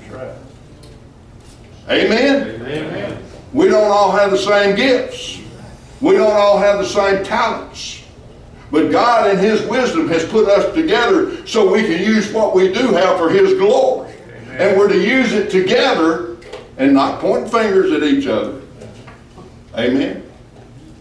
Amen? 1.88 2.60
Amen. 2.62 3.22
We 3.52 3.68
don't 3.68 3.90
all 3.90 4.10
have 4.10 4.30
the 4.30 4.38
same 4.38 4.74
gifts. 4.74 5.40
We 6.00 6.12
don't 6.12 6.32
all 6.32 6.58
have 6.58 6.78
the 6.78 6.86
same 6.86 7.24
talents. 7.24 8.02
But 8.70 8.90
God 8.90 9.30
in 9.30 9.38
His 9.38 9.64
wisdom 9.66 10.08
has 10.08 10.24
put 10.24 10.48
us 10.48 10.74
together 10.74 11.46
so 11.46 11.72
we 11.72 11.82
can 11.82 12.02
use 12.02 12.32
what 12.32 12.54
we 12.54 12.72
do 12.72 12.88
have 12.88 13.18
for 13.18 13.30
His 13.30 13.54
glory. 13.54 14.12
And 14.50 14.76
we're 14.76 14.88
to 14.88 15.00
use 15.00 15.32
it 15.32 15.50
together 15.50 16.36
and 16.76 16.92
not 16.92 17.20
point 17.20 17.50
fingers 17.50 17.92
at 17.92 18.02
each 18.02 18.26
other. 18.26 18.60
Amen. 19.76 20.22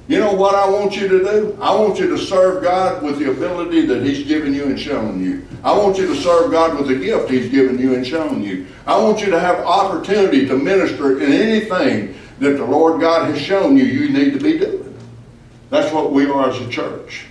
You 0.08 0.20
know 0.20 0.34
what 0.34 0.54
I 0.54 0.70
want 0.70 0.96
you 0.96 1.08
to 1.08 1.20
do? 1.20 1.58
I 1.60 1.74
want 1.74 1.98
you 1.98 2.08
to 2.10 2.18
serve 2.18 2.64
God 2.64 3.02
with 3.02 3.18
the 3.18 3.32
ability 3.32 3.88
that 3.88 4.04
He's 4.04 4.28
given 4.28 4.54
you 4.54 4.66
and 4.66 4.80
shown 4.80 5.24
you. 5.24 5.46
I 5.66 5.76
want 5.76 5.98
you 5.98 6.06
to 6.06 6.16
serve 6.16 6.52
God 6.52 6.78
with 6.78 6.88
the 6.88 6.96
gift 6.96 7.32
He's 7.32 7.50
given 7.50 7.80
you 7.80 7.96
and 7.96 8.06
shown 8.06 8.44
you. 8.44 8.68
I 8.86 9.00
want 9.00 9.20
you 9.22 9.32
to 9.32 9.40
have 9.40 9.66
opportunity 9.66 10.48
to 10.48 10.56
minister 10.56 11.20
in 11.20 11.32
anything 11.32 12.16
that 12.38 12.52
the 12.52 12.66
Lord 12.66 13.02
God 13.02 13.32
has 13.32 13.42
shown 13.42 13.76
you 13.76 13.84
you 13.84 14.14
need 14.14 14.34
to 14.34 14.40
be 14.40 14.60
doing. 14.60 14.96
That's 15.72 15.92
what 15.92 16.12
we 16.12 16.30
are 16.30 16.52
as 16.52 16.62
a 16.62 16.70
church. 16.70 17.26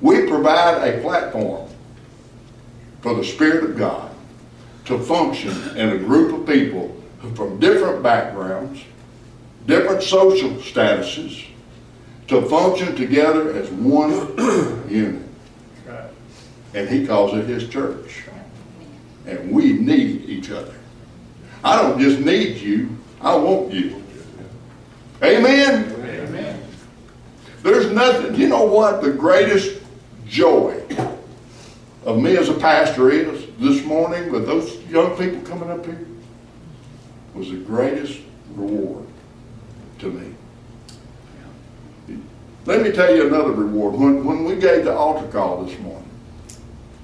We 0.00 0.26
provide 0.26 0.88
a 0.88 1.02
platform 1.02 1.68
for 3.02 3.14
the 3.14 3.22
Spirit 3.22 3.64
of 3.64 3.76
God 3.76 4.10
to 4.86 4.98
function 4.98 5.76
in 5.76 5.90
a 5.90 5.98
group 5.98 6.32
of 6.32 6.46
people 6.46 6.96
from 7.34 7.60
different 7.60 8.02
backgrounds, 8.02 8.80
different 9.66 10.02
social 10.02 10.50
statuses, 10.52 11.44
to 12.28 12.40
function 12.48 12.96
together 12.96 13.52
as 13.52 13.68
one 13.70 14.88
unit. 14.88 15.25
And 16.76 16.90
he 16.90 17.06
calls 17.06 17.32
it 17.32 17.46
his 17.46 17.68
church. 17.68 18.24
And 19.24 19.50
we 19.50 19.72
need 19.72 20.26
each 20.26 20.50
other. 20.50 20.74
I 21.64 21.80
don't 21.80 21.98
just 21.98 22.20
need 22.20 22.58
you, 22.58 22.96
I 23.20 23.34
want 23.34 23.72
you. 23.72 24.04
Amen? 25.22 25.90
Amen. 26.04 26.62
There's 27.62 27.90
nothing, 27.90 28.34
you 28.36 28.48
know 28.48 28.64
what 28.64 29.02
the 29.02 29.10
greatest 29.10 29.80
joy 30.28 30.84
of 32.04 32.18
me 32.18 32.36
as 32.36 32.50
a 32.50 32.54
pastor 32.54 33.10
is 33.10 33.46
this 33.58 33.82
morning 33.84 34.30
with 34.30 34.46
those 34.46 34.80
young 34.84 35.16
people 35.16 35.40
coming 35.48 35.70
up 35.70 35.84
here 35.84 36.06
was 37.34 37.50
the 37.50 37.56
greatest 37.56 38.20
reward 38.54 39.06
to 39.98 40.10
me. 40.10 40.34
Let 42.66 42.82
me 42.82 42.92
tell 42.92 43.14
you 43.14 43.26
another 43.28 43.52
reward. 43.52 43.94
When, 43.94 44.24
when 44.24 44.44
we 44.44 44.56
gave 44.56 44.84
the 44.84 44.94
altar 44.94 45.26
call 45.28 45.64
this 45.64 45.78
morning, 45.78 46.05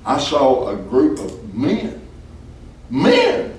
I 0.05 0.19
saw 0.19 0.69
a 0.69 0.77
group 0.77 1.19
of 1.19 1.55
men. 1.55 2.01
Men! 2.91 3.57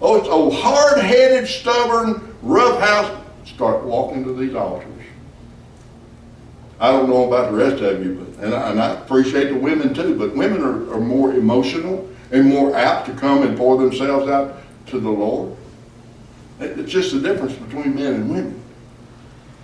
Oh, 0.00 0.16
it's 0.16 0.28
old 0.28 0.54
hard-headed, 0.54 1.48
stubborn, 1.48 2.36
roughhouse 2.42 3.22
start 3.44 3.84
walking 3.84 4.24
to 4.24 4.34
these 4.34 4.54
altars. 4.54 4.92
I 6.78 6.90
don't 6.92 7.08
know 7.08 7.26
about 7.26 7.50
the 7.50 7.56
rest 7.56 7.82
of 7.82 8.04
you, 8.04 8.14
but 8.14 8.44
and 8.44 8.54
I, 8.54 8.70
and 8.70 8.80
I 8.80 8.92
appreciate 8.94 9.48
the 9.48 9.58
women 9.58 9.94
too, 9.94 10.18
but 10.18 10.36
women 10.36 10.62
are, 10.62 10.92
are 10.92 11.00
more 11.00 11.32
emotional 11.32 12.06
and 12.30 12.46
more 12.46 12.76
apt 12.76 13.06
to 13.06 13.14
come 13.14 13.42
and 13.42 13.56
pour 13.56 13.78
themselves 13.78 14.28
out 14.28 14.58
to 14.88 15.00
the 15.00 15.08
Lord. 15.08 15.56
It's 16.60 16.90
just 16.90 17.12
the 17.12 17.20
difference 17.20 17.54
between 17.54 17.94
men 17.94 18.14
and 18.14 18.30
women. 18.30 18.62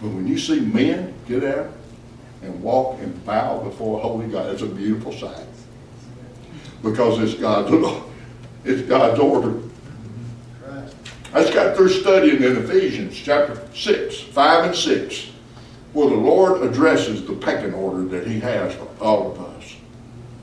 But 0.01 0.09
when 0.09 0.27
you 0.27 0.39
see 0.39 0.61
men 0.61 1.13
get 1.27 1.45
out 1.45 1.71
and 2.43 2.63
walk 2.63 2.99
and 3.01 3.25
bow 3.25 3.61
before 3.61 4.01
holy 4.01 4.27
God, 4.27 4.53
it's 4.53 4.63
a 4.63 4.67
beautiful 4.67 5.13
sight. 5.13 5.47
Because 6.83 7.19
it's 7.21 7.41
God's, 7.41 7.71
it's 8.65 8.83
God's 8.89 9.21
order. 9.21 9.61
I 11.35 11.41
just 11.41 11.55
got 11.55 11.77
through 11.77 11.89
studying 11.89 12.43
in 12.43 12.59
Ephesians 12.59 13.17
chapter 13.17 13.67
6, 13.75 14.21
5 14.21 14.65
and 14.67 14.77
6, 14.77 15.31
where 15.95 16.11
the 16.11 16.17
Lord 16.17 16.63
addresses 16.63 17.25
the 17.25 17.35
pecking 17.35 17.73
order 17.73 18.05
that 18.05 18.27
He 18.27 18.39
has 18.41 18.75
for 18.75 18.89
all 19.01 19.33
of 19.33 19.41
us. 19.41 19.77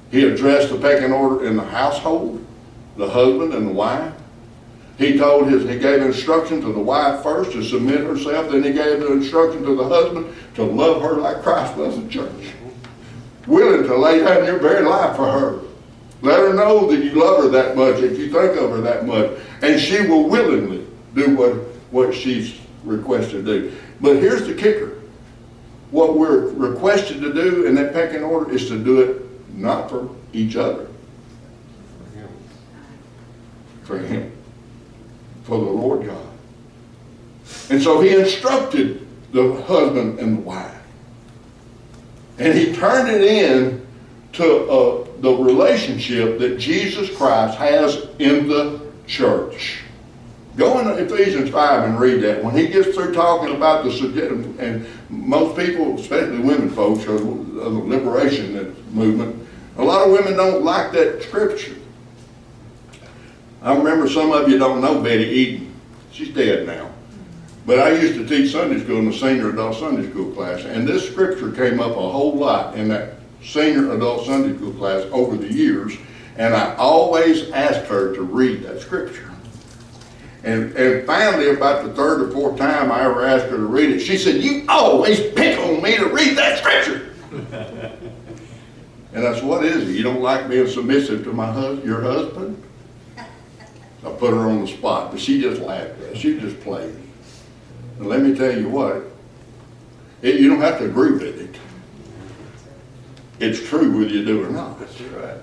He 0.10 0.26
addressed 0.26 0.70
the 0.70 0.80
pecking 0.80 1.12
order 1.12 1.46
in 1.46 1.58
the 1.58 1.64
household, 1.64 2.44
the 2.98 3.08
husband 3.08 3.54
and 3.54 3.68
the 3.68 3.72
wife. 3.72 4.14
He 4.98 5.18
told 5.18 5.48
his, 5.48 5.64
he 5.64 5.80
gave 5.80 6.02
instruction 6.02 6.60
to 6.62 6.74
the 6.74 6.80
wife 6.80 7.24
first 7.24 7.54
to 7.54 7.64
submit 7.64 8.02
herself, 8.02 8.52
then 8.52 8.64
he 8.64 8.74
gave 8.74 9.00
the 9.00 9.12
instruction 9.14 9.64
to 9.64 9.76
the 9.76 9.88
husband 9.88 10.36
to 10.60 10.66
love 10.66 11.02
her 11.02 11.14
like 11.14 11.42
Christ 11.42 11.78
loves 11.78 12.02
the 12.02 12.08
church. 12.10 12.54
Willing 13.48 13.84
to 13.84 13.96
lay 13.96 14.20
down 14.20 14.46
your 14.46 14.60
very 14.60 14.86
life 14.86 15.16
for 15.16 15.32
her. 15.32 15.60
Let 16.22 16.40
her 16.40 16.54
know 16.54 16.86
that 16.92 17.04
you 17.04 17.12
love 17.12 17.44
her 17.44 17.50
that 17.50 17.76
much, 17.76 17.96
if 18.02 18.20
you 18.20 18.30
think 18.32 18.58
of 18.58 18.72
her 18.72 18.82
that 18.82 19.06
much, 19.06 19.32
and 19.62 19.80
she 19.80 20.06
will 20.06 20.30
willingly 20.30 20.86
do 21.16 21.36
what, 21.36 21.54
what 21.92 22.14
she's 22.14 22.60
requested 22.84 23.46
to 23.46 23.60
do. 23.62 23.78
But 24.02 24.18
here's 24.18 24.46
the 24.46 24.54
kicker. 24.54 25.00
What 25.92 26.18
we're 26.18 26.50
requested 26.50 27.22
to 27.22 27.34
do 27.34 27.66
in 27.66 27.76
that 27.76 27.94
pecking 27.94 28.22
order 28.22 28.52
is 28.52 28.68
to 28.68 28.78
do 28.78 29.02
it 29.02 29.56
not 29.56 29.90
for 29.90 30.10
each 30.34 30.56
other. 30.56 30.88
For 33.84 33.98
him. 33.98 34.32
For 35.44 35.58
the 35.58 35.72
Lord 35.72 36.06
God. 36.06 36.28
And 37.72 37.82
so 37.82 38.02
he 38.02 38.16
instructed 38.16 39.08
the 39.32 39.62
husband 39.64 40.20
and 40.20 40.38
the 40.38 40.42
wife. 40.42 40.76
And 42.38 42.58
he 42.58 42.74
turned 42.74 43.10
it 43.10 43.22
in 43.22 43.86
to 44.34 44.70
uh, 44.70 45.08
the 45.20 45.32
relationship 45.32 46.40
that 46.40 46.58
Jesus 46.58 47.16
Christ 47.16 47.58
has 47.58 48.08
in 48.20 48.48
the 48.48 48.82
church. 49.08 49.82
Go 50.56 50.80
into 50.80 50.96
Ephesians 50.98 51.50
5 51.50 51.84
and 51.84 52.00
read 52.00 52.22
that. 52.22 52.44
When 52.44 52.56
he 52.56 52.68
gets 52.68 52.96
through 52.96 53.14
talking 53.14 53.56
about 53.56 53.84
the 53.84 53.92
subject, 53.92 54.32
and 54.60 54.86
most 55.10 55.58
people, 55.58 55.98
especially 56.00 56.40
women 56.40 56.70
folks, 56.70 57.06
of 57.06 57.24
the 57.56 57.70
liberation 57.70 58.76
movement, 58.92 59.48
A 59.78 59.84
lot 59.84 60.06
of 60.06 60.12
women 60.12 60.36
don't 60.36 60.64
like 60.64 60.92
that 60.92 61.24
scripture. 61.24 61.76
I 63.62 63.76
remember 63.76 64.10
some 64.10 64.32
of 64.32 64.50
you 64.50 64.58
don't 64.58 64.82
know 64.82 65.02
Betty 65.02 65.24
Eden. 65.24 65.74
She's 66.12 66.30
dead 66.30 66.68
now. 66.68 66.89
But 67.70 67.78
I 67.78 67.92
used 67.92 68.16
to 68.16 68.26
teach 68.26 68.52
Sunday 68.52 68.84
school 68.84 68.98
in 68.98 69.06
the 69.06 69.14
senior 69.14 69.52
adult 69.52 69.76
Sunday 69.76 70.10
school 70.10 70.32
class, 70.32 70.66
and 70.66 70.88
this 70.88 71.08
scripture 71.08 71.52
came 71.52 71.80
up 71.80 71.92
a 71.92 72.10
whole 72.10 72.34
lot 72.34 72.74
in 72.74 72.88
that 72.88 73.18
senior 73.44 73.94
adult 73.94 74.26
Sunday 74.26 74.58
school 74.58 74.74
class 74.74 75.06
over 75.12 75.38
the 75.38 75.54
years, 75.54 75.96
and 76.38 76.56
I 76.56 76.76
always 76.78 77.52
asked 77.52 77.86
her 77.86 78.16
to 78.16 78.24
read 78.24 78.64
that 78.64 78.82
scripture. 78.82 79.30
And, 80.44 80.76
and 80.76 81.06
finally, 81.06 81.52
about 81.52 81.86
the 81.86 81.94
third 81.94 82.22
or 82.22 82.32
fourth 82.32 82.58
time 82.58 82.92
I 82.92 83.04
ever 83.04 83.24
asked 83.24 83.52
her 83.52 83.58
to 83.58 83.66
read 83.66 83.92
it, 83.92 84.00
she 84.00 84.18
said, 84.18 84.38
You 84.38 84.66
always 84.68 85.20
pick 85.34 85.60
on 85.60 85.80
me 85.84 85.96
to 85.96 86.08
read 86.08 86.36
that 86.40 86.58
scripture. 86.58 87.14
and 89.14 89.28
I 89.28 89.36
said, 89.36 89.44
What 89.44 89.64
is 89.64 89.88
it? 89.88 89.96
You 89.96 90.02
don't 90.02 90.22
like 90.22 90.50
being 90.50 90.68
submissive 90.68 91.24
to 91.24 91.34
my 91.34 91.52
hus- 91.52 91.86
your 91.86 92.02
husband? 92.02 92.64
I 93.16 94.10
put 94.10 94.32
her 94.32 94.50
on 94.50 94.62
the 94.62 94.68
spot, 94.68 95.12
but 95.12 95.20
she 95.20 95.40
just 95.40 95.62
laughed 95.62 96.02
at. 96.02 96.18
She 96.18 96.40
just 96.40 96.60
played. 96.62 96.96
And 98.00 98.08
let 98.08 98.22
me 98.22 98.34
tell 98.34 98.58
you 98.58 98.70
what, 98.70 99.04
it, 100.22 100.40
you 100.40 100.50
don't 100.50 100.62
have 100.62 100.80
to 100.80 100.86
agree 100.86 101.12
with 101.12 101.40
it. 101.40 101.56
It's 103.40 103.62
true 103.68 103.92
whether 103.92 104.10
you 104.10 104.26
do 104.26 104.44
or 104.44 104.50
not. 104.50 104.80
That's 104.80 105.00
right. 105.02 105.38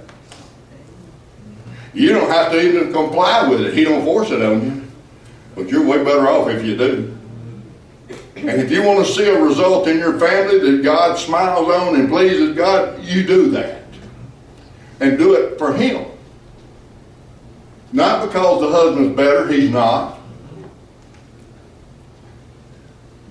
You 1.94 2.11
don't 2.11 2.28
have 2.28 2.52
to 2.52 2.61
even 2.61 2.92
comply 2.92 3.48
with 3.48 3.61
it. 3.61 3.74
He 3.74 3.84
don't 3.84 4.04
force 4.04 4.30
it 4.30 4.42
on 4.42 4.64
you. 4.64 4.82
But 5.54 5.68
you're 5.70 5.86
way 5.86 6.04
better 6.04 6.28
off 6.28 6.48
if 6.48 6.64
you 6.64 6.76
do. 6.76 7.16
And 8.36 8.50
if 8.50 8.70
you 8.70 8.82
want 8.82 9.07
to 9.07 9.11
see 9.11 9.26
a 9.28 9.40
result 9.40 9.88
in 9.88 9.98
your 9.98 10.18
family 10.18 10.59
that 10.59 10.82
God 10.82 11.18
smiles 11.18 11.68
on 11.68 11.94
and 11.94 12.09
pleases 12.09 12.54
God, 12.54 13.02
you 13.02 13.26
do 13.26 13.50
that. 13.52 13.82
And 15.00 15.16
do 15.16 15.34
it 15.34 15.59
for 15.59 15.72
Him. 15.72 16.07
Not 17.92 18.26
because 18.26 18.61
the 18.61 18.70
husband's 18.70 19.16
better, 19.16 19.48
he's 19.48 19.70
not. 19.70 20.16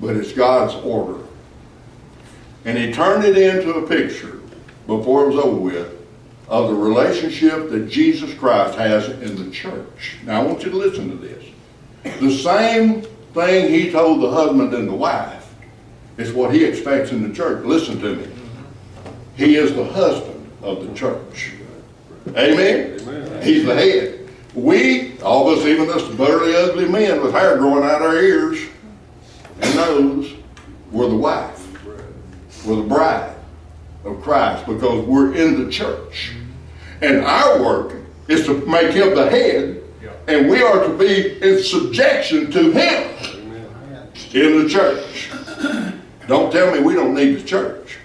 But 0.05 0.17
it's 0.17 0.33
God's 0.33 0.75
order. 0.85 1.19
And 2.63 2.77
he 2.77 2.93
turned 2.93 3.25
it 3.25 3.35
into 3.35 3.73
a 3.73 3.87
picture 3.87 4.39
before 4.85 5.23
it 5.23 5.33
was 5.33 5.43
over 5.43 5.59
with 5.59 5.91
of 6.47 6.69
the 6.69 6.75
relationship 6.75 7.71
that 7.71 7.89
Jesus 7.89 8.31
Christ 8.35 8.77
has 8.77 9.09
in 9.09 9.35
the 9.35 9.49
church. 9.49 10.17
Now 10.23 10.41
I 10.41 10.43
want 10.45 10.61
you 10.63 10.69
to 10.69 10.77
listen 10.77 11.09
to 11.09 11.15
this. 11.15 11.43
The 12.19 12.37
same 12.37 13.01
thing 13.33 13.73
he 13.73 13.91
told 13.91 14.21
the 14.21 14.29
husband 14.29 14.75
and 14.75 14.87
the 14.87 14.93
wife 14.93 15.51
is 16.17 16.31
what 16.31 16.53
he 16.53 16.63
expects 16.63 17.11
in 17.11 17.27
the 17.27 17.33
church. 17.33 17.65
Listen 17.65 17.99
to 18.01 18.15
me. 18.15 18.27
He 19.35 19.55
is 19.55 19.73
the 19.73 19.85
husband 19.85 20.51
of 20.61 20.87
the 20.87 20.93
church. 20.93 21.53
Amen? 22.29 23.41
He's 23.41 23.65
the 23.65 23.73
head. 23.73 24.29
We, 24.53 25.19
all 25.21 25.49
of 25.49 25.57
us, 25.57 25.65
even 25.65 25.89
us 25.89 26.07
burly, 26.15 26.55
ugly 26.55 26.87
men 26.87 27.23
with 27.23 27.33
hair 27.33 27.57
growing 27.57 27.83
out 27.83 28.03
of 28.03 28.09
our 28.09 28.17
ears 28.17 28.59
and 29.61 29.75
nose, 29.75 30.33
we're 30.91 31.09
the 31.09 31.15
wife. 31.15 31.61
We're 32.65 32.77
the 32.77 32.83
bride 32.83 33.35
of 34.03 34.21
Christ 34.21 34.65
because 34.65 35.05
we're 35.05 35.35
in 35.35 35.63
the 35.63 35.71
church. 35.71 36.33
And 37.01 37.25
our 37.25 37.61
work 37.61 37.95
is 38.27 38.45
to 38.45 38.65
make 38.65 38.93
him 38.93 39.15
the 39.15 39.29
head, 39.29 39.83
and 40.27 40.49
we 40.49 40.61
are 40.61 40.83
to 40.87 40.97
be 40.97 41.39
in 41.41 41.61
subjection 41.61 42.51
to 42.51 42.71
him 42.71 43.11
in 44.33 44.63
the 44.63 44.69
church. 44.69 45.29
Don't 46.27 46.51
tell 46.51 46.73
me 46.73 46.79
we 46.79 46.93
don't 46.93 47.13
need 47.13 47.39
the 47.39 47.43
church. 47.43 47.97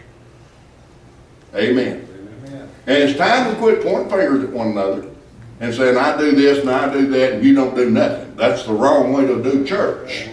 Amen. 1.55 2.07
And 2.87 2.97
it's 2.97 3.19
time 3.19 3.51
to 3.51 3.59
quit 3.59 3.83
pointing 3.83 4.11
fingers 4.11 4.45
at 4.45 4.51
one 4.51 4.69
another 4.69 5.09
and 5.61 5.75
saying, 5.75 5.97
I 5.97 6.17
do 6.17 6.33
this 6.33 6.61
and 6.61 6.71
I 6.71 6.93
do 6.93 7.07
that, 7.09 7.35
and 7.35 7.45
you 7.45 7.55
don't 7.55 7.75
do 7.75 7.91
nothing. 7.91 8.35
That's 8.37 8.65
the 8.65 8.73
wrong 8.73 9.13
way 9.13 9.27
to 9.27 9.43
do 9.43 9.65
church. 9.65 10.29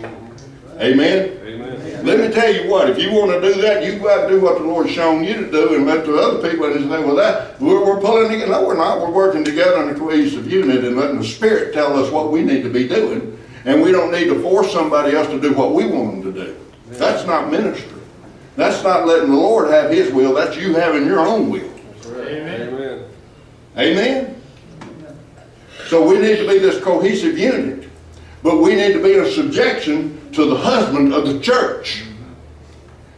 Amen. 0.80 1.40
Amen? 1.44 2.06
Let 2.06 2.20
me 2.20 2.34
tell 2.34 2.54
you 2.54 2.70
what, 2.70 2.90
if 2.90 3.00
you 3.00 3.12
want 3.12 3.32
to 3.32 3.42
do 3.42 3.60
that, 3.62 3.84
you've 3.84 4.02
got 4.02 4.24
to 4.24 4.30
do 4.30 4.40
what 4.40 4.60
the 4.60 4.64
Lord's 4.64 4.92
shown 4.92 5.24
you 5.24 5.34
to 5.34 5.52
do 5.52 5.76
and 5.76 5.86
let 5.86 6.06
the 6.06 6.16
other 6.16 6.48
people 6.48 6.66
and 6.72 6.90
say, 6.90 7.04
well, 7.04 7.16
that, 7.16 7.60
we're, 7.60 7.84
we're 7.84 8.00
pulling 8.00 8.32
together. 8.32 8.52
No, 8.52 8.68
we're 8.68 8.78
not. 8.78 9.02
We're 9.02 9.12
working 9.12 9.44
together 9.44 9.82
in 9.84 9.96
a 9.96 10.00
cohesive 10.00 10.50
unit 10.50 10.84
and 10.86 10.96
letting 10.96 11.18
the 11.18 11.26
Spirit 11.26 11.74
tell 11.74 11.98
us 11.98 12.12
what 12.12 12.32
we 12.32 12.44
need 12.44 12.62
to 12.64 12.70
be 12.70 12.88
doing. 12.88 13.38
And 13.66 13.82
we 13.82 13.92
don't 13.92 14.12
need 14.12 14.26
to 14.26 14.42
force 14.42 14.72
somebody 14.72 15.16
else 15.16 15.28
to 15.30 15.42
do 15.42 15.54
what 15.54 15.74
we 15.74 15.88
want 15.88 16.24
them 16.24 16.34
to 16.34 16.46
do. 16.46 16.58
That's 16.92 17.26
not 17.26 17.52
ministry. 17.52 17.92
That's 18.56 18.84
not 18.84 19.06
letting 19.06 19.30
the 19.30 19.36
Lord 19.36 19.70
have 19.72 19.92
His 19.92 20.12
will. 20.14 20.34
That's 20.34 20.56
you 20.56 20.74
having 20.76 21.06
your 21.06 21.20
own 21.20 21.50
will. 21.50 21.70
Amen. 22.06 23.04
Amen? 23.78 24.42
So 25.88 26.08
we 26.08 26.20
need 26.20 26.38
to 26.38 26.48
be 26.48 26.60
this 26.60 26.82
cohesive 26.82 27.38
unit. 27.38 27.90
But 28.44 28.58
we 28.58 28.76
need 28.76 28.94
to 28.94 29.04
be 29.04 29.14
in 29.18 29.30
subjection 29.32 30.27
to 30.38 30.46
the 30.46 30.56
husband 30.56 31.16
of 31.16 31.28
the 31.28 31.40
church. 31.40 32.04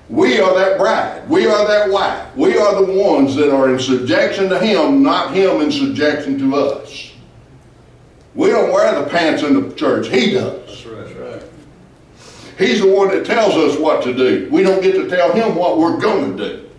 We 0.08 0.40
are 0.40 0.58
that 0.58 0.78
bride. 0.78 1.30
We 1.30 1.48
are 1.48 1.68
that 1.68 1.92
wife. 1.92 2.34
We 2.36 2.58
are 2.58 2.84
the 2.84 2.94
ones 2.94 3.36
that 3.36 3.54
are 3.54 3.70
in 3.70 3.78
subjection 3.78 4.48
to 4.48 4.58
him, 4.58 5.04
not 5.04 5.34
him 5.34 5.60
in 5.60 5.70
subjection 5.70 6.40
to 6.40 6.56
us. 6.56 7.12
We 8.36 8.48
don't 8.48 8.72
wear 8.72 9.04
the 9.04 9.10
pants 9.10 9.44
in 9.44 9.70
the 9.70 9.76
church. 9.76 10.08
He 10.08 10.32
does. 10.32 10.86
That's 10.86 11.14
right. 11.14 11.44
He's 12.58 12.80
the 12.80 12.88
one 12.88 13.10
that 13.10 13.26
tells 13.26 13.54
us 13.54 13.78
what 13.78 14.02
to 14.04 14.14
do. 14.14 14.48
We 14.50 14.64
don't 14.64 14.82
get 14.82 14.94
to 14.94 15.10
tell 15.10 15.34
him 15.34 15.56
what 15.56 15.78
we're 15.78 16.00
going 16.00 16.38
to 16.38 16.50
do. 16.50 16.70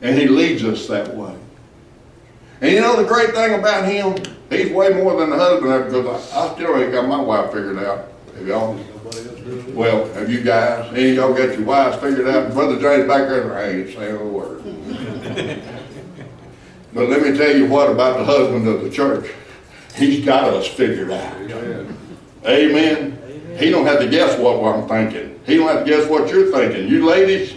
And 0.00 0.18
he 0.18 0.26
leads 0.26 0.64
us 0.64 0.88
that 0.88 1.14
way. 1.14 1.36
And 2.60 2.72
you 2.72 2.80
know 2.80 2.96
the 2.96 3.06
great 3.06 3.32
thing 3.32 3.54
about 3.54 3.88
him? 3.88 4.16
He's 4.50 4.72
way 4.72 4.92
more 4.92 5.20
than 5.20 5.30
the 5.30 5.36
husband 5.36 5.84
because 5.84 6.32
I, 6.32 6.48
I 6.48 6.54
still 6.54 6.76
ain't 6.76 6.90
got 6.90 7.06
my 7.06 7.20
wife 7.20 7.52
figured 7.52 7.78
out. 7.78 8.08
Have 8.34 8.46
y'all? 8.46 8.78
Well, 9.74 10.12
have 10.14 10.30
you 10.30 10.42
guys? 10.42 10.92
Any 10.92 11.10
of 11.10 11.16
y'all 11.16 11.34
got 11.34 11.56
your 11.56 11.64
wives 11.66 11.96
figured 11.98 12.28
out? 12.28 12.52
Brother 12.52 12.80
James 12.80 13.06
back 13.06 13.28
there, 13.28 13.56
I 13.56 13.68
ain't 13.70 13.94
saying 13.94 14.16
a 14.16 14.24
word. 14.24 14.62
but 16.94 17.08
let 17.08 17.22
me 17.22 17.36
tell 17.36 17.54
you 17.56 17.66
what 17.66 17.90
about 17.90 18.18
the 18.18 18.24
husband 18.24 18.66
of 18.68 18.82
the 18.82 18.90
church. 18.90 19.30
He's 19.96 20.24
got 20.24 20.44
us 20.44 20.66
figured 20.66 21.10
out. 21.10 21.36
Amen. 22.46 23.18
He 23.58 23.70
don't 23.70 23.86
have 23.86 24.00
to 24.00 24.08
guess 24.08 24.38
what 24.38 24.62
I'm 24.64 24.88
thinking. 24.88 25.38
He 25.44 25.56
don't 25.56 25.68
have 25.68 25.84
to 25.84 25.90
guess 25.90 26.08
what 26.08 26.30
you're 26.30 26.50
thinking. 26.50 26.88
You 26.88 27.04
ladies, 27.04 27.54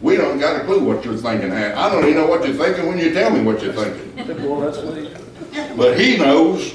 we 0.00 0.16
don't 0.16 0.38
got 0.38 0.60
a 0.60 0.64
clue 0.64 0.82
what 0.84 1.04
you're 1.04 1.16
thinking. 1.16 1.52
I 1.52 1.90
don't 1.90 2.04
even 2.04 2.14
know 2.14 2.26
what 2.26 2.46
you're 2.46 2.56
thinking 2.56 2.86
when 2.86 2.98
you 2.98 3.12
tell 3.12 3.30
me 3.30 3.42
what 3.42 3.62
you're 3.62 3.72
thinking. 3.72 4.48
Well, 4.48 4.60
that's 4.60 4.78
what 4.78 4.96
he, 4.96 5.74
But 5.76 6.00
he 6.00 6.16
knows. 6.16 6.74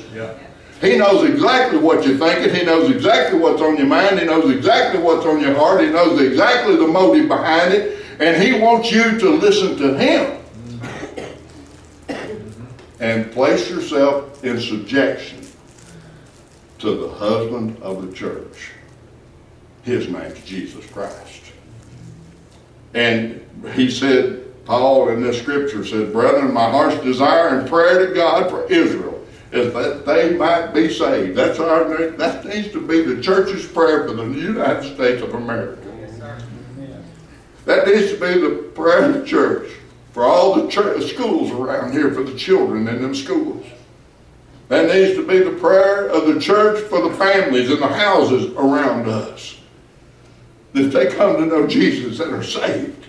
He 0.84 0.98
knows 0.98 1.24
exactly 1.24 1.80
what 1.80 2.06
you're 2.06 2.18
thinking. 2.18 2.54
He 2.54 2.66
knows 2.66 2.92
exactly 2.94 3.40
what's 3.40 3.62
on 3.62 3.78
your 3.78 3.88
mind. 3.88 4.20
He 4.20 4.26
knows 4.26 4.54
exactly 4.54 5.02
what's 5.02 5.26
on 5.26 5.40
your 5.40 5.56
heart. 5.56 5.80
He 5.80 5.88
knows 5.88 6.20
exactly 6.20 6.76
the 6.76 6.86
motive 6.86 7.30
behind 7.30 7.74
it. 7.74 8.04
And 8.20 8.44
he 8.44 8.60
wants 8.60 8.92
you 8.92 9.18
to 9.18 9.30
listen 9.30 9.78
to 9.78 9.98
him. 9.98 10.44
And 13.00 13.32
place 13.32 13.70
yourself 13.70 14.44
in 14.44 14.60
subjection 14.60 15.48
to 16.80 16.96
the 16.96 17.10
husband 17.12 17.82
of 17.82 18.06
the 18.06 18.14
church. 18.14 18.72
His 19.84 20.10
name's 20.10 20.44
Jesus 20.44 20.86
Christ. 20.88 21.44
And 22.94 23.42
he 23.74 23.90
said, 23.90 24.66
Paul 24.66 25.08
in 25.10 25.22
this 25.22 25.40
scripture 25.40 25.86
said, 25.86 26.12
Brethren, 26.12 26.54
my 26.54 26.70
heart's 26.70 27.02
desire 27.06 27.58
and 27.58 27.70
prayer 27.70 28.06
to 28.06 28.14
God 28.14 28.50
for 28.50 28.70
Israel 28.70 29.13
is 29.54 29.72
that 29.74 30.04
they 30.04 30.36
might 30.36 30.74
be 30.74 30.92
saved. 30.92 31.38
That's 31.38 31.60
our 31.60 31.84
that 32.18 32.46
needs 32.46 32.72
to 32.72 32.86
be 32.86 33.04
the 33.04 33.22
church's 33.22 33.68
prayer 33.68 34.08
for 34.08 34.16
the 34.16 34.24
United 34.24 34.96
States 34.96 35.22
of 35.22 35.36
America. 35.36 35.80
That 37.66 37.88
needs 37.88 38.12
to 38.12 38.20
be 38.20 38.42
the 38.42 38.72
prayer 38.74 39.06
of 39.06 39.14
the 39.14 39.26
church 39.26 39.72
for 40.12 40.26
all 40.26 40.56
the 40.56 40.68
church, 40.70 41.14
schools 41.14 41.52
around 41.52 41.94
here 41.94 42.12
for 42.14 42.24
the 42.24 42.36
children 42.36 42.88
in 42.88 43.02
them 43.02 43.14
schools. 43.14 43.66
That 44.70 44.94
needs 44.94 45.16
to 45.18 45.26
be 45.26 45.40
the 45.40 45.58
prayer 45.60 46.08
of 46.08 46.34
the 46.34 46.40
church 46.40 46.84
for 46.86 47.08
the 47.08 47.16
families 47.16 47.70
in 47.70 47.80
the 47.80 47.88
houses 47.88 48.52
around 48.54 49.08
us. 49.08 49.60
That 50.74 50.92
they 50.92 51.14
come 51.14 51.38
to 51.38 51.46
know 51.46 51.68
Jesus 51.68 52.20
and 52.20 52.34
are 52.34 52.44
saved. 52.44 53.06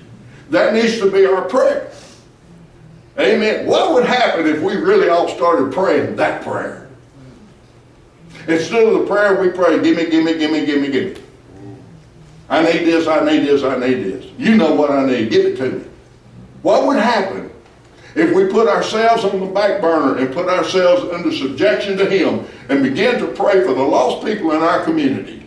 That 0.51 0.74
needs 0.74 0.99
to 0.99 1.11
be 1.11 1.24
our 1.24 1.49
prayer. 1.49 1.90
Amen. 3.18 3.66
What 3.66 3.94
would 3.94 4.06
happen 4.06 4.46
if 4.46 4.60
we 4.60 4.74
really 4.74 5.08
all 5.08 5.28
started 5.28 5.72
praying 5.72 6.16
that 6.16 6.42
prayer? 6.42 6.88
Instead 8.48 8.86
of 8.86 9.00
the 9.00 9.06
prayer 9.06 9.40
we 9.40 9.50
pray, 9.50 9.80
give 9.82 9.96
me, 9.96 10.10
give 10.10 10.24
me, 10.24 10.36
give 10.36 10.50
me, 10.50 10.66
give 10.66 10.80
me, 10.80 10.88
give 10.90 11.14
me. 11.14 11.22
I 12.48 12.62
need 12.62 12.84
this, 12.84 13.06
I 13.06 13.24
need 13.24 13.46
this, 13.46 13.62
I 13.62 13.78
need 13.78 14.02
this. 14.04 14.26
You 14.36 14.56
know 14.56 14.74
what 14.74 14.90
I 14.90 15.06
need. 15.06 15.30
Give 15.30 15.46
it 15.46 15.56
to 15.58 15.70
me. 15.70 15.84
What 16.62 16.86
would 16.86 16.98
happen 16.98 17.50
if 18.14 18.34
we 18.34 18.46
put 18.48 18.68
ourselves 18.68 19.24
on 19.24 19.40
the 19.40 19.46
back 19.46 19.80
burner 19.80 20.18
and 20.18 20.34
put 20.34 20.48
ourselves 20.48 21.12
under 21.12 21.32
subjection 21.32 21.96
to 21.98 22.08
Him 22.08 22.44
and 22.68 22.82
begin 22.82 23.18
to 23.20 23.28
pray 23.28 23.64
for 23.64 23.74
the 23.74 23.82
lost 23.82 24.26
people 24.26 24.52
in 24.52 24.60
our 24.60 24.84
community, 24.84 25.46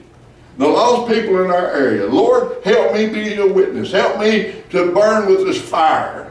the 0.58 0.68
lost 0.68 1.12
people 1.12 1.44
in 1.44 1.52
our 1.52 1.68
area? 1.68 2.08
Lord, 2.08 2.64
help 2.64 2.94
me 2.94 3.08
be 3.08 3.36
a 3.36 3.46
witness. 3.46 3.92
Help 3.92 4.20
me 4.20 4.64
to 4.72 4.92
burn 4.92 5.28
with 5.28 5.46
this 5.46 5.62
fire 5.62 6.27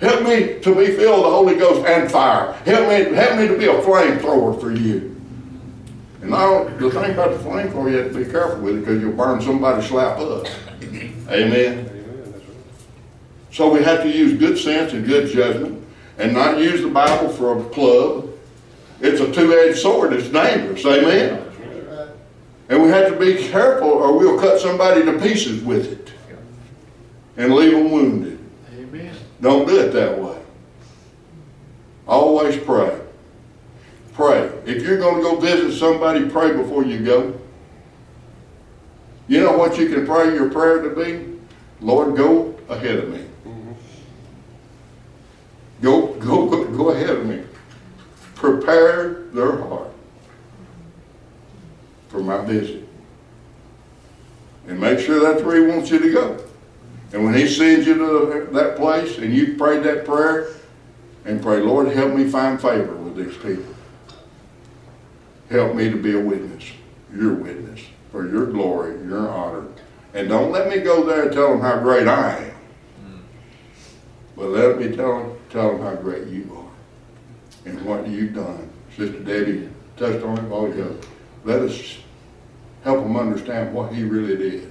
Help 0.00 0.22
me 0.22 0.60
to 0.60 0.74
be 0.74 0.86
filled 0.86 1.22
with 1.22 1.24
the 1.24 1.30
Holy 1.30 1.54
Ghost 1.56 1.86
and 1.86 2.10
fire. 2.10 2.52
Help 2.64 2.88
me, 2.88 3.14
help 3.14 3.38
me 3.38 3.48
to 3.48 3.58
be 3.58 3.66
a 3.66 3.82
flamethrower 3.82 4.60
for 4.60 4.70
you. 4.70 5.16
And 6.20 6.30
now, 6.30 6.64
the 6.64 6.90
thing 6.90 7.12
about 7.12 7.32
the 7.32 7.38
flamethrower, 7.38 7.90
you 7.90 7.96
have 7.98 8.12
to 8.12 8.24
be 8.24 8.30
careful 8.30 8.60
with 8.60 8.76
it 8.76 8.80
because 8.80 9.00
you'll 9.00 9.12
burn 9.12 9.40
somebody's 9.40 9.88
slap 9.88 10.18
up. 10.18 10.46
Amen. 11.28 11.88
So 13.50 13.72
we 13.72 13.82
have 13.82 14.02
to 14.02 14.08
use 14.08 14.38
good 14.38 14.56
sense 14.56 14.92
and 14.92 15.04
good 15.04 15.32
judgment 15.32 15.84
and 16.18 16.32
not 16.32 16.58
use 16.58 16.82
the 16.82 16.88
Bible 16.88 17.28
for 17.30 17.58
a 17.58 17.64
club. 17.70 18.30
It's 19.00 19.20
a 19.20 19.32
two-edged 19.32 19.78
sword. 19.78 20.12
It's 20.12 20.28
dangerous. 20.28 20.84
Amen. 20.84 21.44
And 22.68 22.82
we 22.82 22.88
have 22.88 23.08
to 23.08 23.18
be 23.18 23.48
careful 23.48 23.88
or 23.88 24.16
we'll 24.16 24.38
cut 24.38 24.60
somebody 24.60 25.02
to 25.04 25.18
pieces 25.18 25.62
with 25.62 25.92
it 25.92 26.12
and 27.36 27.54
leave 27.54 27.72
them 27.72 27.90
wounded. 27.90 28.38
Amen. 28.76 29.14
Don't 29.40 29.66
do 29.66 29.78
it 29.78 29.92
that 29.92 30.18
way. 30.18 30.38
Always 32.06 32.56
pray. 32.56 32.98
Pray. 34.14 34.50
If 34.66 34.82
you're 34.82 34.98
going 34.98 35.16
to 35.16 35.22
go 35.22 35.36
visit 35.36 35.78
somebody, 35.78 36.28
pray 36.28 36.52
before 36.56 36.84
you 36.84 37.04
go. 37.04 37.38
You 39.28 39.42
know 39.42 39.56
what 39.56 39.78
you 39.78 39.88
can 39.88 40.06
pray 40.06 40.34
your 40.34 40.50
prayer 40.50 40.82
to 40.82 40.90
be? 40.90 41.38
Lord, 41.80 42.16
go 42.16 42.58
ahead 42.68 42.96
of 42.96 43.10
me. 43.10 43.24
Go, 45.80 46.14
go, 46.14 46.64
go, 46.64 46.90
ahead 46.90 47.10
of 47.10 47.26
me. 47.26 47.44
Prepare 48.34 49.22
their 49.32 49.58
heart 49.58 49.92
for 52.08 52.20
my 52.20 52.44
visit. 52.44 52.88
And 54.66 54.80
make 54.80 54.98
sure 54.98 55.20
that's 55.20 55.44
where 55.44 55.56
he 55.56 55.70
wants 55.70 55.90
you 55.90 55.98
to 56.00 56.12
go. 56.12 56.47
And 57.12 57.24
when 57.24 57.34
he 57.34 57.48
sends 57.48 57.86
you 57.86 57.94
to 57.94 58.48
that 58.52 58.76
place 58.76 59.18
and 59.18 59.34
you've 59.34 59.56
prayed 59.56 59.82
that 59.84 60.04
prayer 60.04 60.48
and 61.24 61.40
pray, 61.40 61.60
Lord, 61.60 61.88
help 61.88 62.14
me 62.14 62.28
find 62.28 62.60
favor 62.60 62.94
with 62.94 63.16
these 63.16 63.36
people. 63.36 63.74
Help 65.50 65.74
me 65.74 65.90
to 65.90 65.96
be 65.96 66.14
a 66.14 66.20
witness, 66.20 66.64
your 67.14 67.34
witness, 67.34 67.80
for 68.12 68.28
your 68.28 68.46
glory, 68.46 69.02
your 69.06 69.28
honor. 69.28 69.66
And 70.12 70.28
don't 70.28 70.52
let 70.52 70.68
me 70.68 70.80
go 70.80 71.04
there 71.04 71.24
and 71.24 71.32
tell 71.32 71.48
them 71.48 71.60
how 71.60 71.78
great 71.80 72.06
I 72.06 72.38
am. 72.38 73.24
But 74.36 74.48
let 74.48 74.78
me 74.78 74.94
tell 74.94 75.18
them, 75.18 75.38
tell 75.48 75.72
them 75.72 75.80
how 75.80 75.94
great 75.94 76.28
you 76.28 76.50
are 76.54 77.70
and 77.70 77.82
what 77.82 78.06
you've 78.06 78.34
done. 78.34 78.70
Sister 78.96 79.18
Debbie 79.20 79.68
touched 79.96 80.24
on 80.24 80.38
it 80.38 80.44
a 80.44 80.46
while. 80.46 80.96
Let 81.44 81.60
us 81.62 81.98
help 82.84 83.02
them 83.02 83.16
understand 83.16 83.74
what 83.74 83.94
he 83.94 84.04
really 84.04 84.36
did 84.36 84.67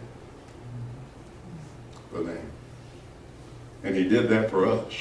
for 2.17 2.23
them. 2.23 2.51
And 3.83 3.95
he 3.95 4.07
did 4.07 4.29
that 4.29 4.49
for 4.49 4.65
us. 4.65 4.93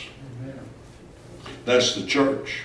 That's 1.65 1.95
the 1.95 2.07
church. 2.07 2.63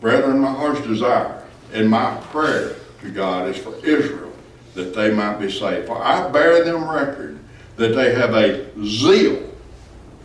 Brethren, 0.00 0.38
my 0.38 0.52
heart's 0.52 0.86
desire 0.86 1.42
and 1.72 1.88
my 1.88 2.16
prayer 2.30 2.76
to 3.02 3.10
God 3.10 3.48
is 3.48 3.58
for 3.58 3.74
Israel 3.84 4.32
that 4.74 4.94
they 4.94 5.12
might 5.12 5.38
be 5.38 5.50
saved. 5.50 5.86
For 5.86 6.00
I 6.02 6.28
bear 6.30 6.64
them 6.64 6.88
record 6.88 7.38
that 7.76 7.94
they 7.94 8.14
have 8.14 8.34
a 8.34 8.70
zeal 8.84 9.50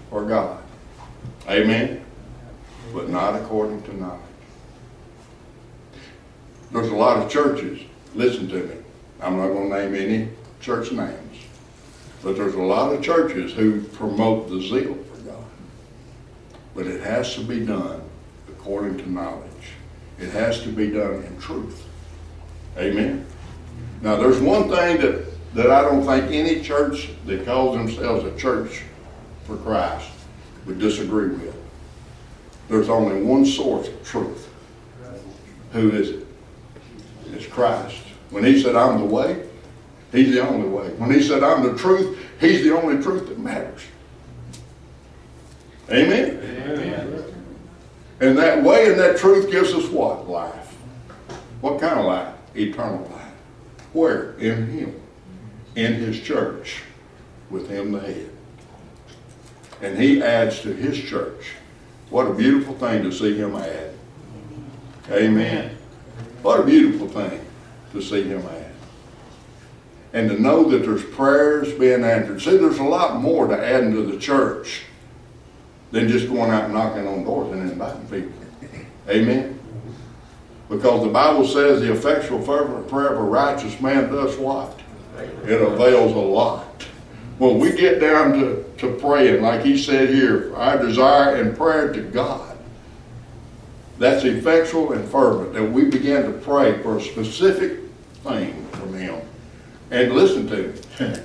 for 0.09 0.23
God. 0.23 0.61
Amen? 1.47 2.03
But 2.93 3.09
not 3.09 3.35
according 3.35 3.81
to 3.83 3.97
knowledge. 3.97 4.21
There's 6.71 6.89
a 6.89 6.95
lot 6.95 7.17
of 7.17 7.31
churches, 7.31 7.81
listen 8.13 8.47
to 8.49 8.63
me, 8.63 8.75
I'm 9.21 9.37
not 9.37 9.47
going 9.47 9.69
to 9.69 9.89
name 9.89 9.95
any 9.95 10.29
church 10.59 10.91
names, 10.91 11.24
but 12.25 12.35
there's 12.35 12.55
a 12.55 12.61
lot 12.61 12.91
of 12.91 13.03
churches 13.03 13.53
who 13.53 13.81
promote 13.81 14.49
the 14.49 14.59
zeal 14.59 14.95
for 14.95 15.21
God. 15.21 15.45
But 16.73 16.87
it 16.87 16.99
has 17.01 17.35
to 17.35 17.41
be 17.41 17.63
done 17.63 18.01
according 18.49 18.97
to 18.97 19.11
knowledge. 19.11 19.45
It 20.17 20.31
has 20.31 20.63
to 20.63 20.69
be 20.69 20.89
done 20.89 21.23
in 21.23 21.39
truth. 21.39 21.87
Amen? 22.79 23.27
Now, 24.01 24.15
there's 24.15 24.39
one 24.41 24.69
thing 24.69 24.99
that, 25.01 25.53
that 25.53 25.69
I 25.69 25.83
don't 25.83 26.03
think 26.03 26.31
any 26.31 26.63
church 26.63 27.11
that 27.27 27.45
calls 27.45 27.77
themselves 27.77 28.25
a 28.25 28.35
church 28.35 28.81
for 29.43 29.57
Christ 29.57 30.09
would 30.65 30.79
disagree 30.79 31.29
with. 31.29 31.55
There's 32.69 32.89
only 32.89 33.21
one 33.21 33.45
source 33.45 33.87
of 33.87 34.03
truth. 34.03 34.49
Who 35.73 35.91
is 35.91 36.09
it? 36.09 36.27
It's 37.33 37.45
Christ. 37.45 38.01
When 38.31 38.43
he 38.43 38.59
said, 38.59 38.75
I'm 38.75 38.97
the 38.97 39.05
way, 39.05 39.44
he's 40.15 40.33
the 40.33 40.47
only 40.47 40.67
way. 40.67 40.89
When 40.93 41.11
he 41.11 41.21
said, 41.21 41.43
I'm 41.43 41.63
the 41.63 41.77
truth, 41.77 42.17
he's 42.39 42.63
the 42.63 42.75
only 42.75 43.01
truth 43.01 43.27
that 43.27 43.39
matters. 43.39 43.81
Amen? 45.89 46.39
Amen. 46.67 47.23
And 48.21 48.37
that 48.37 48.63
way 48.63 48.89
and 48.89 48.99
that 48.99 49.17
truth 49.17 49.51
gives 49.51 49.73
us 49.73 49.89
what? 49.89 50.29
Life. 50.29 50.73
What 51.61 51.79
kind 51.79 51.99
of 51.99 52.05
life? 52.05 52.33
Eternal 52.55 53.07
life. 53.11 53.31
Where? 53.93 54.33
In 54.33 54.67
Him. 54.67 55.01
In 55.75 55.93
His 55.95 56.19
church. 56.19 56.81
With 57.49 57.69
Him 57.69 57.91
the 57.91 57.99
head. 57.99 58.29
And 59.81 59.97
He 59.97 60.23
adds 60.23 60.61
to 60.61 60.73
His 60.73 60.97
church. 60.97 61.51
What 62.09 62.27
a 62.27 62.33
beautiful 62.33 62.75
thing 62.75 63.03
to 63.03 63.11
see 63.11 63.37
Him 63.37 63.55
add. 63.55 63.93
Amen. 65.11 65.77
What 66.41 66.61
a 66.61 66.63
beautiful 66.63 67.09
thing 67.09 67.45
to 67.91 68.01
see 68.01 68.23
Him 68.23 68.41
add. 68.47 68.64
And 70.15 70.29
to 70.29 70.41
know 70.41 70.69
that 70.69 70.83
there's 70.83 71.03
prayers 71.03 71.73
being 71.73 72.05
answered. 72.05 72.41
See, 72.41 72.55
there's 72.55 72.79
a 72.79 72.83
lot 72.83 73.21
more 73.21 73.47
to 73.47 73.53
adding 73.53 73.91
to 73.91 74.01
the 74.03 74.17
church 74.17 74.83
than 75.91 76.07
just 76.07 76.29
going 76.29 76.51
out 76.51 76.63
and 76.63 76.73
knocking 76.73 77.05
on 77.05 77.25
doors 77.25 77.51
and 77.51 77.69
inviting 77.69 78.07
people. 78.07 78.31
Amen? 79.09 79.59
Because 80.69 81.03
the 81.03 81.09
Bible 81.09 81.45
says 81.45 81.81
the 81.81 81.91
effectual 81.91 82.41
fervent 82.41 82.87
prayer 82.87 83.09
of 83.09 83.19
a 83.19 83.23
righteous 83.23 83.79
man 83.81 84.09
does 84.09 84.37
what? 84.37 84.79
It 85.45 85.61
avails 85.61 86.13
a 86.13 86.17
lot. 86.17 86.83
When 87.37 87.59
we 87.59 87.73
get 87.73 87.99
down 87.99 88.39
to, 88.39 88.63
to 88.77 88.93
praying, 88.95 89.41
like 89.41 89.63
he 89.63 89.77
said 89.77 90.09
here, 90.09 90.55
our 90.55 90.77
desire 90.77 91.35
and 91.35 91.57
prayer 91.57 91.91
to 91.91 92.01
God, 92.01 92.57
that's 93.99 94.23
effectual 94.23 94.93
and 94.93 95.05
fervent, 95.09 95.51
that 95.53 95.63
we 95.63 95.85
begin 95.89 96.23
to 96.23 96.31
pray 96.39 96.81
for 96.81 96.97
a 96.97 97.01
specific 97.01 97.79
thing. 98.23 98.64
And 99.91 100.13
listen 100.13 100.47
to 100.47 101.03
me. 101.03 101.19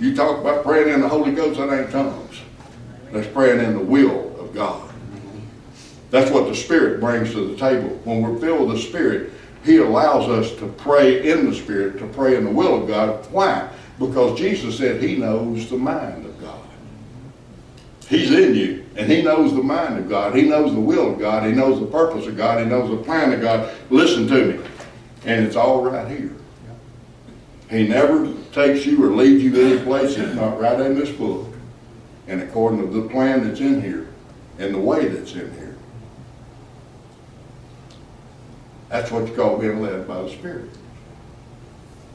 you 0.00 0.16
talk 0.16 0.38
about 0.38 0.64
praying 0.64 0.92
in 0.92 1.00
the 1.00 1.08
Holy 1.08 1.32
Ghost, 1.32 1.58
that 1.58 1.72
ain't 1.72 1.90
tongues. 1.90 2.40
That's 3.12 3.28
praying 3.28 3.60
in 3.60 3.74
the 3.74 3.84
will 3.84 4.40
of 4.40 4.54
God. 4.54 4.90
That's 6.10 6.30
what 6.30 6.46
the 6.46 6.54
Spirit 6.54 7.00
brings 7.00 7.32
to 7.32 7.48
the 7.48 7.56
table. 7.56 7.88
When 8.04 8.22
we're 8.22 8.38
filled 8.38 8.68
with 8.68 8.76
the 8.76 8.82
Spirit, 8.82 9.32
He 9.64 9.78
allows 9.78 10.28
us 10.28 10.54
to 10.58 10.66
pray 10.66 11.30
in 11.30 11.48
the 11.48 11.54
Spirit, 11.54 11.98
to 11.98 12.06
pray 12.06 12.36
in 12.36 12.44
the 12.44 12.50
will 12.50 12.82
of 12.82 12.88
God. 12.88 13.26
Why? 13.30 13.68
Because 13.98 14.38
Jesus 14.38 14.76
said 14.76 15.02
He 15.02 15.16
knows 15.16 15.68
the 15.70 15.76
mind 15.76 16.26
of 16.26 16.40
God. 16.40 16.60
He's 18.08 18.30
in 18.30 18.54
you, 18.54 18.84
and 18.96 19.10
He 19.10 19.22
knows 19.22 19.54
the 19.54 19.62
mind 19.62 19.98
of 19.98 20.08
God. 20.08 20.34
He 20.34 20.42
knows 20.42 20.74
the 20.74 20.80
will 20.80 21.12
of 21.12 21.18
God. 21.18 21.46
He 21.46 21.52
knows 21.52 21.80
the 21.80 21.86
purpose 21.86 22.26
of 22.26 22.36
God. 22.36 22.62
He 22.62 22.66
knows 22.66 22.90
the 22.90 23.02
plan 23.02 23.32
of 23.32 23.40
God. 23.40 23.72
Listen 23.90 24.26
to 24.28 24.52
me. 24.52 24.64
And 25.24 25.46
it's 25.46 25.56
all 25.56 25.82
right 25.84 26.08
here. 26.08 26.34
He 27.72 27.88
never 27.88 28.30
takes 28.52 28.84
you 28.84 29.02
or 29.02 29.16
leads 29.16 29.42
you 29.42 29.50
to 29.52 29.64
any 29.64 29.82
place 29.82 30.14
that's 30.16 30.34
not 30.34 30.60
right 30.60 30.78
in 30.78 30.94
this 30.94 31.10
book 31.10 31.48
and 32.28 32.42
according 32.42 32.80
to 32.86 33.00
the 33.00 33.08
plan 33.08 33.48
that's 33.48 33.60
in 33.60 33.80
here 33.80 34.08
and 34.58 34.74
the 34.74 34.78
way 34.78 35.08
that's 35.08 35.32
in 35.32 35.50
here. 35.54 35.74
That's 38.90 39.10
what 39.10 39.26
you 39.26 39.34
call 39.34 39.56
being 39.56 39.80
led 39.80 40.06
by 40.06 40.20
the 40.20 40.28
Spirit. 40.28 40.68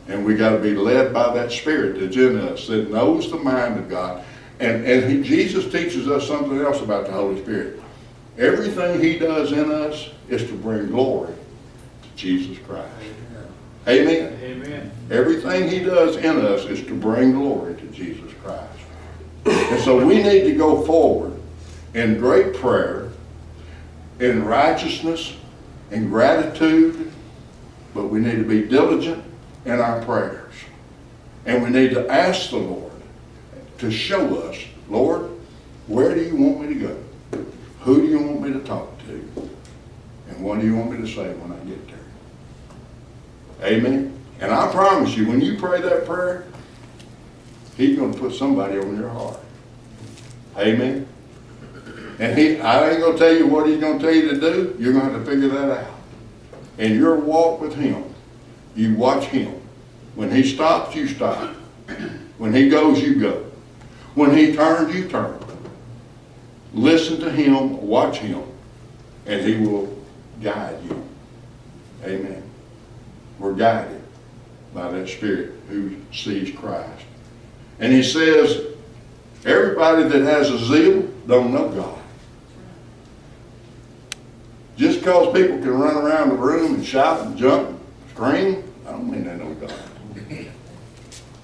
And 0.07 0.23
we 0.23 0.35
got 0.35 0.51
to 0.51 0.59
be 0.59 0.75
led 0.75 1.11
by 1.11 1.33
that 1.33 1.51
Spirit 1.51 1.99
that's 1.99 2.15
in 2.15 2.37
us 2.37 2.67
that 2.67 2.91
knows 2.91 3.31
the 3.31 3.37
mind 3.37 3.79
of 3.79 3.89
God. 3.89 4.23
And, 4.59 4.85
and 4.85 5.11
he, 5.11 5.23
Jesus 5.23 5.71
teaches 5.71 6.07
us 6.07 6.27
something 6.27 6.61
else 6.61 6.81
about 6.81 7.07
the 7.07 7.13
Holy 7.13 7.41
Spirit. 7.41 7.81
Everything 8.37 9.01
he 9.01 9.17
does 9.17 9.51
in 9.51 9.71
us 9.71 10.11
is 10.29 10.43
to 10.43 10.53
bring 10.53 10.85
glory 10.89 11.33
to 12.03 12.09
Jesus 12.15 12.59
Christ. 12.59 12.91
Amen. 13.87 14.37
Amen. 14.43 14.91
Everything 15.09 15.69
he 15.69 15.79
does 15.79 16.17
in 16.17 16.37
us 16.45 16.65
is 16.65 16.85
to 16.87 16.93
bring 16.93 17.31
glory 17.31 17.75
to 17.75 17.85
Jesus 17.87 18.31
Christ. 18.43 18.67
And 19.45 19.81
so 19.81 20.05
we 20.05 20.21
need 20.21 20.43
to 20.43 20.55
go 20.55 20.83
forward 20.83 21.33
in 21.93 22.19
great 22.19 22.53
prayer, 22.55 23.09
in 24.19 24.43
righteousness, 24.43 25.35
in 25.91 26.09
gratitude, 26.09 27.11
but 27.93 28.07
we 28.07 28.19
need 28.19 28.35
to 28.35 28.43
be 28.43 28.63
diligent 28.63 29.23
in 29.65 29.79
our 29.79 30.03
prayers. 30.03 30.53
And 31.45 31.63
we 31.63 31.69
need 31.69 31.91
to 31.91 32.09
ask 32.09 32.49
the 32.49 32.57
Lord 32.57 32.91
to 33.77 33.89
show 33.89 34.41
us, 34.41 34.57
Lord, 34.89 35.29
where 35.87 36.13
do 36.13 36.21
you 36.21 36.35
want 36.35 36.61
me 36.61 36.73
to 36.73 36.79
go? 36.79 37.45
Who 37.81 38.01
do 38.01 38.07
you 38.07 38.19
want 38.19 38.41
me 38.41 38.51
to 38.51 38.59
talk 38.59 38.89
to? 39.05 39.49
And 40.29 40.43
what 40.43 40.59
do 40.59 40.65
you 40.65 40.75
want 40.75 40.91
me 40.91 40.97
to 40.97 41.07
say 41.07 41.33
when 41.35 41.53
I 41.53 41.63
get 41.63 41.87
there? 41.87 41.96
Amen. 43.61 44.13
And 44.39 44.51
I 44.51 44.71
promise 44.71 45.15
you, 45.17 45.27
when 45.27 45.41
you 45.41 45.57
pray 45.57 45.81
that 45.81 46.05
prayer, 46.05 46.45
He's 47.75 47.95
going 47.95 48.11
to 48.11 48.19
put 48.19 48.33
somebody 48.33 48.79
on 48.79 48.97
your 48.97 49.09
heart. 49.09 49.39
Amen. 50.57 51.07
And 52.19 52.35
he, 52.35 52.59
I 52.59 52.89
ain't 52.89 53.01
gonna 53.01 53.17
tell 53.17 53.35
you 53.35 53.45
what 53.45 53.67
he's 53.67 53.79
gonna 53.79 53.99
tell 53.99 54.13
you 54.13 54.29
to 54.29 54.39
do, 54.39 54.75
you're 54.79 54.91
gonna 54.91 55.11
have 55.11 55.23
to 55.23 55.31
figure 55.31 55.49
that 55.49 55.85
out. 55.85 55.93
In 56.79 56.95
your 56.95 57.15
walk 57.17 57.61
with 57.61 57.75
him, 57.75 58.03
you 58.75 58.95
watch 58.95 59.25
him. 59.25 59.61
When 60.15 60.31
he 60.31 60.41
stops, 60.41 60.95
you 60.95 61.07
stop. 61.07 61.53
When 62.39 62.53
he 62.53 62.69
goes, 62.69 62.99
you 62.99 63.19
go. 63.19 63.45
When 64.15 64.35
he 64.35 64.55
turns, 64.55 64.95
you 64.95 65.07
turn. 65.07 65.39
Listen 66.73 67.19
to 67.19 67.31
him, 67.31 67.87
watch 67.87 68.17
him, 68.17 68.43
and 69.27 69.45
he 69.45 69.57
will 69.63 69.95
guide 70.41 70.83
you. 70.83 71.03
Amen. 72.03 72.46
We're 73.39 73.53
guided 73.53 74.01
by 74.73 74.91
that 74.91 75.07
Spirit 75.07 75.53
who 75.69 75.95
sees 76.11 76.55
Christ. 76.55 77.05
And 77.79 77.93
he 77.93 78.03
says, 78.03 78.65
everybody 79.45 80.03
that 80.03 80.21
has 80.21 80.49
a 80.49 80.57
zeal 80.59 81.01
don't 81.27 81.53
know 81.53 81.69
God. 81.69 81.99
Just 84.75 84.99
because 84.99 85.33
people 85.33 85.57
can 85.57 85.71
run 85.71 85.97
around 85.97 86.29
the 86.29 86.35
room 86.35 86.75
and 86.75 86.85
shout 86.85 87.25
and 87.25 87.37
jump 87.37 87.69
and 87.69 87.79
scream, 88.11 88.63
I 88.87 88.91
don't 88.91 89.11
mean 89.11 89.25
they 89.25 89.35
know 89.35 89.53
God. 89.55 89.73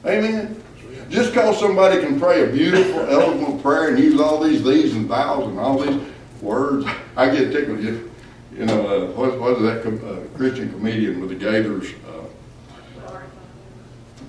Amen. 0.05 0.63
Just 1.09 1.33
because 1.33 1.59
somebody 1.59 2.01
can 2.01 2.19
pray 2.19 2.43
a 2.43 2.47
beautiful, 2.47 3.01
eloquent 3.01 3.61
prayer 3.61 3.89
and 3.89 3.99
use 3.99 4.19
all 4.19 4.39
these 4.39 4.63
these 4.63 4.95
and 4.95 5.07
thous 5.07 5.45
and 5.45 5.59
all 5.59 5.79
these 5.79 6.01
words, 6.41 6.85
I 7.15 7.29
get 7.29 7.51
tickled. 7.51 8.09
You, 8.55 8.65
know, 8.67 8.87
uh, 8.87 9.11
what, 9.13 9.39
what 9.39 9.53
is 9.53 9.63
that 9.63 9.81
com- 9.81 10.01
uh, 10.05 10.37
Christian 10.37 10.71
comedian 10.71 11.19
with 11.19 11.29
the 11.29 11.35
gaithers? 11.35 11.93
Uh, 12.07 12.27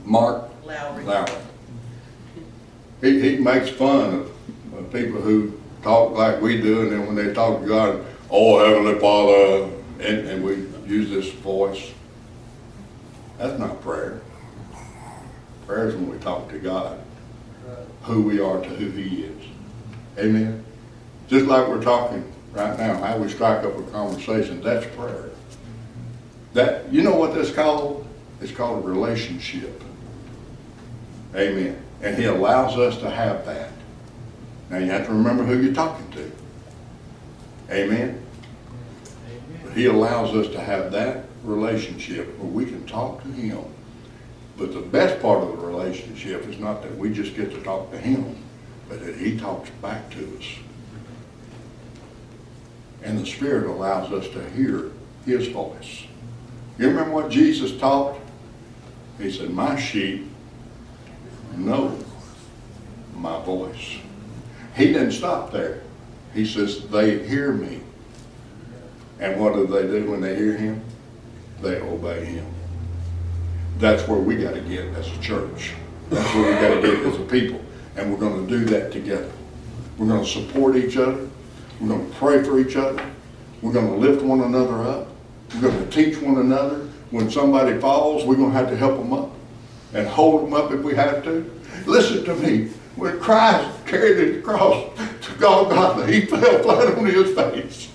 Mark 0.05 0.51
Lowry. 0.65 1.05
Lowry. 1.05 1.33
He, 3.03 3.21
he 3.21 3.37
makes 3.37 3.69
fun 3.69 4.15
of, 4.15 4.75
of 4.79 4.93
people 4.93 5.21
who 5.21 5.61
talk 5.83 6.13
like 6.13 6.41
we 6.41 6.59
do, 6.59 6.83
and 6.83 6.93
then 6.93 7.07
when 7.07 7.15
they 7.15 7.35
talk 7.35 7.61
to 7.61 7.69
God, 7.69 8.07
oh 8.31 8.65
Heavenly 8.65 8.99
Father, 8.99 9.71
and, 10.01 10.27
and 10.27 10.43
we 10.43 10.55
use 10.91 11.11
this 11.11 11.31
voice. 11.41 11.93
That's 13.37 13.59
not 13.59 13.83
prayer. 13.83 14.23
Prayer 15.67 15.89
is 15.89 15.97
when 15.97 16.09
we 16.09 16.19
talk 16.19 16.49
to 16.49 16.59
God, 16.59 16.99
who 18.03 18.23
we 18.23 18.41
are 18.41 18.61
to 18.61 18.69
who 18.69 18.91
He 18.91 19.25
is. 19.25 19.43
Amen. 20.19 20.65
Just 21.29 21.45
like 21.45 21.69
we're 21.69 21.83
talking 21.83 22.34
right 22.55 22.79
now, 22.79 22.97
how 23.03 23.19
we 23.19 23.29
strike 23.29 23.65
up 23.65 23.77
a 23.77 23.83
conversation, 23.91 24.63
that's 24.63 24.87
prayer. 24.95 25.31
That 26.53 26.93
you 26.93 27.03
know 27.03 27.17
what 27.17 27.35
that's 27.35 27.51
called? 27.51 28.07
It's 28.41 28.53
called 28.53 28.85
a 28.85 28.89
relationship. 28.89 29.83
Amen. 31.35 31.83
And 32.01 32.17
he 32.17 32.25
allows 32.25 32.79
us 32.79 32.99
to 32.99 33.11
have 33.11 33.45
that. 33.47 33.71
Now 34.71 34.79
you 34.79 34.91
have 34.91 35.07
to 35.07 35.13
remember 35.13 35.45
who 35.45 35.61
you're 35.61 35.75
talking 35.75 36.11
to. 36.13 36.31
Amen. 37.71 38.25
But 39.65 39.73
he 39.73 39.87
allows 39.87 40.35
us 40.35 40.49
to 40.53 40.61
have 40.61 40.93
that 40.93 41.25
relationship 41.43 42.39
where 42.39 42.51
we 42.51 42.67
can 42.67 42.87
talk 42.87 43.23
to 43.23 43.29
him. 43.29 43.65
But 44.57 44.73
the 44.73 44.81
best 44.81 45.21
part 45.21 45.43
of 45.43 45.49
the 45.49 45.67
relationship 45.67 46.47
is 46.49 46.59
not 46.59 46.83
that 46.83 46.97
we 46.97 47.13
just 47.13 47.35
get 47.35 47.51
to 47.51 47.61
talk 47.63 47.91
to 47.91 47.99
him, 47.99 48.37
but 48.89 49.05
that 49.05 49.17
he 49.17 49.37
talks 49.37 49.71
back 49.83 50.11
to 50.11 50.39
us. 50.39 50.45
And 53.05 53.19
the 53.19 53.27
Spirit 53.27 53.69
allows 53.69 54.11
us 54.13 54.29
to 54.31 54.51
hear 54.51 54.91
his 55.25 55.49
voice. 55.49 56.05
You 56.79 56.89
remember 56.89 57.13
what 57.13 57.31
Jesus 57.31 57.79
taught? 57.79 58.19
He 59.19 59.31
said, 59.31 59.51
My 59.51 59.79
sheep 59.79 60.29
know 61.57 61.97
my 63.15 63.41
voice. 63.45 63.97
He 64.75 64.87
didn't 64.87 65.13
stop 65.13 65.53
there. 65.53 65.83
He 66.33 66.45
says, 66.45 66.89
They 66.89 67.27
hear 67.27 67.53
me. 67.53 67.81
And 69.21 69.41
what 69.41 69.55
do 69.55 69.67
they 69.67 69.83
do 69.83 70.11
when 70.11 70.21
they 70.21 70.35
hear 70.35 70.57
him? 70.57 70.83
They 71.61 71.81
obey 71.81 72.25
him. 72.25 72.47
That's 73.79 74.07
where 74.09 74.19
we 74.19 74.37
got 74.37 74.55
to 74.55 74.61
get 74.61 74.87
as 74.97 75.07
a 75.09 75.21
church. 75.21 75.73
That's 76.11 76.35
where 76.35 76.53
we 76.53 76.61
got 76.61 76.81
to 76.81 76.97
get 76.97 77.07
as 77.07 77.21
a 77.21 77.25
people. 77.25 77.61
And 77.97 78.11
we're 78.11 78.19
going 78.19 78.47
to 78.47 78.59
do 78.59 78.65
that 78.67 78.93
together. 78.93 79.31
We're 79.97 80.09
going 80.09 80.25
to 80.25 80.31
support 80.31 80.77
each 80.77 80.97
other. 80.97 81.29
We're 81.81 81.89
going 81.89 82.11
to 82.11 82.17
pray 82.17 82.43
for 82.43 82.59
each 82.59 82.77
other. 82.77 83.05
We're 83.63 83.73
going 83.73 83.89
to 83.89 83.97
lift 83.97 84.23
one 84.23 84.41
another 84.41 84.83
up. 84.83 85.09
We're 85.55 85.71
going 85.71 85.79
to 85.79 85.91
teach 85.91 86.21
one 86.21 86.39
another. 86.39 86.89
When 87.11 87.31
somebody 87.31 87.79
falls, 87.81 88.25
we're 88.25 88.37
going 88.37 88.53
to 88.53 88.59
have 88.59 88.71
to 88.71 88.77
help 88.77 88.99
them 88.99 89.13
up 89.13 89.31
and 89.93 90.07
hold 90.07 90.45
them 90.45 90.55
up 90.55 90.73
if 90.73 90.83
we 90.83 90.95
have 90.95 91.23
to. 91.25 91.51
Listen 91.87 92.25
to 92.25 92.35
me. 92.35 92.71
When 92.97 93.19
Christ 93.19 93.87
carried 93.87 94.19
his 94.19 94.45
cross 94.45 94.89
to 95.23 95.33
Golgotha, 95.39 96.07
he 96.11 96.27
fell 96.27 96.63
flat 96.63 96.97
on 96.97 97.07
his 97.07 97.35
face. 97.35 97.91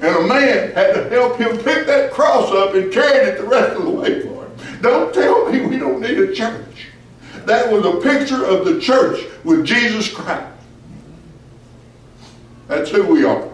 And 0.00 0.16
a 0.16 0.26
man 0.26 0.72
had 0.72 0.94
to 0.94 1.08
help 1.08 1.38
him 1.38 1.56
pick 1.56 1.86
that 1.86 2.10
cross 2.12 2.50
up 2.50 2.74
and 2.74 2.92
carry 2.92 3.30
it 3.30 3.38
the 3.38 3.44
rest 3.44 3.76
of 3.76 3.84
the 3.84 3.90
way 3.90 4.20
for 4.20 4.44
him. 4.44 4.82
Don't 4.82 5.14
tell 5.14 5.50
me 5.50 5.64
we 5.64 5.78
don't 5.78 6.00
need 6.00 6.18
a 6.18 6.34
church. 6.34 6.73
That 7.46 7.70
was 7.70 7.84
a 7.84 8.00
picture 8.00 8.44
of 8.44 8.64
the 8.64 8.80
church 8.80 9.24
with 9.44 9.64
Jesus 9.64 10.12
Christ. 10.12 10.46
That's 12.68 12.90
who 12.90 13.06
we 13.06 13.24
are. 13.24 13.48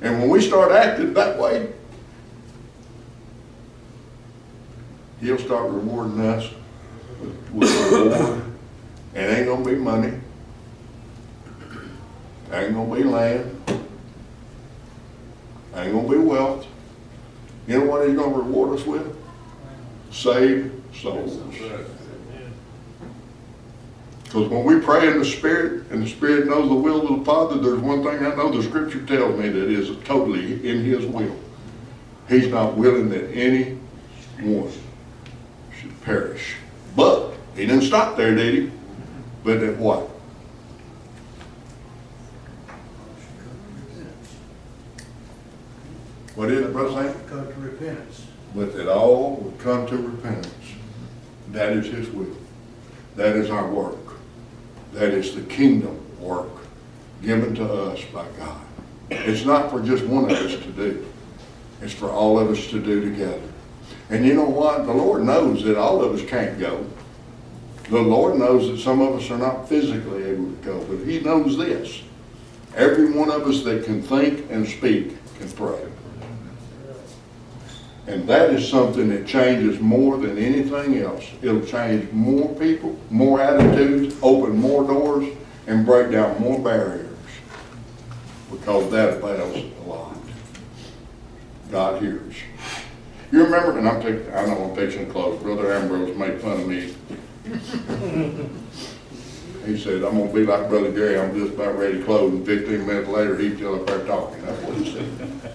And 0.00 0.20
when 0.20 0.28
we 0.28 0.40
start 0.40 0.72
acting 0.72 1.14
that 1.14 1.38
way, 1.38 1.72
He'll 5.20 5.38
start 5.38 5.70
rewarding 5.70 6.20
us 6.20 6.50
with, 7.52 7.70
reward. 7.92 8.42
It 9.14 9.20
ain't 9.20 9.46
gonna 9.46 9.64
be 9.64 9.76
money. 9.76 10.12
Ain't 12.52 12.74
gonna 12.74 12.94
be 12.94 13.04
land. 13.04 13.62
Ain't 15.74 15.92
gonna 15.92 16.08
be 16.08 16.18
wealth. 16.18 16.66
You 17.66 17.78
know 17.78 17.90
what 17.90 18.06
he's 18.06 18.16
gonna 18.16 18.36
reward 18.36 18.78
us 18.78 18.86
with? 18.86 19.16
Saved 20.10 20.72
souls. 20.94 21.38
Because 24.34 24.48
when 24.48 24.64
we 24.64 24.80
pray 24.80 25.06
in 25.06 25.20
the 25.20 25.24
Spirit, 25.24 25.92
and 25.92 26.02
the 26.02 26.10
Spirit 26.10 26.48
knows 26.48 26.68
the 26.68 26.74
will 26.74 27.08
of 27.08 27.20
the 27.20 27.24
Father, 27.24 27.56
there's 27.56 27.78
one 27.78 28.02
thing 28.02 28.18
I 28.18 28.34
know 28.34 28.50
the 28.50 28.64
Scripture 28.64 29.06
tells 29.06 29.38
me 29.38 29.48
that 29.48 29.70
is 29.70 29.96
totally 30.04 30.68
in 30.68 30.82
His 30.84 31.06
will. 31.06 31.36
He's 32.28 32.48
not 32.48 32.76
willing 32.76 33.10
that 33.10 33.30
any 33.30 33.78
one 34.40 34.72
should 35.78 36.02
perish. 36.02 36.56
But 36.96 37.34
He 37.54 37.64
didn't 37.64 37.82
stop 37.84 38.16
there, 38.16 38.34
did 38.34 38.54
He? 38.54 38.70
But 39.44 39.58
at 39.58 39.76
what? 39.78 40.00
What 46.34 46.50
is 46.50 46.66
it, 46.66 46.72
Brother 46.72 46.90
Sam? 46.90 47.28
Come 47.28 47.46
to 47.46 47.60
repentance. 47.60 48.26
But 48.52 48.74
that 48.74 48.92
all 48.92 49.36
would 49.36 49.60
come 49.60 49.86
to 49.86 49.96
repentance. 49.96 50.72
That 51.52 51.72
is 51.74 51.86
His 51.86 52.10
will. 52.10 52.36
That 53.14 53.36
is 53.36 53.48
our 53.48 53.70
work. 53.70 54.03
That 54.94 55.12
is 55.12 55.34
the 55.34 55.42
kingdom 55.42 56.00
work 56.20 56.48
given 57.20 57.54
to 57.56 57.64
us 57.64 58.00
by 58.12 58.26
God. 58.38 58.60
It's 59.10 59.44
not 59.44 59.70
for 59.70 59.82
just 59.82 60.04
one 60.04 60.30
of 60.30 60.30
us 60.30 60.52
to 60.52 60.70
do. 60.70 61.06
It's 61.82 61.92
for 61.92 62.10
all 62.10 62.38
of 62.38 62.48
us 62.48 62.68
to 62.68 62.80
do 62.80 63.00
together. 63.10 63.42
And 64.08 64.24
you 64.24 64.34
know 64.34 64.44
what? 64.44 64.86
The 64.86 64.92
Lord 64.92 65.24
knows 65.24 65.64
that 65.64 65.76
all 65.76 66.02
of 66.02 66.14
us 66.14 66.24
can't 66.28 66.58
go. 66.60 66.86
The 67.90 68.00
Lord 68.00 68.38
knows 68.38 68.70
that 68.70 68.78
some 68.78 69.00
of 69.00 69.16
us 69.16 69.30
are 69.30 69.38
not 69.38 69.68
physically 69.68 70.24
able 70.24 70.50
to 70.50 70.58
go, 70.62 70.84
but 70.84 71.04
He 71.04 71.20
knows 71.20 71.58
this. 71.58 72.02
Every 72.76 73.10
one 73.10 73.30
of 73.30 73.42
us 73.48 73.62
that 73.64 73.84
can 73.84 74.00
think 74.00 74.48
and 74.50 74.66
speak 74.66 75.16
can 75.38 75.50
pray. 75.50 75.84
And 78.06 78.28
that 78.28 78.50
is 78.50 78.68
something 78.68 79.08
that 79.08 79.26
changes 79.26 79.80
more 79.80 80.18
than 80.18 80.36
anything 80.36 80.98
else. 80.98 81.24
It'll 81.40 81.64
change 81.64 82.12
more 82.12 82.54
people, 82.56 82.98
more 83.10 83.40
attitudes, 83.40 84.14
open 84.22 84.58
more 84.58 84.84
doors, 84.84 85.26
and 85.66 85.86
break 85.86 86.12
down 86.12 86.38
more 86.38 86.58
barriers. 86.58 87.08
Because 88.50 88.90
that 88.90 89.14
avails 89.14 89.56
a 89.56 89.88
lot. 89.88 90.16
God 91.70 92.02
hears. 92.02 92.34
You 93.32 93.44
remember, 93.44 93.78
and 93.78 93.88
I'm 93.88 94.02
taking, 94.02 94.32
I 94.34 94.46
know 94.46 94.64
I'm 94.70 94.76
fixing 94.76 95.06
to 95.06 95.12
close, 95.12 95.42
Brother 95.42 95.72
Ambrose 95.72 96.14
made 96.16 96.40
fun 96.40 96.60
of 96.60 96.68
me. 96.68 96.94
He 99.66 99.78
said, 99.78 100.04
I'm 100.04 100.18
gonna 100.18 100.32
be 100.32 100.44
like 100.44 100.68
Brother 100.68 100.92
Gary, 100.92 101.18
I'm 101.18 101.34
just 101.34 101.54
about 101.54 101.78
ready 101.78 101.98
to 101.98 102.04
close, 102.04 102.30
and 102.32 102.44
fifteen 102.44 102.86
minutes 102.86 103.08
later, 103.08 103.38
he's 103.38 103.56
still 103.56 103.76
up 103.76 103.86
there 103.86 104.04
talking. 104.06 104.44
That's 104.44 104.62
what 104.62 104.76
he 104.76 104.92
said. 104.92 105.52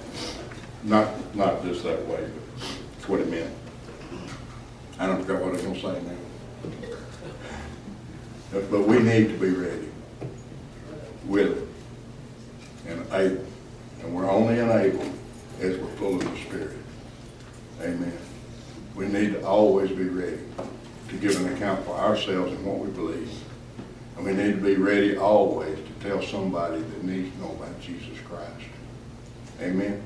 Not, 0.84 1.36
not 1.36 1.64
just 1.64 1.84
that 1.84 2.06
way, 2.08 2.24
but 2.24 2.68
that's 2.94 3.10
what 3.10 3.20
it 3.20 3.30
meant. 3.30 3.54
I 4.98 5.08
don't 5.08 5.22
forget 5.22 5.42
what 5.42 5.50
I 5.50 5.52
was 5.54 5.62
gonna 5.62 5.80
say 5.80 6.02
now. 6.04 6.16
But, 8.52 8.72
but 8.72 8.88
we 8.88 9.00
need 9.00 9.30
to 9.30 9.38
be 9.38 9.50
ready, 9.50 9.90
willing, 11.26 11.68
and 12.88 13.06
able. 13.14 13.46
And 14.02 14.16
we're 14.16 14.30
only 14.30 14.60
enabled 14.60 15.12
as 15.60 15.78
we're 15.78 15.96
full 15.98 16.16
of 16.16 16.22
the 16.22 16.38
Spirit. 16.38 16.78
Amen. 17.82 18.18
We 18.96 19.08
need 19.08 19.34
to 19.34 19.46
always 19.46 19.92
be 19.92 20.06
ready 20.06 20.40
to 21.10 21.16
give 21.18 21.40
an 21.40 21.54
account 21.54 21.86
for 21.86 21.94
ourselves 21.94 22.52
and 22.52 22.66
what 22.66 22.80
we 22.80 22.90
believe. 22.90 23.32
And 24.18 24.26
we 24.26 24.34
need 24.34 24.56
to 24.56 24.62
be 24.62 24.76
ready 24.76 25.18
always 25.18 25.78
to 25.78 26.08
tell 26.08 26.22
somebody 26.22 26.82
that 26.82 27.04
needs 27.04 27.34
to 27.34 27.42
know 27.42 27.52
about 27.52 27.80
Jesus 27.80 28.18
Christ. 28.28 28.68
Amen. 29.62 30.02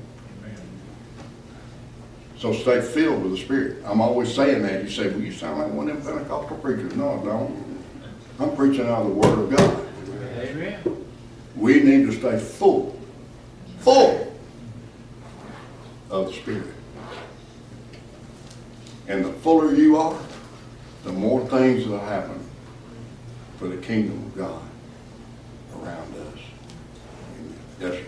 So 2.38 2.52
stay 2.52 2.80
filled 2.80 3.22
with 3.22 3.32
the 3.32 3.38
Spirit. 3.38 3.78
I'm 3.84 4.00
always 4.00 4.34
saying 4.34 4.62
that. 4.62 4.82
You 4.82 4.90
say, 4.90 5.08
well, 5.08 5.20
you 5.20 5.32
sound 5.32 5.60
like 5.60 5.72
one 5.72 5.88
of 5.88 6.04
them 6.04 6.16
Pentecostal 6.16 6.56
preachers. 6.58 6.94
No, 6.94 7.20
I 7.20 7.24
don't. 7.24 7.82
I'm 8.38 8.56
preaching 8.56 8.86
out 8.86 9.02
of 9.02 9.08
the 9.08 9.14
Word 9.14 9.38
of 9.38 9.56
God. 9.56 9.86
Amen. 10.38 11.06
We 11.56 11.80
need 11.80 12.06
to 12.06 12.12
stay 12.12 12.38
full, 12.38 12.98
full 13.78 14.36
of 16.10 16.26
the 16.26 16.32
Spirit. 16.32 16.74
And 19.06 19.24
the 19.24 19.32
fuller 19.32 19.74
you 19.74 19.96
are, 19.96 20.18
the 21.04 21.12
more 21.12 21.46
things 21.48 21.86
will 21.86 22.00
happen 22.00 22.40
for 23.58 23.68
the 23.68 23.76
kingdom 23.76 24.18
of 24.18 24.36
God 24.36 24.62
around 25.76 26.14
us. 26.14 26.38
Amen. 27.38 27.58
Yes, 27.80 27.94
sir. 27.94 28.06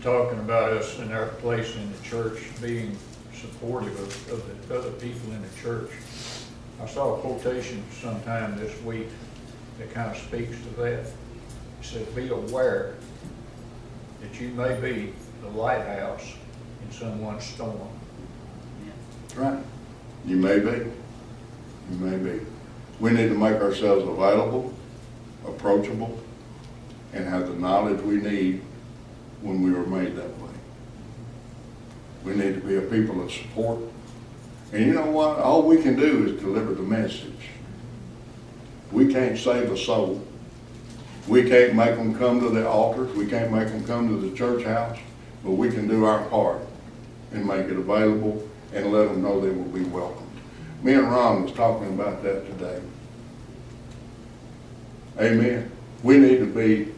You're 0.00 0.22
talking 0.22 0.38
about 0.38 0.74
us 0.74 0.98
in 1.00 1.12
our 1.12 1.26
place 1.26 1.74
in 1.74 1.92
the 1.92 1.98
church 2.02 2.40
being 2.62 2.96
supportive 3.34 3.98
of, 3.98 4.32
of 4.32 4.68
the 4.68 4.78
other 4.78 4.90
people 4.92 5.32
in 5.32 5.42
the 5.42 5.60
church. 5.60 5.90
I 6.80 6.86
saw 6.86 7.16
a 7.16 7.20
quotation 7.20 7.82
sometime 8.00 8.56
this 8.58 8.80
week 8.82 9.08
that 9.78 9.92
kind 9.92 10.10
of 10.14 10.22
speaks 10.22 10.56
to 10.56 10.68
that. 10.80 11.00
It 11.00 11.12
said, 11.82 12.14
be 12.14 12.28
aware 12.28 12.94
that 14.20 14.40
you 14.40 14.50
may 14.50 14.80
be 14.80 15.12
the 15.42 15.48
lighthouse 15.48 16.34
in 16.84 16.92
someone's 16.92 17.44
storm. 17.44 17.88
That's 19.22 19.36
right. 19.36 19.64
You 20.26 20.36
may 20.36 20.60
be. 20.60 20.90
You 21.90 21.98
may 21.98 22.16
be. 22.16 22.40
We 23.00 23.10
need 23.10 23.28
to 23.28 23.34
make 23.34 23.60
ourselves 23.60 24.06
available, 24.06 24.72
approachable, 25.44 26.20
and 27.12 27.24
have 27.24 27.48
the 27.48 27.54
knowledge 27.54 28.00
we 28.02 28.16
need 28.16 28.62
when 29.42 29.62
we 29.62 29.70
were 29.70 29.86
made 29.86 30.16
that 30.16 30.38
way. 30.38 30.50
We 32.24 32.34
need 32.34 32.54
to 32.54 32.60
be 32.60 32.76
a 32.76 32.82
people 32.82 33.22
of 33.22 33.32
support. 33.32 33.78
And 34.72 34.84
you 34.84 34.92
know 34.92 35.06
what? 35.06 35.38
All 35.38 35.62
we 35.62 35.82
can 35.82 35.96
do 35.96 36.26
is 36.26 36.40
deliver 36.40 36.74
the 36.74 36.82
message. 36.82 37.48
We 38.92 39.12
can't 39.12 39.38
save 39.38 39.70
a 39.70 39.76
soul. 39.76 40.22
We 41.26 41.48
can't 41.48 41.74
make 41.74 41.96
them 41.96 42.18
come 42.18 42.40
to 42.40 42.48
the 42.48 42.68
altar. 42.68 43.04
We 43.04 43.26
can't 43.26 43.52
make 43.52 43.68
them 43.68 43.84
come 43.84 44.08
to 44.08 44.28
the 44.28 44.36
church 44.36 44.64
house. 44.64 44.98
But 45.44 45.52
we 45.52 45.70
can 45.70 45.86
do 45.86 46.04
our 46.04 46.24
part 46.28 46.62
and 47.32 47.46
make 47.46 47.66
it 47.66 47.76
available 47.76 48.46
and 48.72 48.92
let 48.92 49.08
them 49.08 49.22
know 49.22 49.40
they 49.40 49.50
will 49.50 49.64
be 49.64 49.84
welcomed. 49.84 50.28
Me 50.82 50.94
and 50.94 51.10
Ron 51.10 51.44
was 51.44 51.52
talking 51.52 51.88
about 51.88 52.22
that 52.22 52.46
today. 52.46 52.80
Amen. 55.18 55.70
We 56.02 56.18
need 56.18 56.38
to 56.38 56.46
be 56.46 56.92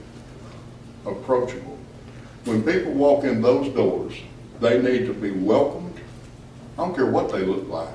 approachable. 1.06 1.78
When 2.44 2.62
people 2.62 2.92
walk 2.92 3.24
in 3.24 3.42
those 3.42 3.72
doors, 3.74 4.14
they 4.60 4.80
need 4.80 5.06
to 5.06 5.14
be 5.14 5.30
welcomed. 5.30 5.98
I 6.78 6.84
don't 6.84 6.94
care 6.94 7.06
what 7.06 7.30
they 7.30 7.40
look 7.40 7.68
like. 7.68 7.88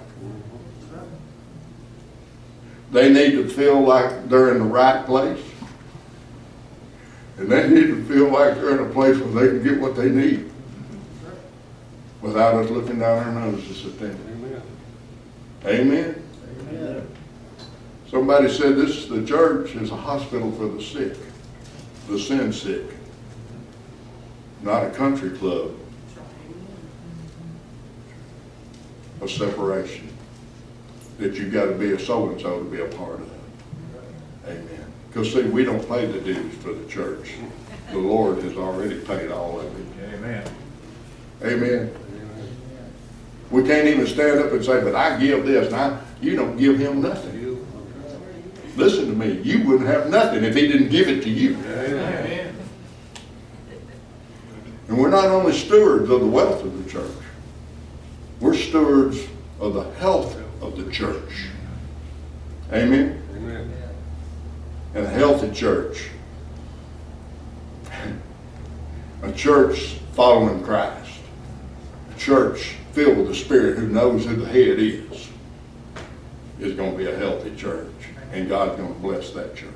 They 2.91 3.11
need 3.11 3.31
to 3.31 3.49
feel 3.49 3.81
like 3.81 4.29
they're 4.29 4.51
in 4.51 4.59
the 4.59 4.65
right 4.65 5.05
place. 5.05 5.43
And 7.37 7.51
they 7.51 7.67
need 7.67 7.87
to 7.87 8.03
feel 8.05 8.29
like 8.29 8.55
they're 8.55 8.79
in 8.79 8.89
a 8.89 8.93
place 8.93 9.17
where 9.19 9.43
they 9.43 9.47
can 9.59 9.63
get 9.63 9.81
what 9.81 9.95
they 9.95 10.09
need 10.09 10.49
without 12.21 12.55
us 12.55 12.69
looking 12.69 12.99
down 12.99 13.23
our 13.23 13.49
noses 13.49 13.85
at 13.85 13.99
them. 13.99 14.61
Amen? 15.65 16.23
Amen. 16.69 17.07
Somebody 18.09 18.49
said 18.49 18.75
this, 18.75 19.07
the 19.07 19.25
church 19.25 19.75
is 19.75 19.91
a 19.91 19.95
hospital 19.95 20.51
for 20.53 20.67
the 20.67 20.81
sick, 20.81 21.17
the 22.07 22.17
sin 22.17 22.53
sick, 22.53 22.83
not 24.65 24.83
a 24.83 24.89
country 24.89 25.29
club 25.29 25.71
A 29.21 29.27
separation 29.29 30.09
that 31.19 31.35
you've 31.35 31.53
got 31.53 31.65
to 31.65 31.71
be 31.71 31.93
a 31.93 31.99
so-and-so 31.99 32.59
to 32.59 32.69
be 32.69 32.81
a 32.81 32.87
part 32.97 33.21
of. 33.21 33.29
Amen. 34.45 34.93
Because 35.07 35.31
see, 35.31 35.43
we 35.43 35.63
don't 35.63 35.87
pay 35.87 36.05
the 36.05 36.19
dues 36.19 36.53
for 36.55 36.73
the 36.73 36.85
church. 36.89 37.33
The 37.91 37.97
Lord 37.97 38.43
has 38.43 38.57
already 38.57 38.99
paid 38.99 39.31
all 39.31 39.61
of 39.61 39.65
it. 39.65 40.15
Amen. 40.15 40.47
Amen. 41.43 41.95
We 43.49 43.63
can't 43.63 43.87
even 43.87 44.05
stand 44.05 44.39
up 44.39 44.51
and 44.51 44.63
say, 44.63 44.83
but 44.83 44.95
I 44.95 45.17
give 45.17 45.45
this. 45.45 45.71
Now, 45.71 46.01
you 46.21 46.35
don't 46.35 46.57
give 46.57 46.77
him 46.77 47.01
nothing. 47.01 47.65
Listen 48.75 49.07
to 49.07 49.13
me. 49.13 49.39
You 49.41 49.65
wouldn't 49.65 49.87
have 49.87 50.09
nothing 50.09 50.43
if 50.43 50.53
he 50.55 50.67
didn't 50.67 50.89
give 50.89 51.07
it 51.07 51.23
to 51.23 51.29
you. 51.29 51.55
Amen. 51.55 52.24
And 54.95 55.03
we're 55.03 55.09
not 55.09 55.25
only 55.25 55.51
stewards 55.51 56.09
of 56.09 56.21
the 56.21 56.25
wealth 56.25 56.63
of 56.63 56.81
the 56.81 56.89
church, 56.89 57.17
we're 58.39 58.55
stewards 58.55 59.27
of 59.59 59.73
the 59.73 59.83
health 59.95 60.37
of 60.61 60.77
the 60.77 60.89
church. 60.89 61.47
Amen? 62.71 63.21
And 64.93 65.05
a 65.05 65.09
healthy 65.09 65.51
church. 65.51 66.11
A 69.21 69.33
church 69.33 69.95
following 70.13 70.63
Christ. 70.63 71.19
A 72.15 72.17
church 72.17 72.77
filled 72.93 73.17
with 73.17 73.27
the 73.27 73.35
Spirit 73.35 73.77
who 73.77 73.89
knows 73.89 74.23
who 74.23 74.37
the 74.37 74.47
head 74.47 74.79
is. 74.79 75.27
Is 76.61 76.73
going 76.73 76.93
to 76.93 76.97
be 76.97 77.11
a 77.11 77.17
healthy 77.17 77.53
church. 77.57 77.91
And 78.31 78.47
God's 78.47 78.77
going 78.77 78.93
to 78.93 78.99
bless 79.01 79.31
that 79.31 79.57
church. 79.57 79.73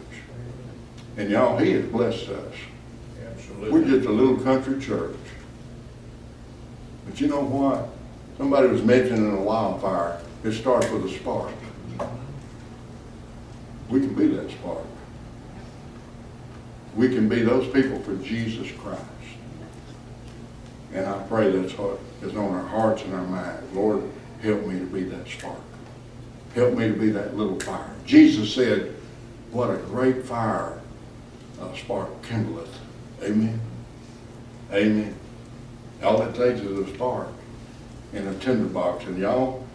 And 1.17 1.29
y'all, 1.29 1.57
He 1.57 1.73
has 1.73 1.83
blessed 1.87 2.29
us. 2.29 2.55
We're 3.59 3.83
just 3.83 4.07
a 4.07 4.11
little 4.11 4.37
country 4.37 4.79
church. 4.79 5.15
But 7.05 7.19
you 7.19 7.27
know 7.27 7.41
what? 7.41 7.89
Somebody 8.37 8.67
was 8.67 8.81
mentioning 8.81 9.37
a 9.37 9.41
wildfire. 9.41 10.21
It 10.43 10.53
starts 10.53 10.89
with 10.89 11.05
a 11.05 11.09
spark. 11.09 11.51
We 13.89 13.99
can 13.99 14.13
be 14.13 14.27
that 14.27 14.49
spark. 14.51 14.85
We 16.95 17.09
can 17.09 17.27
be 17.27 17.41
those 17.41 17.71
people 17.73 17.99
for 17.99 18.15
Jesus 18.17 18.71
Christ. 18.71 19.03
And 20.93 21.05
I 21.05 21.21
pray 21.23 21.51
that's 21.51 21.77
what 21.77 21.99
is 22.21 22.35
on 22.35 22.53
our 22.53 22.65
hearts 22.65 23.03
and 23.03 23.13
our 23.13 23.25
minds. 23.25 23.73
Lord, 23.73 24.03
help 24.41 24.65
me 24.65 24.79
to 24.79 24.85
be 24.85 25.03
that 25.03 25.27
spark. 25.27 25.59
Help 26.55 26.73
me 26.75 26.87
to 26.87 26.93
be 26.93 27.09
that 27.09 27.35
little 27.35 27.59
fire. 27.59 27.93
Jesus 28.05 28.53
said, 28.53 28.95
what 29.51 29.69
a 29.69 29.77
great 29.77 30.25
fire 30.25 30.79
a 31.61 31.77
spark 31.77 32.09
kindleth. 32.23 32.78
Amen. 33.23 33.59
Amen. 34.71 35.15
All 36.03 36.21
it 36.21 36.35
takes 36.35 36.61
is 36.61 36.87
a 36.87 36.93
spark 36.93 37.29
in 38.13 38.27
a 38.27 38.33
tinderbox. 38.35 39.05
And 39.05 39.17
y'all, 39.17 39.65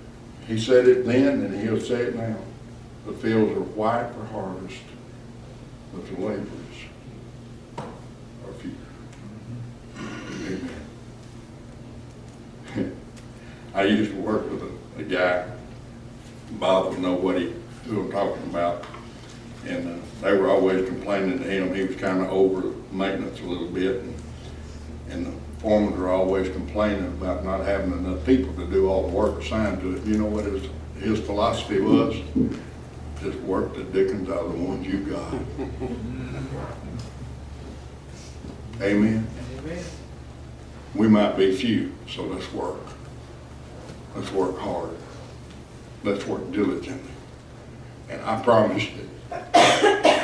he 0.47 0.59
said 0.59 0.89
it 0.89 1.07
then 1.07 1.43
and 1.43 1.61
he'll 1.61 1.81
say 1.81 2.03
it 2.03 2.17
now. 2.17 2.37
The 3.07 3.13
fields 3.13 3.53
are 3.53 3.61
white 3.61 4.11
for 4.15 4.25
harvest, 4.27 4.81
but 5.93 6.07
the 6.07 6.13
laborers 6.15 6.47
are 8.47 8.53
few. 8.55 8.75
Amen. 12.77 12.97
I 13.75 13.85
used 13.85 14.13
to 14.13 14.17
work 14.19 14.51
with 14.51 14.63
a, 14.63 15.01
a 15.01 15.05
guy, 15.05 15.47
Bob 16.53 16.91
would 16.91 17.01
know 17.01 17.13
what 17.13 17.37
he, 17.39 17.53
who 17.87 18.03
I'm 18.03 18.11
talking 18.11 18.43
about. 18.45 18.87
And 19.67 19.89
uh, 19.89 20.05
they 20.21 20.37
were 20.37 20.51
always 20.51 20.87
complaining 20.87 21.39
to 21.39 21.45
him, 21.45 21.75
he 21.75 21.85
was 21.85 21.97
kind 21.97 22.21
of 22.21 22.29
over 22.31 22.73
maintenance 22.93 23.41
a 23.41 23.45
little 23.45 23.69
bit. 23.69 24.03
And, 24.03 24.15
and 25.11 25.27
the 25.27 25.33
foremen 25.61 25.99
were 25.99 26.11
always 26.11 26.51
complaining 26.51 27.07
about 27.07 27.45
not 27.45 27.65
having 27.65 27.93
enough 27.93 28.25
people 28.27 28.53
to 28.55 28.67
do 28.67 28.89
all 28.89 29.09
the 29.09 29.15
work 29.15 29.41
assigned 29.43 29.81
to 29.81 29.97
it. 29.97 30.05
You 30.05 30.19
know 30.19 30.27
what 30.27 30.45
his, 30.45 30.69
his 31.01 31.21
philosophy 31.21 31.81
was? 31.81 32.17
Just 33.23 33.39
work 33.41 33.75
the 33.75 33.85
dickens 33.85 34.29
out 34.29 34.45
of 34.45 34.53
the 34.53 34.59
ones 34.59 34.87
you 34.87 34.99
got. 34.99 35.33
Amen? 38.83 39.27
Amen. 39.59 39.85
We 40.95 41.09
might 41.09 41.37
be 41.37 41.57
few, 41.57 41.93
so 42.09 42.23
let's 42.25 42.53
work. 42.53 42.81
Let's 44.15 44.31
work 44.31 44.59
hard. 44.59 44.97
Let's 46.03 46.27
work 46.27 46.53
diligently. 46.53 47.11
And 48.09 48.23
I 48.23 48.41
promise 48.43 48.85
you, 48.85 49.09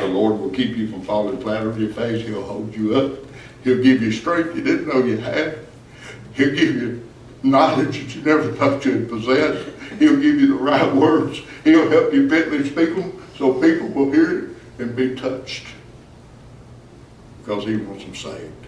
the 0.00 0.06
Lord 0.06 0.40
will 0.40 0.50
keep 0.50 0.76
you 0.76 0.88
from 0.88 1.02
falling 1.02 1.40
flat 1.40 1.66
on 1.66 1.80
your 1.80 1.92
face. 1.92 2.26
He'll 2.26 2.42
hold 2.42 2.74
you 2.74 2.96
up. 2.96 3.12
He'll 3.64 3.82
give 3.82 4.02
you 4.02 4.10
strength 4.10 4.56
you 4.56 4.62
didn't 4.62 4.88
know 4.88 5.04
you 5.04 5.18
had. 5.18 5.58
He'll 6.34 6.54
give 6.54 6.74
you 6.76 7.06
knowledge 7.42 7.98
that 7.98 8.14
you 8.14 8.22
never 8.22 8.52
thought 8.52 8.84
you 8.84 9.00
had 9.00 9.08
possessed. 9.08 9.68
He'll 9.98 10.16
give 10.16 10.40
you 10.40 10.48
the 10.48 10.62
right 10.62 10.94
words. 10.94 11.40
He'll 11.64 11.90
help 11.90 12.12
you 12.12 12.28
fitly 12.28 12.68
speak 12.68 12.94
them 12.94 13.22
so 13.36 13.54
people 13.60 13.88
will 13.88 14.10
hear 14.10 14.38
it 14.38 14.50
and 14.78 14.96
be 14.96 15.14
touched. 15.14 15.66
Because 17.42 17.64
he 17.64 17.76
wants 17.76 18.04
them 18.04 18.14
saved. 18.14 18.66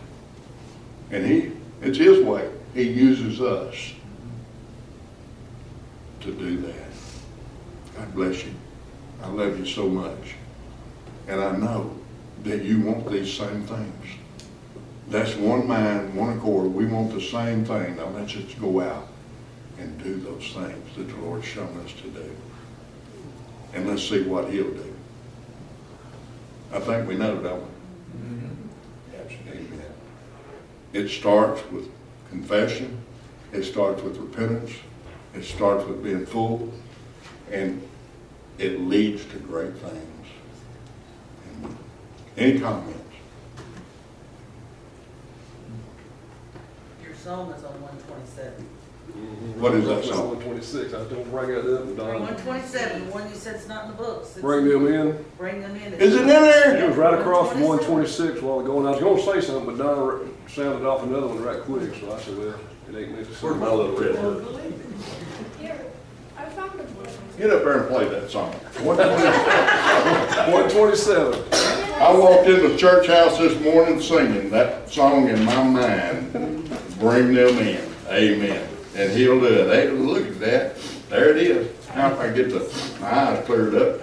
And 1.11 1.27
he, 1.27 1.53
it's 1.81 1.99
his 1.99 2.25
way. 2.25 2.51
He 2.75 2.85
uses 2.85 3.41
us 3.41 3.93
to 6.21 6.33
do 6.33 6.59
that. 6.59 6.77
God 7.97 8.15
bless 8.15 8.45
you. 8.45 8.53
I 9.23 9.29
love 9.29 9.59
you 9.59 9.67
so 9.67 9.89
much. 9.89 10.35
And 11.29 11.41
I 11.41 11.57
know 11.57 11.97
that 12.45 12.63
you 12.63 12.81
want 12.81 13.11
these 13.11 13.33
same 13.33 13.63
things. 13.63 14.07
That's 15.09 15.35
one 15.37 15.67
mind, 15.67 16.15
one 16.15 16.37
accord. 16.37 16.73
We 16.73 16.87
want 16.87 17.13
the 17.13 17.21
same 17.21 17.65
thing. 17.65 17.97
Now 17.97 18.09
let's 18.09 18.33
just 18.33 18.61
go 18.61 18.81
out 18.81 19.09
and 19.79 20.03
do 20.03 20.17
those 20.17 20.53
things 20.53 20.97
that 20.97 21.09
the 21.09 21.17
Lord's 21.17 21.47
shown 21.47 21.77
us 21.85 21.93
to 22.03 22.09
do. 22.09 22.37
And 23.75 23.89
let's 23.89 24.03
see 24.03 24.23
what 24.23 24.51
He'll 24.51 24.71
do. 24.71 24.95
I 26.73 26.81
think 26.81 27.07
we 27.07 27.17
know, 27.17 27.37
don't 27.41 27.61
we? 27.61 27.69
Mm-hmm. 28.19 29.49
Amen. 29.49 29.93
It 30.93 31.09
starts 31.09 31.63
with 31.71 31.89
confession. 32.31 32.99
It 33.53 33.65
starts 33.65 34.03
with 34.03 34.17
repentance. 34.17 34.73
It 35.35 35.45
starts 35.45 35.87
with 35.87 36.03
being 36.03 36.25
full. 36.25 36.73
And 37.51 37.87
it 38.59 38.81
leads 38.81 39.25
to 39.27 39.39
great 39.39 39.75
things. 39.77 40.12
And 42.37 42.51
Any 42.53 42.61
comments? 42.61 42.99
Your 47.05 47.15
song 47.15 47.51
is 47.53 47.65
on 47.65 47.81
one 47.83 47.97
twenty-seven. 47.99 48.67
Mm-hmm. 49.11 49.61
What 49.61 49.75
is 49.75 49.87
that 49.87 50.05
song? 50.05 50.29
One 50.37 50.41
twenty-six, 50.41 50.95
I 50.95 50.99
was 50.99 51.09
gonna 51.09 51.25
bring 51.25 51.49
that 51.49 51.81
up, 51.81 51.97
Don. 51.97 52.17
Uh, 52.17 52.19
one 52.21 52.37
twenty-seven, 52.37 53.07
the 53.07 53.13
one 53.13 53.29
you 53.29 53.35
said 53.35 53.57
said's 53.57 53.69
not 53.69 53.85
in 53.85 53.91
the 53.91 53.97
books. 53.97 54.31
It's- 54.31 54.41
Bring 54.43 54.67
them 54.69 54.87
in. 54.87 55.25
Bring 55.37 55.61
them 55.61 55.77
in. 55.77 55.93
Is 55.95 56.15
it 56.15 56.23
in 56.23 56.27
there? 56.29 56.77
It 56.85 56.89
was 56.89 56.97
right 56.97 57.19
across 57.19 57.53
from 57.53 57.61
one 57.63 57.79
twenty-six 57.81 58.41
a 58.41 58.45
while 58.45 58.61
ago, 58.61 58.79
and 58.79 58.89
I 58.89 58.93
was 58.93 59.01
gonna 59.01 59.41
say 59.41 59.47
something, 59.47 59.77
but 59.77 59.85
Don 59.85 60.35
sounded 60.49 60.87
off 60.87 61.03
another 61.03 61.27
one 61.27 61.43
right 61.43 61.61
quick, 61.63 61.95
so 62.01 62.15
I 62.15 62.21
said, 62.21 62.39
well, 62.39 62.55
it 62.91 62.97
ain't 62.97 63.13
meant 63.13 63.27
to. 63.27 63.35
Where's 63.47 63.57
my 63.57 63.71
little 63.71 63.97
red 63.97 64.73
Here, 65.61 65.85
I 66.43 66.49
found 66.51 66.73
the 66.73 66.83
book. 66.83 67.09
Get 67.39 67.51
up 67.51 67.63
there 67.63 67.79
and 67.83 67.89
play 67.89 68.09
that 68.09 68.29
song. 68.29 68.53
One 68.83 68.97
twenty-seven. 70.71 71.45
I 71.53 72.13
walked 72.19 72.49
in 72.49 72.69
the 72.69 72.77
church 72.77 73.07
house 73.07 73.39
this 73.39 73.61
morning 73.61 74.01
singing 74.01 74.51
that 74.51 74.91
song 74.91 75.29
in 75.29 75.45
my 75.45 75.63
mind. 75.63 76.33
Bring 76.99 77.33
them 77.33 77.59
in. 77.59 77.81
Amen. 78.09 78.69
And 78.97 79.13
he'll 79.13 79.39
do 79.39 79.47
it. 79.47 79.69
Hey, 79.69 79.91
look 79.91 80.27
at 80.27 80.41
that. 80.41 80.77
There 81.11 81.31
it 81.31 81.37
is. 81.37 81.69
Now 81.95 82.13
if 82.13 82.19
I 82.19 82.33
get 82.33 82.51
the, 82.51 82.99
my 83.01 83.07
eyes 83.09 83.47
cleared 83.47 83.77
up. 83.77 84.01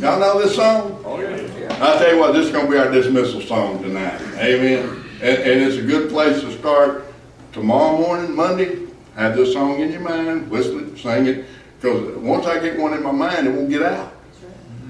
Y'all 0.00 0.20
know 0.20 0.40
this 0.42 0.56
song? 0.56 1.02
Oh, 1.04 1.20
yeah. 1.20 1.78
I'll 1.82 1.98
tell 1.98 2.14
you 2.14 2.18
what, 2.18 2.32
this 2.32 2.46
is 2.46 2.52
gonna 2.52 2.70
be 2.70 2.78
our 2.78 2.90
dismissal 2.90 3.42
song 3.42 3.82
tonight. 3.82 4.20
Amen. 4.36 5.04
And, 5.20 5.38
and 5.38 5.60
it's 5.62 5.76
a 5.76 5.82
good 5.82 6.10
place 6.10 6.40
to 6.40 6.58
start 6.58 7.04
tomorrow 7.52 7.98
morning, 7.98 8.34
Monday. 8.34 8.85
Have 9.16 9.34
this 9.34 9.52
song 9.54 9.80
in 9.80 9.90
your 9.90 10.00
mind, 10.02 10.50
whistle 10.50 10.78
it, 10.80 10.98
sing 10.98 11.26
it. 11.26 11.46
Because 11.80 12.16
once 12.18 12.46
I 12.46 12.58
get 12.58 12.78
one 12.78 12.92
in 12.92 13.02
my 13.02 13.12
mind, 13.12 13.46
it 13.46 13.50
won't 13.50 13.70
get 13.70 13.82
out. 13.82 14.12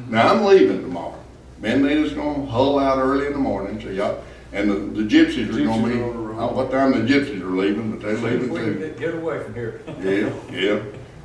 Now, 0.09 0.33
I'm 0.35 0.45
leaving 0.45 0.83
tomorrow. 0.83 1.15
Ben 1.61 1.83
Nita's 1.83 2.13
gonna 2.13 2.45
hull 2.47 2.79
out 2.79 2.99
early 2.99 3.27
in 3.27 3.33
the 3.33 3.39
morning, 3.39 3.81
so 3.81 3.89
y'all, 3.89 4.23
and 4.53 4.71
the, 4.71 4.75
the 5.03 5.09
gypsies 5.09 5.49
are 5.49 5.65
gonna 5.65 5.89
be, 5.89 5.95
Gypsies 5.95 6.09
are 6.09 6.13
the 6.13 6.19
road. 6.19 6.37
I 6.37 6.39
don't 6.41 6.51
know 6.57 6.63
what 6.63 6.71
time 6.71 6.91
the 6.93 7.13
gypsies 7.13 7.41
are 7.41 7.47
leaving, 7.47 7.91
but 7.93 8.01
they're 8.01 8.17
leaving 8.19 8.55
too. 8.55 8.75
get- 8.79 8.99
get 8.99 9.15
away 9.15 9.43
from 9.43 9.55
here. 9.55 9.81
Yeah, 10.03 10.31
yeah. 10.53 10.81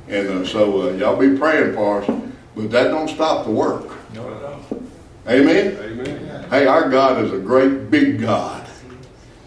And, 0.08 0.28
uh, 0.28 0.46
so, 0.46 0.88
uh, 0.88 0.92
y'all 0.92 1.16
be 1.16 1.36
praying 1.36 1.74
for 1.74 2.02
us, 2.02 2.10
but 2.56 2.70
that 2.70 2.88
don't 2.88 3.08
stop 3.08 3.44
the 3.46 3.52
work. 3.52 3.84
No, 4.14 4.28
it 4.28 4.40
don't. 4.40 4.90
Amen? 5.28 5.76
Amen. 5.80 6.44
Hey, 6.50 6.66
our 6.66 6.88
God 6.88 7.24
is 7.24 7.32
a 7.32 7.38
great 7.38 7.90
big 7.90 8.20
God. 8.20 8.66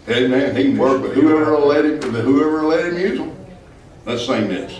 Amen. 0.08 0.54
He 0.56 0.64
can 0.64 0.78
work 0.78 1.02
with 1.02 1.12
whoever 1.14 1.52
will 1.56 1.66
let 1.66 1.84
him, 1.84 2.00
whoever 2.00 2.62
will 2.62 2.68
let 2.68 2.86
him 2.86 2.98
use 2.98 3.18
him. 3.18 3.35
Let's 4.06 4.24
sing 4.24 4.48
this. 4.48 4.72